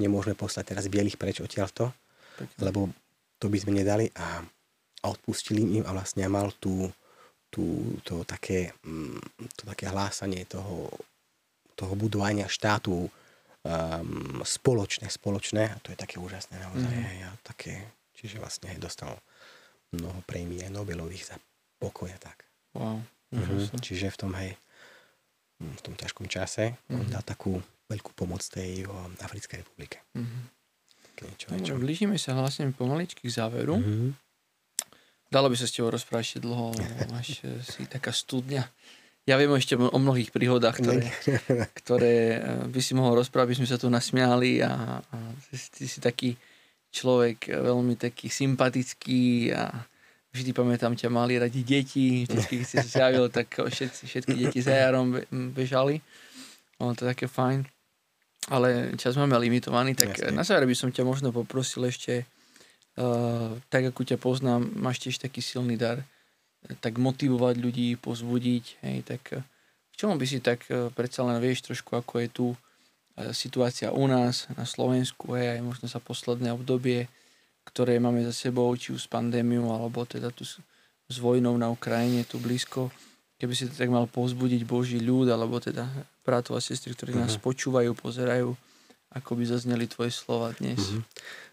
Nemôžeme 0.00 0.32
poslať 0.34 0.72
teraz 0.72 0.88
bielých 0.88 1.20
preč 1.20 1.44
odtiaľto, 1.44 1.92
Pekne. 2.40 2.60
lebo 2.64 2.80
to 3.36 3.52
by 3.52 3.60
sme 3.60 3.76
nedali 3.76 4.08
a, 4.16 4.40
a 5.00 5.06
odpustili 5.06 5.60
im 5.76 5.84
a 5.84 5.92
vlastne 5.92 6.24
mal 6.26 6.48
tú, 6.56 6.88
tú, 7.52 7.94
to, 8.00 8.24
také, 8.24 8.72
mm, 8.80 9.20
to 9.54 9.62
také 9.68 9.92
hlásanie 9.92 10.48
toho, 10.48 10.88
toho 11.76 11.92
budovania 11.96 12.48
štátu 12.48 13.08
um, 13.08 13.10
spoločné, 14.40 15.08
spoločné 15.08 15.68
a 15.68 15.76
to 15.84 15.92
je 15.92 16.00
také 16.00 16.16
úžasné 16.16 16.56
naozaj. 16.60 16.92
Mm. 16.92 17.20
Ja, 17.20 17.30
také, 17.44 17.84
čiže 18.16 18.40
vlastne 18.40 18.72
aj 18.72 18.80
dostal 18.80 19.12
mnoho 19.92 20.20
prémií 20.24 20.64
aj 20.64 20.72
Nobelových 20.72 21.34
za 21.34 21.36
pokoj 21.76 22.08
a 22.08 22.18
tak. 22.20 22.44
Wow. 22.72 23.00
Mhm. 23.32 23.78
Čiže 23.78 24.10
v 24.10 24.18
tom, 24.18 24.32
hej, 24.38 24.54
v 25.60 25.80
tom 25.82 25.94
ťažkom 25.94 26.26
čase 26.26 26.76
on 26.88 27.04
Mhm. 27.04 27.12
dá 27.12 27.20
takú 27.22 27.58
veľkú 27.90 28.14
pomoc 28.14 28.40
tej 28.40 28.86
Africkej 29.18 29.60
republike. 29.60 29.98
Mhm. 30.14 30.40
Tak 31.12 31.26
Niečo, 31.26 31.46
Dobre, 31.48 31.58
niečo. 31.60 31.74
blížime 31.76 32.16
sa 32.16 32.32
vlastne 32.32 32.70
pomaličky 32.70 33.22
k 33.22 33.34
záveru. 33.34 33.76
Mhm. 33.76 34.14
Dalo 35.26 35.46
by 35.46 35.54
sa 35.54 35.62
s 35.62 35.72
tebou 35.72 35.90
rozprávať 35.90 36.24
ešte 36.28 36.40
dlho, 36.40 36.74
máš 37.12 37.38
e, 37.40 37.58
si 37.60 37.86
taká 37.86 38.10
studňa. 38.10 38.66
Ja 39.22 39.36
viem 39.36 39.52
ešte 39.52 39.74
o 39.74 39.94
mnohých 39.96 40.30
príhodách, 40.30 40.80
ktoré, 40.80 41.06
ktoré 41.78 42.14
e, 42.32 42.38
by 42.66 42.80
si 42.80 42.92
mohol 42.92 43.14
rozprávať, 43.16 43.46
by 43.48 43.58
sme 43.58 43.68
sa 43.68 43.76
tu 43.76 43.86
nasmiali 43.86 44.58
a, 44.60 44.98
a 44.98 45.16
ty, 45.44 45.54
si- 45.54 45.70
ty 45.72 45.84
si 45.84 45.98
taký 45.98 46.34
človek 46.90 47.46
e, 47.46 47.54
veľmi 47.54 47.94
taký 47.96 48.26
sympatický 48.26 49.22
a 49.52 49.70
vždy 50.30 50.50
pamätám 50.50 50.94
ťa 50.94 51.06
mali 51.08 51.36
radi 51.36 51.62
deti, 51.62 52.24
vždy, 52.24 52.38
keď 52.42 52.58
si 52.60 52.74
sa 52.76 52.82
zjavil, 52.82 53.28
tak 53.28 53.50
všetci, 53.52 54.02
všetky 54.04 54.34
deti 54.36 54.58
za 54.58 54.74
jarom 54.74 55.12
be- 55.12 55.26
bežali. 55.52 56.02
Ono 56.78 56.90
to 56.90 57.04
je 57.04 57.12
také 57.12 57.26
fajn. 57.26 57.66
Ale 58.48 58.96
čas 58.96 59.18
máme 59.20 59.36
limitovaný, 59.36 59.92
tak 59.92 60.16
Jasne. 60.16 60.32
na 60.32 60.46
záver 60.46 60.64
by 60.64 60.76
som 60.78 60.88
ťa 60.88 61.04
možno 61.04 61.28
poprosil 61.28 61.84
ešte 61.84 62.24
Uh, 62.98 63.54
tak 63.70 63.94
ako 63.94 64.02
ťa 64.02 64.18
poznám, 64.18 64.66
máš 64.74 64.98
tiež 64.98 65.22
taký 65.22 65.38
silný 65.38 65.78
dar, 65.78 66.02
eh, 66.02 66.74
tak 66.82 66.98
motivovať 66.98 67.54
ľudí, 67.62 67.94
pozbudiť, 67.94 68.64
hej, 68.82 68.98
tak 69.06 69.22
eh, 69.30 69.46
v 69.88 69.94
čom 69.94 70.18
by 70.18 70.26
si 70.26 70.42
tak 70.42 70.64
predsa 70.96 71.22
len 71.22 71.38
vieš 71.38 71.70
trošku, 71.70 71.92
ako 71.92 72.24
je 72.24 72.28
tu 72.32 72.46
situácia 73.36 73.92
u 73.92 74.08
nás 74.08 74.48
na 74.56 74.64
Slovensku, 74.64 75.36
hej, 75.36 75.60
aj 75.60 75.60
možno 75.60 75.86
za 75.92 76.00
posledné 76.00 76.56
obdobie, 76.56 77.04
ktoré 77.68 78.00
máme 78.00 78.24
za 78.24 78.32
sebou, 78.32 78.72
či 78.80 78.96
už 78.96 79.04
s 79.04 79.12
pandémiou, 79.12 79.68
alebo 79.68 80.08
teda 80.08 80.32
tu 80.32 80.48
s, 80.48 80.56
s 81.04 81.16
vojnou 81.20 81.52
na 81.60 81.68
Ukrajine, 81.68 82.24
tu 82.24 82.40
blízko, 82.40 82.88
keby 83.40 83.52
si 83.56 83.64
to 83.66 83.74
tak 83.74 83.88
mal 83.88 84.04
pozbudiť 84.04 84.62
Boží 84.62 85.00
ľud, 85.00 85.26
alebo 85.26 85.56
teda 85.58 85.88
bratov 86.20 86.54
a 86.54 86.62
sestry, 86.62 86.92
ktorí 86.92 87.16
nás 87.16 87.34
Mhm. 87.34 87.42
počúvajú, 87.42 87.90
pozerajú, 87.96 88.52
ako 89.10 89.30
by 89.34 89.44
zazneli 89.48 89.88
tvoje 89.88 90.12
slova 90.12 90.52
dnes. 90.54 90.76
Mhm. 90.76 91.00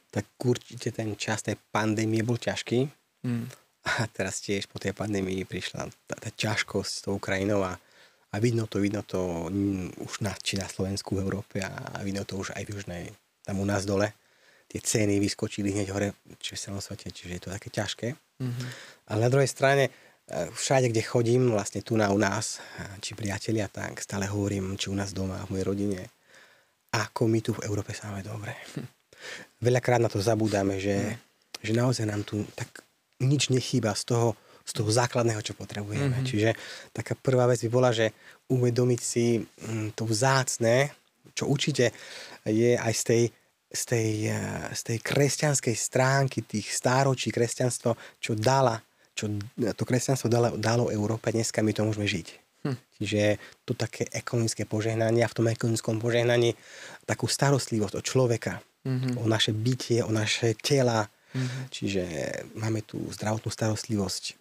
Tak 0.08 0.26
určite 0.44 0.92
ten 0.92 1.16
čas 1.16 1.44
tej 1.44 1.56
pandémie 1.72 2.22
bol 2.22 2.36
ťažký 2.36 2.92
Mm. 3.26 3.50
a 3.84 4.06
teraz 4.08 4.40
tiež 4.40 4.70
po 4.70 4.78
tej 4.78 4.94
pandémii 4.94 5.42
prišla 5.44 5.90
tá, 6.06 6.16
tá 6.16 6.30
ťažkosť 6.30 6.92
s 6.92 7.02
tou 7.02 7.18
Ukrajinou 7.18 7.66
a, 7.66 7.76
a 8.32 8.36
vidno 8.38 8.70
to, 8.70 8.78
vidno 8.80 9.02
to 9.04 9.50
mm, 9.50 10.00
už 10.06 10.22
na, 10.24 10.32
či 10.38 10.56
na 10.56 10.70
Slovensku, 10.70 11.18
v 11.18 11.26
Európe 11.26 11.60
a 11.60 11.72
vidno 12.06 12.24
to 12.24 12.38
už 12.38 12.54
aj 12.56 12.64
v 12.64 12.72
Južnej, 12.78 13.04
tam 13.44 13.58
u 13.60 13.66
nás 13.66 13.84
dole. 13.84 14.14
Tie 14.68 14.80
ceny 14.80 15.18
vyskočili 15.18 15.72
hneď 15.74 15.88
hore, 15.92 16.12
čiže 16.40 16.56
v 16.56 16.64
celom 16.68 16.82
svete, 16.84 17.08
čiže 17.12 17.34
je 17.36 17.42
to 17.42 17.50
také 17.52 17.68
ťažké. 17.74 18.08
Mhm. 18.38 18.64
Ale 19.12 19.20
na 19.24 19.30
druhej 19.34 19.50
strane, 19.50 19.90
všade, 20.28 20.92
kde 20.92 21.02
chodím, 21.08 21.56
vlastne 21.56 21.80
tu 21.80 21.96
na 21.96 22.12
u 22.12 22.20
nás, 22.20 22.60
či 23.00 23.16
priatelia, 23.16 23.72
tak 23.72 24.04
stále 24.04 24.28
hovorím, 24.28 24.76
či 24.76 24.92
u 24.92 24.96
nás 24.96 25.16
doma, 25.16 25.48
v 25.48 25.56
mojej 25.56 25.68
rodine, 25.68 26.02
ako 26.92 27.32
my 27.32 27.40
tu 27.40 27.52
v 27.56 27.64
Európe 27.64 27.96
sa 27.96 28.12
máme 28.12 28.28
dobre. 28.28 28.52
Veľakrát 29.66 30.04
na 30.04 30.12
to 30.12 30.20
zabúdame, 30.20 30.84
že, 30.84 31.16
že 31.64 31.72
naozaj 31.72 32.06
nám 32.06 32.28
tu 32.28 32.44
tak 32.60 32.84
nič 33.24 33.50
nechýba 33.50 33.96
z 33.96 34.14
toho, 34.14 34.28
z 34.68 34.72
toho 34.76 34.90
základného, 34.92 35.40
čo 35.40 35.56
potrebujeme. 35.56 36.22
Mhm. 36.22 36.28
Čiže 36.28 36.50
taká 36.92 37.16
prvá 37.16 37.48
vec 37.48 37.64
by 37.64 37.70
bola, 37.72 37.96
že 37.96 38.12
uvedomiť 38.52 39.02
si 39.02 39.40
mm, 39.40 39.96
to 39.96 40.04
vzácne, 40.04 40.92
čo 41.32 41.48
určite 41.48 41.96
je 42.44 42.76
aj 42.76 42.94
z 42.94 43.04
tej, 43.04 43.24
z 43.68 43.82
tej, 43.84 44.10
eh, 44.32 44.68
z 44.76 44.82
tej 44.92 44.98
kresťanskej 45.04 45.76
stránky 45.76 46.44
tých 46.44 46.68
stáročí 46.72 47.32
kresťanstvo, 47.32 47.96
čo 48.20 48.36
dala, 48.36 48.80
čo 49.18 49.26
to 49.74 49.84
kresťanstvo 49.84 50.30
dalo, 50.30 50.54
dalo 50.56 50.94
Európe, 50.94 51.34
dneska 51.34 51.60
my 51.60 51.74
to 51.74 51.82
môžeme 51.82 52.06
žiť. 52.06 52.28
Hm. 52.64 52.78
Čiže 53.02 53.22
to 53.66 53.74
také 53.74 54.06
ekonomické 54.14 54.64
požehnanie 54.64 55.26
a 55.26 55.30
v 55.30 55.36
tom 55.36 55.50
ekonomickom 55.50 55.98
požehnaní 55.98 56.54
takú 57.04 57.26
starostlivosť 57.26 57.98
o 57.98 58.02
človeka, 58.02 58.62
Mhm. 58.86 59.20
o 59.20 59.28
naše 59.28 59.52
bytie, 59.52 60.00
o 60.00 60.14
naše 60.14 60.56
tela. 60.56 61.10
Mhm. 61.36 61.60
Čiže 61.68 62.04
máme 62.56 62.80
tu 62.82 63.02
zdravotnú 63.12 63.52
starostlivosť 63.52 64.40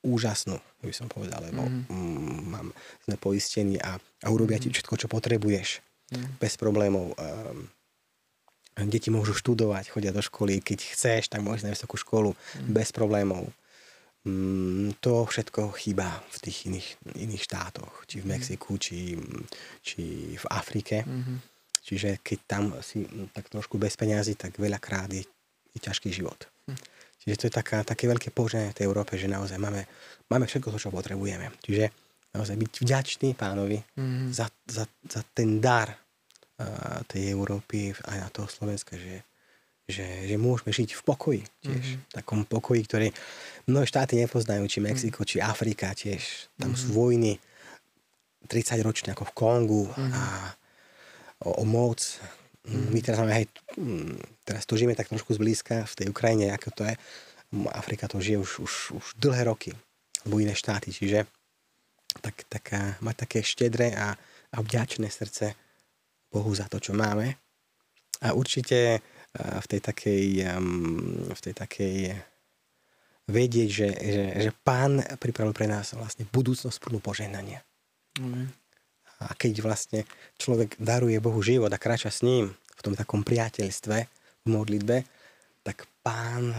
úžasnú, 0.00 0.56
by 0.80 0.92
som 0.92 1.08
povedal, 1.08 1.44
lebo 1.44 1.64
Mhm. 1.64 1.80
mm, 1.88 2.40
mám, 2.48 2.68
sme 3.04 3.16
poistení 3.16 3.76
a, 3.80 3.96
a 3.96 4.26
urobia 4.32 4.56
ti 4.56 4.72
všetko, 4.72 4.94
čo 4.96 5.06
potrebuješ 5.06 5.80
Mhm. 6.16 6.40
bez 6.40 6.54
problémov. 6.56 7.12
Um, 7.16 7.68
deti 8.88 9.08
môžu 9.08 9.32
študovať, 9.32 9.88
chodia 9.88 10.10
do 10.10 10.18
školy, 10.18 10.58
keď 10.58 10.78
chceš, 10.92 11.30
tak 11.30 11.40
môžeš 11.40 11.62
na 11.62 11.72
vysokú 11.72 11.94
školu 11.96 12.34
bez 12.66 12.90
problémov. 12.90 13.46
Mm, 14.24 14.96
to 15.04 15.28
všetko 15.28 15.76
chýba 15.76 16.08
v 16.32 16.36
tých 16.40 16.72
iných, 16.72 16.88
iných 17.12 17.42
štátoch, 17.44 18.08
či 18.08 18.24
v 18.24 18.32
Mexiku, 18.32 18.80
či, 18.80 19.12
či 19.84 20.32
v 20.32 20.46
Afrike. 20.48 21.04
Mhm. 21.04 21.34
Čiže 21.84 22.24
keď 22.24 22.38
tam 22.48 22.62
si 22.80 23.04
mm, 23.04 23.36
tak 23.36 23.52
trošku 23.52 23.76
bez 23.76 23.92
peňazí, 24.00 24.40
tak 24.40 24.56
veľakrát 24.56 25.12
je, 25.12 25.28
je 25.76 25.78
ťažký 25.78 26.08
život. 26.08 26.48
Hm. 26.64 26.80
Čiže 27.20 27.36
to 27.36 27.44
je 27.48 27.52
taká, 27.52 27.84
také 27.84 28.08
veľké 28.08 28.32
poženie 28.32 28.72
v 28.72 28.76
tej 28.80 28.88
Európe, 28.88 29.20
že 29.20 29.28
naozaj 29.28 29.60
máme, 29.60 29.84
máme 30.32 30.48
všetko 30.48 30.72
to, 30.72 30.80
čo 30.80 30.88
potrebujeme. 30.88 31.52
Čiže 31.60 31.92
naozaj 32.32 32.56
byť 32.56 32.72
vďačný 32.80 33.28
pánovi 33.36 33.84
Mhm. 34.00 34.32
za, 34.32 34.48
za, 34.64 34.88
za 35.04 35.20
ten 35.36 35.60
dar 35.60 35.92
uh, 35.92 37.04
tej 37.04 37.36
Európy 37.36 37.92
aj 37.92 38.16
na 38.16 38.28
toho 38.32 38.48
Slovenska, 38.48 38.96
že, 38.96 39.20
že, 39.84 40.04
že 40.24 40.36
môžeme 40.36 40.72
žiť 40.72 40.96
v 40.96 41.02
pokoji 41.04 41.42
tiež. 41.60 41.84
Mhm. 41.84 41.98
V 42.08 42.12
takom 42.14 42.40
pokoji, 42.44 42.80
ktorý 42.84 43.08
mnohé 43.68 43.84
štáty 43.84 44.16
nepoznajú, 44.16 44.64
či 44.64 44.80
Mexiko, 44.80 45.24
či 45.24 45.40
Afrika 45.40 45.92
tiež. 45.92 46.48
Tam 46.56 46.72
Mhm. 46.72 46.78
sú 46.78 46.88
vojny 46.92 47.32
30 48.48 48.80
ročne 48.80 49.12
ako 49.12 49.24
v 49.28 49.36
Kongu 49.36 49.84
Mhm. 49.92 50.12
a 50.12 50.22
o, 51.44 51.60
o 51.60 51.64
moc. 51.64 52.00
Mm, 52.64 52.96
My 52.96 53.00
teraz 53.04 53.20
máme, 53.20 53.44
mm, 53.76 54.16
teraz 54.44 54.64
to 54.64 54.72
žijeme 54.72 54.96
tak 54.96 55.12
trošku 55.12 55.36
zblízka 55.36 55.84
v 55.84 55.94
tej 56.00 56.06
Ukrajine, 56.08 56.48
ako 56.48 56.68
to 56.72 56.82
je. 56.88 56.96
Afrika 57.70 58.08
to 58.08 58.24
žije 58.24 58.40
už, 58.40 58.50
už, 58.64 58.72
už 58.96 59.04
dlhé 59.14 59.44
roky, 59.44 59.70
alebo 60.24 60.40
iné 60.40 60.56
štáty, 60.56 60.88
čiže 60.90 61.28
tak, 62.24 62.40
taká, 62.48 62.96
mať 63.04 63.16
také 63.28 63.44
štedré 63.44 63.92
a, 63.92 64.16
a 64.50 64.56
vďačné 64.58 65.06
srdce 65.06 65.52
Bohu 66.32 66.50
za 66.56 66.64
to, 66.72 66.80
čo 66.80 66.96
máme. 66.96 67.36
A 68.24 68.32
určite 68.32 69.04
v 69.34 69.66
tej 69.66 69.80
takej, 69.82 70.24
v 71.34 71.40
tej 71.42 71.54
takej 71.58 71.96
vedieť, 73.26 73.68
že, 73.68 73.88
že, 73.90 74.24
že 74.46 74.50
Pán 74.62 75.00
pripravil 75.18 75.56
pre 75.56 75.66
nás 75.66 75.96
vlastne 75.96 76.28
budúcnosť 76.28 76.76
plnú 76.78 77.00
požehnania. 77.00 77.64
Amen. 78.20 78.52
A 79.24 79.32
keď 79.32 79.64
vlastne 79.64 80.04
človek 80.36 80.76
daruje 80.76 81.16
Bohu 81.18 81.40
život 81.40 81.72
a 81.72 81.80
kráča 81.80 82.12
s 82.12 82.20
ním 82.20 82.52
v 82.52 82.80
tom 82.84 82.92
takom 82.92 83.24
priateľstve, 83.24 83.96
v 84.44 84.48
modlitbe, 84.52 84.96
tak 85.64 85.88
pán 86.04 86.52
eh, 86.52 86.58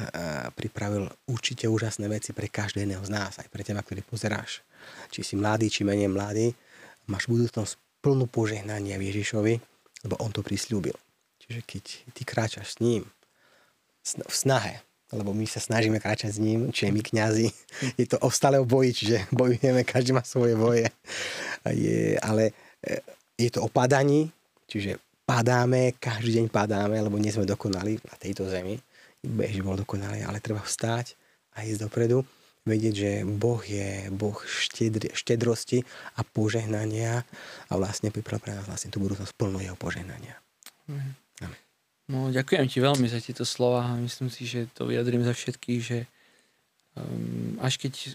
pripravil 0.57 1.05
určite 1.30 1.69
úžasné 1.69 2.09
veci 2.09 2.34
pre 2.34 2.49
každého 2.49 3.05
z 3.05 3.11
nás, 3.13 3.38
aj 3.38 3.47
pre 3.53 3.61
teba, 3.61 3.86
ktorý 3.86 4.01
pozeráš. 4.01 4.65
Či 5.13 5.21
si 5.21 5.34
mladý, 5.38 5.69
či 5.69 5.86
menej 5.86 6.09
mladý, 6.09 6.49
máš 7.05 7.30
budúcnosť 7.30 8.01
plnú 8.01 8.26
požehnania 8.26 8.97
v 8.97 9.13
Ježišovi, 9.13 9.53
lebo 10.05 10.15
on 10.17 10.34
to 10.34 10.41
prislúbil. 10.41 10.97
Čiže 11.46 11.62
keď 11.62 11.84
ty 12.18 12.22
kráčaš 12.26 12.78
s 12.78 12.82
ním 12.82 13.06
v 14.06 14.34
snahe, 14.34 14.82
lebo 15.14 15.38
my 15.38 15.46
sa 15.46 15.62
snažíme 15.62 16.02
kráčať 16.02 16.34
s 16.34 16.39
ním, 16.41 16.74
čiže 16.74 16.89
my 16.89 17.02
kňazi, 17.02 17.48
je 18.02 18.06
to 18.10 18.18
o 18.22 18.30
stále 18.34 18.58
o 18.58 18.66
boji, 18.66 18.91
čiže 18.93 19.18
bojujeme, 19.39 19.86
každý 19.86 20.18
má 20.18 20.26
svoje 20.26 20.58
boje. 20.58 20.89
Je, 21.70 22.18
ale 22.22 22.54
e, 22.82 23.02
je 23.38 23.50
to 23.54 23.62
o 23.66 23.70
padaní, 23.70 24.34
čiže 24.66 24.98
padáme, 25.26 25.93
každý 25.98 26.41
deň 26.41 26.46
padáme, 26.50 26.98
lebo 27.02 27.18
nie 27.18 27.34
sme 27.34 27.46
dokonali 27.46 27.98
na 28.06 28.16
tejto 28.18 28.46
zemi. 28.50 28.78
Beží 29.26 29.62
bol 29.66 29.74
dokonalý, 29.74 30.22
ale 30.22 30.38
treba 30.38 30.62
vstať 30.62 31.18
a 31.58 31.66
ísť 31.66 31.89
dopredu. 31.89 32.22
vedieť, 32.66 32.93
že 32.93 33.12
Boh 33.26 33.62
je 33.62 34.10
Boh 34.10 34.38
štedri, 34.41 35.14
štedrosti 35.14 35.86
a 36.18 36.26
požehnania 36.26 37.22
a 37.70 37.74
vlastne 37.78 38.10
pripravil 38.10 38.41
pre 38.41 38.52
nás 38.58 38.66
vlastne 38.66 38.89
tú 38.89 38.98
budúcnosť 39.02 39.34
plnú 39.38 39.62
jeho 39.62 39.78
požehnania. 39.78 40.38
Amen. 40.89 41.24
No, 42.06 42.30
ďakujem 42.30 42.70
ti 42.70 42.78
veľmi 42.78 43.10
za 43.10 43.18
tieto 43.18 43.41
slova. 43.41 43.97
Myslím 43.97 44.30
si, 44.30 44.45
že 44.45 44.70
to 44.78 44.86
vyjadrím 44.86 45.26
za 45.26 45.34
všetkých, 45.34 45.82
že 45.82 46.06
um, 46.93 47.58
až 47.58 47.82
keď 47.82 48.14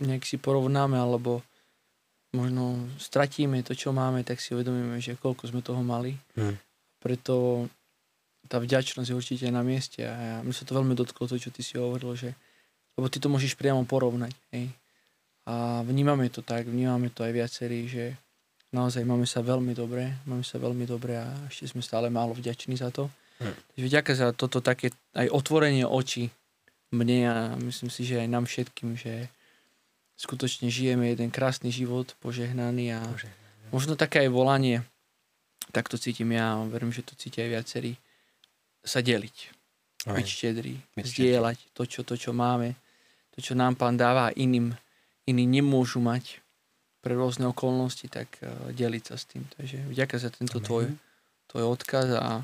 nejak 0.00 0.24
si 0.24 0.40
porovnáme 0.40 0.96
alebo 0.96 1.44
možno 2.32 2.80
stratíme 2.96 3.60
to, 3.64 3.76
čo 3.76 3.92
máme, 3.92 4.24
tak 4.24 4.40
si 4.40 4.52
uvedomíme, 4.56 5.00
že 5.00 5.20
koľko 5.20 5.48
sme 5.52 5.60
toho 5.60 5.80
mali. 5.80 6.16
Hmm. 6.36 6.56
Preto 7.00 7.66
tá 8.46 8.56
vďačnosť 8.56 9.08
je 9.10 9.18
určite 9.18 9.46
na 9.52 9.60
mieste 9.60 10.04
a 10.06 10.14
ja, 10.16 10.36
mi 10.40 10.52
sa 10.56 10.64
to 10.64 10.76
veľmi 10.76 10.96
dotklo 10.96 11.28
to, 11.28 11.36
čo 11.36 11.52
ty 11.52 11.60
si 11.60 11.76
hovoril, 11.76 12.16
že 12.16 12.32
lebo 12.96 13.12
ty 13.12 13.20
to 13.20 13.28
môžeš 13.28 13.60
priamo 13.60 13.84
porovnať. 13.84 14.32
Hej. 14.56 14.72
A 15.46 15.84
vnímame 15.84 16.32
to 16.32 16.40
tak, 16.40 16.64
vnímame 16.64 17.12
to 17.12 17.22
aj 17.22 17.32
viacerí, 17.36 17.84
že 17.86 18.16
naozaj 18.72 19.04
máme 19.04 19.28
sa 19.28 19.44
veľmi 19.44 19.76
dobre, 19.76 20.16
máme 20.24 20.42
sa 20.42 20.56
veľmi 20.56 20.88
dobre 20.88 21.20
a 21.20 21.28
ešte 21.46 21.76
sme 21.76 21.84
stále 21.84 22.08
málo 22.08 22.32
vďační 22.32 22.80
za 22.80 22.88
to. 22.88 23.12
Hm. 23.42 23.54
Vďaka 23.76 24.12
za 24.16 24.26
toto 24.32 24.64
také 24.64 24.96
aj 25.12 25.28
otvorenie 25.28 25.84
očí 25.84 26.32
mne 26.94 27.18
a 27.28 27.36
myslím 27.60 27.90
si, 27.92 28.06
že 28.06 28.22
aj 28.22 28.28
nám 28.30 28.44
všetkým, 28.48 28.96
že 28.96 29.28
skutočne 30.16 30.72
žijeme 30.72 31.12
jeden 31.12 31.28
krásny 31.28 31.68
život, 31.68 32.16
požehnaný 32.24 32.96
a 32.96 33.04
požehnaný. 33.04 33.68
možno 33.68 33.92
také 33.98 34.24
aj 34.24 34.30
volanie, 34.32 34.80
tak 35.74 35.92
to 35.92 36.00
cítim 36.00 36.32
ja 36.32 36.56
a 36.56 36.64
verím, 36.64 36.94
že 36.94 37.04
to 37.04 37.12
cítia 37.18 37.44
aj 37.44 37.50
viacerí, 37.52 37.92
sa 38.86 39.04
deliť, 39.04 39.36
aj. 40.08 40.16
byť 40.16 40.26
štedrý, 40.26 40.74
zdieľať 40.96 41.58
to 41.76 41.84
čo, 41.84 42.00
to, 42.06 42.16
čo 42.16 42.32
máme, 42.32 42.72
to, 43.36 43.44
čo 43.44 43.52
nám 43.52 43.76
pán 43.76 44.00
dáva 44.00 44.32
iným, 44.32 44.72
iní 45.28 45.44
nemôžu 45.44 46.00
mať 46.00 46.40
pre 47.04 47.12
rôzne 47.12 47.50
okolnosti, 47.50 48.08
tak 48.08 48.26
uh, 48.40 48.72
deliť 48.72 49.02
sa 49.12 49.14
s 49.20 49.28
tým. 49.28 49.44
Takže 49.58 49.78
vďaka 49.90 50.16
za 50.16 50.30
tento 50.32 50.58
tvoj, 50.58 50.90
tvoj 51.50 51.64
odkaz 51.76 52.08
a 52.18 52.42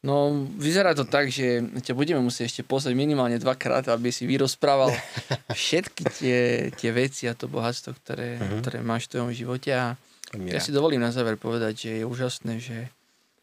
No, 0.00 0.32
vyzerá 0.56 0.96
to 0.96 1.04
tak, 1.04 1.28
že 1.28 1.60
ťa 1.60 1.92
budeme 1.92 2.24
musieť 2.24 2.48
ešte 2.48 2.62
pozrieť 2.64 2.96
minimálne 2.96 3.36
dvakrát, 3.36 3.84
aby 3.92 4.08
si 4.08 4.24
vyrozprával 4.24 4.88
všetky 5.60 6.02
tie, 6.08 6.40
tie 6.72 6.90
veci 6.90 7.28
a 7.28 7.36
to 7.36 7.52
bohatstvo, 7.52 7.92
ktoré, 8.00 8.40
uh-huh. 8.40 8.64
ktoré 8.64 8.78
máš 8.80 9.06
v 9.06 9.10
tvojom 9.12 9.30
živote. 9.36 9.70
A 9.76 10.00
ja 10.48 10.56
si 10.56 10.72
dovolím 10.72 11.04
na 11.04 11.12
záver 11.12 11.36
povedať, 11.36 11.72
že 11.76 11.90
je 12.00 12.04
úžasné, 12.08 12.54
že 12.64 12.88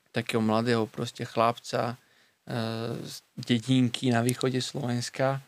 takého 0.10 0.42
mladého 0.42 0.90
proste 0.90 1.30
chlapca 1.30 1.94
uh, 1.94 2.96
z 3.06 3.22
dedinky 3.38 4.10
na 4.10 4.26
východe 4.26 4.58
Slovenska 4.58 5.46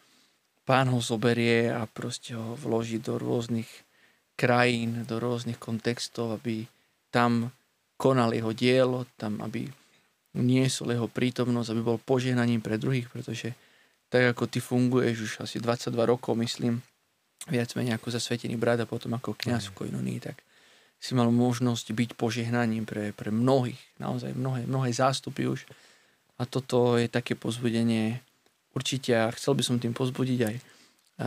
pán 0.70 0.94
ho 0.94 1.02
zoberie 1.02 1.74
a 1.74 1.90
proste 1.90 2.38
ho 2.38 2.54
vloží 2.54 3.02
do 3.02 3.18
rôznych 3.18 3.66
krajín, 4.38 5.10
do 5.10 5.18
rôznych 5.18 5.58
kontextov, 5.58 6.38
aby 6.38 6.70
tam 7.10 7.50
konal 7.98 8.30
jeho 8.30 8.54
dielo, 8.54 9.10
tam 9.18 9.42
aby 9.42 9.66
niesol 10.38 10.94
jeho 10.94 11.10
prítomnosť, 11.10 11.70
aby 11.74 11.82
bol 11.82 11.98
požehnaním 11.98 12.62
pre 12.62 12.78
druhých, 12.78 13.10
pretože 13.10 13.58
tak 14.10 14.34
ako 14.34 14.50
ty 14.50 14.60
funguješ 14.62 15.16
už 15.22 15.32
asi 15.46 15.58
22 15.62 15.94
rokov, 16.06 16.34
myslím, 16.38 16.82
viac 17.50 17.70
menej 17.78 17.98
ako 17.98 18.14
zasvetený 18.14 18.58
brat 18.58 18.82
a 18.82 18.90
potom 18.90 19.14
ako 19.14 19.38
kniaz 19.38 19.70
v 19.70 19.86
Koinonii, 19.86 20.20
tak 20.22 20.42
si 21.00 21.16
mal 21.16 21.32
možnosť 21.32 21.96
byť 21.96 22.10
požehnaním 22.20 22.84
pre, 22.84 23.16
pre 23.16 23.32
mnohých, 23.32 23.80
naozaj 24.02 24.36
mnohé, 24.36 24.68
mnohé 24.68 24.92
zástupy 24.92 25.48
už. 25.48 25.64
A 26.40 26.44
toto 26.44 27.00
je 27.00 27.08
také 27.08 27.40
pozbudenie 27.40 28.20
určite 28.76 29.16
a 29.16 29.32
chcel 29.32 29.56
by 29.56 29.64
som 29.64 29.78
tým 29.80 29.96
pozbudiť 29.96 30.40
aj 30.44 30.56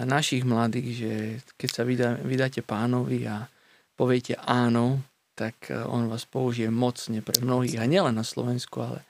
našich 0.05 0.45
mladých, 0.45 0.89
že 0.97 1.13
keď 1.57 1.69
sa 1.69 1.83
vydá, 1.85 2.17
vydáte 2.21 2.65
pánovi 2.65 3.29
a 3.29 3.45
poviete 3.97 4.37
áno, 4.41 5.01
tak 5.35 5.73
e, 5.73 5.77
on 5.85 6.09
vás 6.09 6.29
použije 6.29 6.69
mocne 6.69 7.25
pre 7.25 7.41
mnohých 7.41 7.81
a 7.81 7.89
nielen 7.89 8.17
na 8.17 8.25
Slovensku, 8.25 8.81
ale 8.85 9.01
e, 9.01 9.05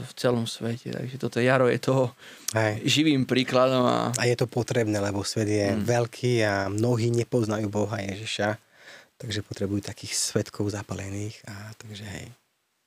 v 0.00 0.12
celom 0.16 0.48
svete. 0.48 0.92
Takže 0.92 1.16
toto 1.20 1.38
Jaro 1.38 1.68
je 1.68 1.78
toho 1.78 2.16
Aj. 2.56 2.80
živým 2.82 3.28
príkladom. 3.28 3.84
A... 3.84 3.98
a 4.16 4.22
je 4.24 4.36
to 4.36 4.48
potrebné, 4.48 4.96
lebo 4.98 5.22
svet 5.22 5.48
je 5.48 5.66
mm. 5.72 5.84
veľký 5.84 6.32
a 6.44 6.54
mnohí 6.72 7.12
nepoznajú 7.12 7.68
Boha 7.68 8.00
Ježiša, 8.00 8.56
takže 9.20 9.44
potrebujú 9.44 9.84
takých 9.84 10.16
svetkov 10.16 10.72
zapalených 10.72 11.40
a 11.46 11.76
takže 11.76 12.04
hej, 12.08 12.26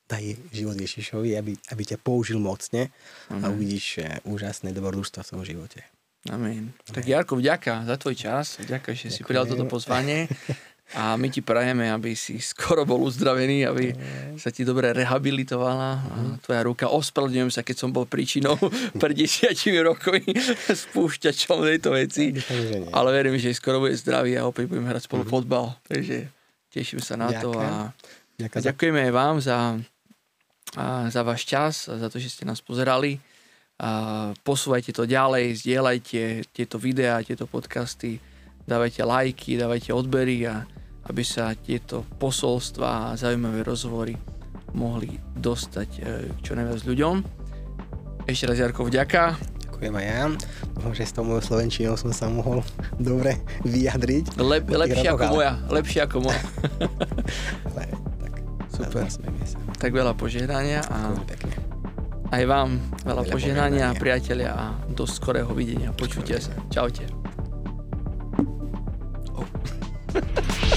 daj 0.05 0.37
život 0.53 0.77
Ježišovi, 0.77 1.33
aby, 1.37 1.53
aby 1.73 1.83
ťa 1.85 1.97
použil 1.97 2.37
mocne 2.37 2.93
Amen. 3.29 3.41
a 3.41 3.49
uvidíš 3.49 4.05
úžasné 4.25 4.69
dobrodružstva 4.73 5.25
v 5.25 5.29
svojom 5.29 5.45
živote. 5.45 5.81
Amen. 6.29 6.73
Tak 6.89 7.05
Jarko, 7.05 7.37
vďaka 7.37 7.85
za 7.85 7.95
tvoj 8.01 8.15
čas, 8.17 8.57
vďaka, 8.57 8.97
že 8.97 9.13
Ďakujem. 9.13 9.13
si 9.13 9.21
prijal 9.21 9.45
toto 9.45 9.65
pozvanie. 9.69 10.25
A 10.93 11.17
my 11.17 11.33
ti 11.33 11.41
prajeme, 11.41 11.89
aby 11.89 12.13
si 12.13 12.37
skoro 12.37 12.85
bol 12.85 13.01
uzdravený, 13.09 13.65
aby 13.65 13.85
sa 14.37 14.53
ti 14.53 14.61
dobre 14.61 14.93
rehabilitovala 14.93 15.97
tvoja 16.45 16.61
ruka. 16.61 16.93
Ospravedlňujem 16.93 17.49
sa, 17.49 17.65
keď 17.65 17.75
som 17.81 17.89
bol 17.89 18.05
príčinou 18.05 18.53
pred 19.01 19.17
desiatimi 19.17 19.81
rokmi 19.81 20.21
spúšťačom 20.85 21.65
tejto 21.65 21.89
veci. 21.97 22.37
Ale 22.93 23.09
verím, 23.09 23.41
že 23.41 23.57
skoro 23.57 23.81
bude 23.81 23.97
zdravý 23.97 24.37
a 24.37 24.45
opäť 24.45 24.69
budeme 24.69 24.85
hrať 24.93 25.09
spolu 25.09 25.25
mhm. 25.25 25.31
fotbal. 25.33 25.73
Takže 25.89 26.29
teším 26.69 27.01
sa 27.01 27.17
na 27.17 27.33
to 27.33 27.57
a, 27.57 27.89
a 28.37 28.57
ďakujeme 28.61 29.09
aj 29.09 29.11
vám 29.11 29.35
za, 29.41 29.81
a 30.77 31.09
za 31.09 31.21
váš 31.25 31.49
čas 31.49 31.89
a 31.89 31.97
za 31.97 32.13
to, 32.13 32.21
že 32.21 32.29
ste 32.29 32.45
nás 32.45 32.61
pozerali. 32.61 33.17
A 33.81 34.31
posúvajte 34.45 34.93
to 34.93 35.09
ďalej, 35.09 35.65
zdieľajte 35.65 36.53
tieto 36.53 36.77
videá, 36.77 37.25
tieto 37.25 37.49
podcasty 37.49 38.34
dávajte 38.65 39.01
lajky, 39.05 39.61
dávajte 39.61 39.93
odbery 39.93 40.49
a 40.49 40.65
aby 41.05 41.21
sa 41.21 41.53
tieto 41.53 42.01
posolstva 42.17 43.13
a 43.13 43.17
zaujímavé 43.17 43.61
rozhovory 43.61 44.17
mohli 44.73 45.15
dostať 45.37 45.89
e, 45.95 46.01
čo 46.41 46.57
najviac 46.57 46.81
ľuďom. 46.83 47.15
Ešte 48.25 48.49
raz 48.49 48.57
Jarko, 48.57 48.89
vďaka. 48.89 49.37
Ďakujem 49.69 49.93
aj 50.01 50.05
ja. 50.05 50.23
Dúfam, 50.73 50.93
že 50.97 51.03
s 51.05 51.13
tou 51.13 51.23
mojou 51.23 51.43
slovenčinou 51.45 51.93
som 51.93 52.09
sa 52.09 52.25
mohol 52.25 52.65
dobre 52.97 53.37
vyjadriť. 53.63 54.39
Lep, 54.41 54.65
lepšie 54.65 55.13
ako 55.13 55.25
moja. 55.29 55.51
Lepšie 55.69 55.99
ako 56.09 56.17
moja. 56.25 56.41
Ale, 57.69 57.83
tak, 58.19 58.33
super. 58.73 59.05
Tak 59.77 59.91
veľa 59.93 60.17
požehnania 60.17 60.81
a 60.89 61.13
aj 62.33 62.43
vám 62.49 62.81
veľa, 63.05 63.21
veľa 63.21 63.23
požehnania, 63.29 63.87
priatelia 63.93 64.51
a 64.57 64.63
do 64.89 65.05
skorého 65.05 65.53
videnia. 65.53 65.93
Počutia 65.93 66.41
sa. 66.41 66.51
Čaute. 66.73 67.34
Oh. 69.37 69.45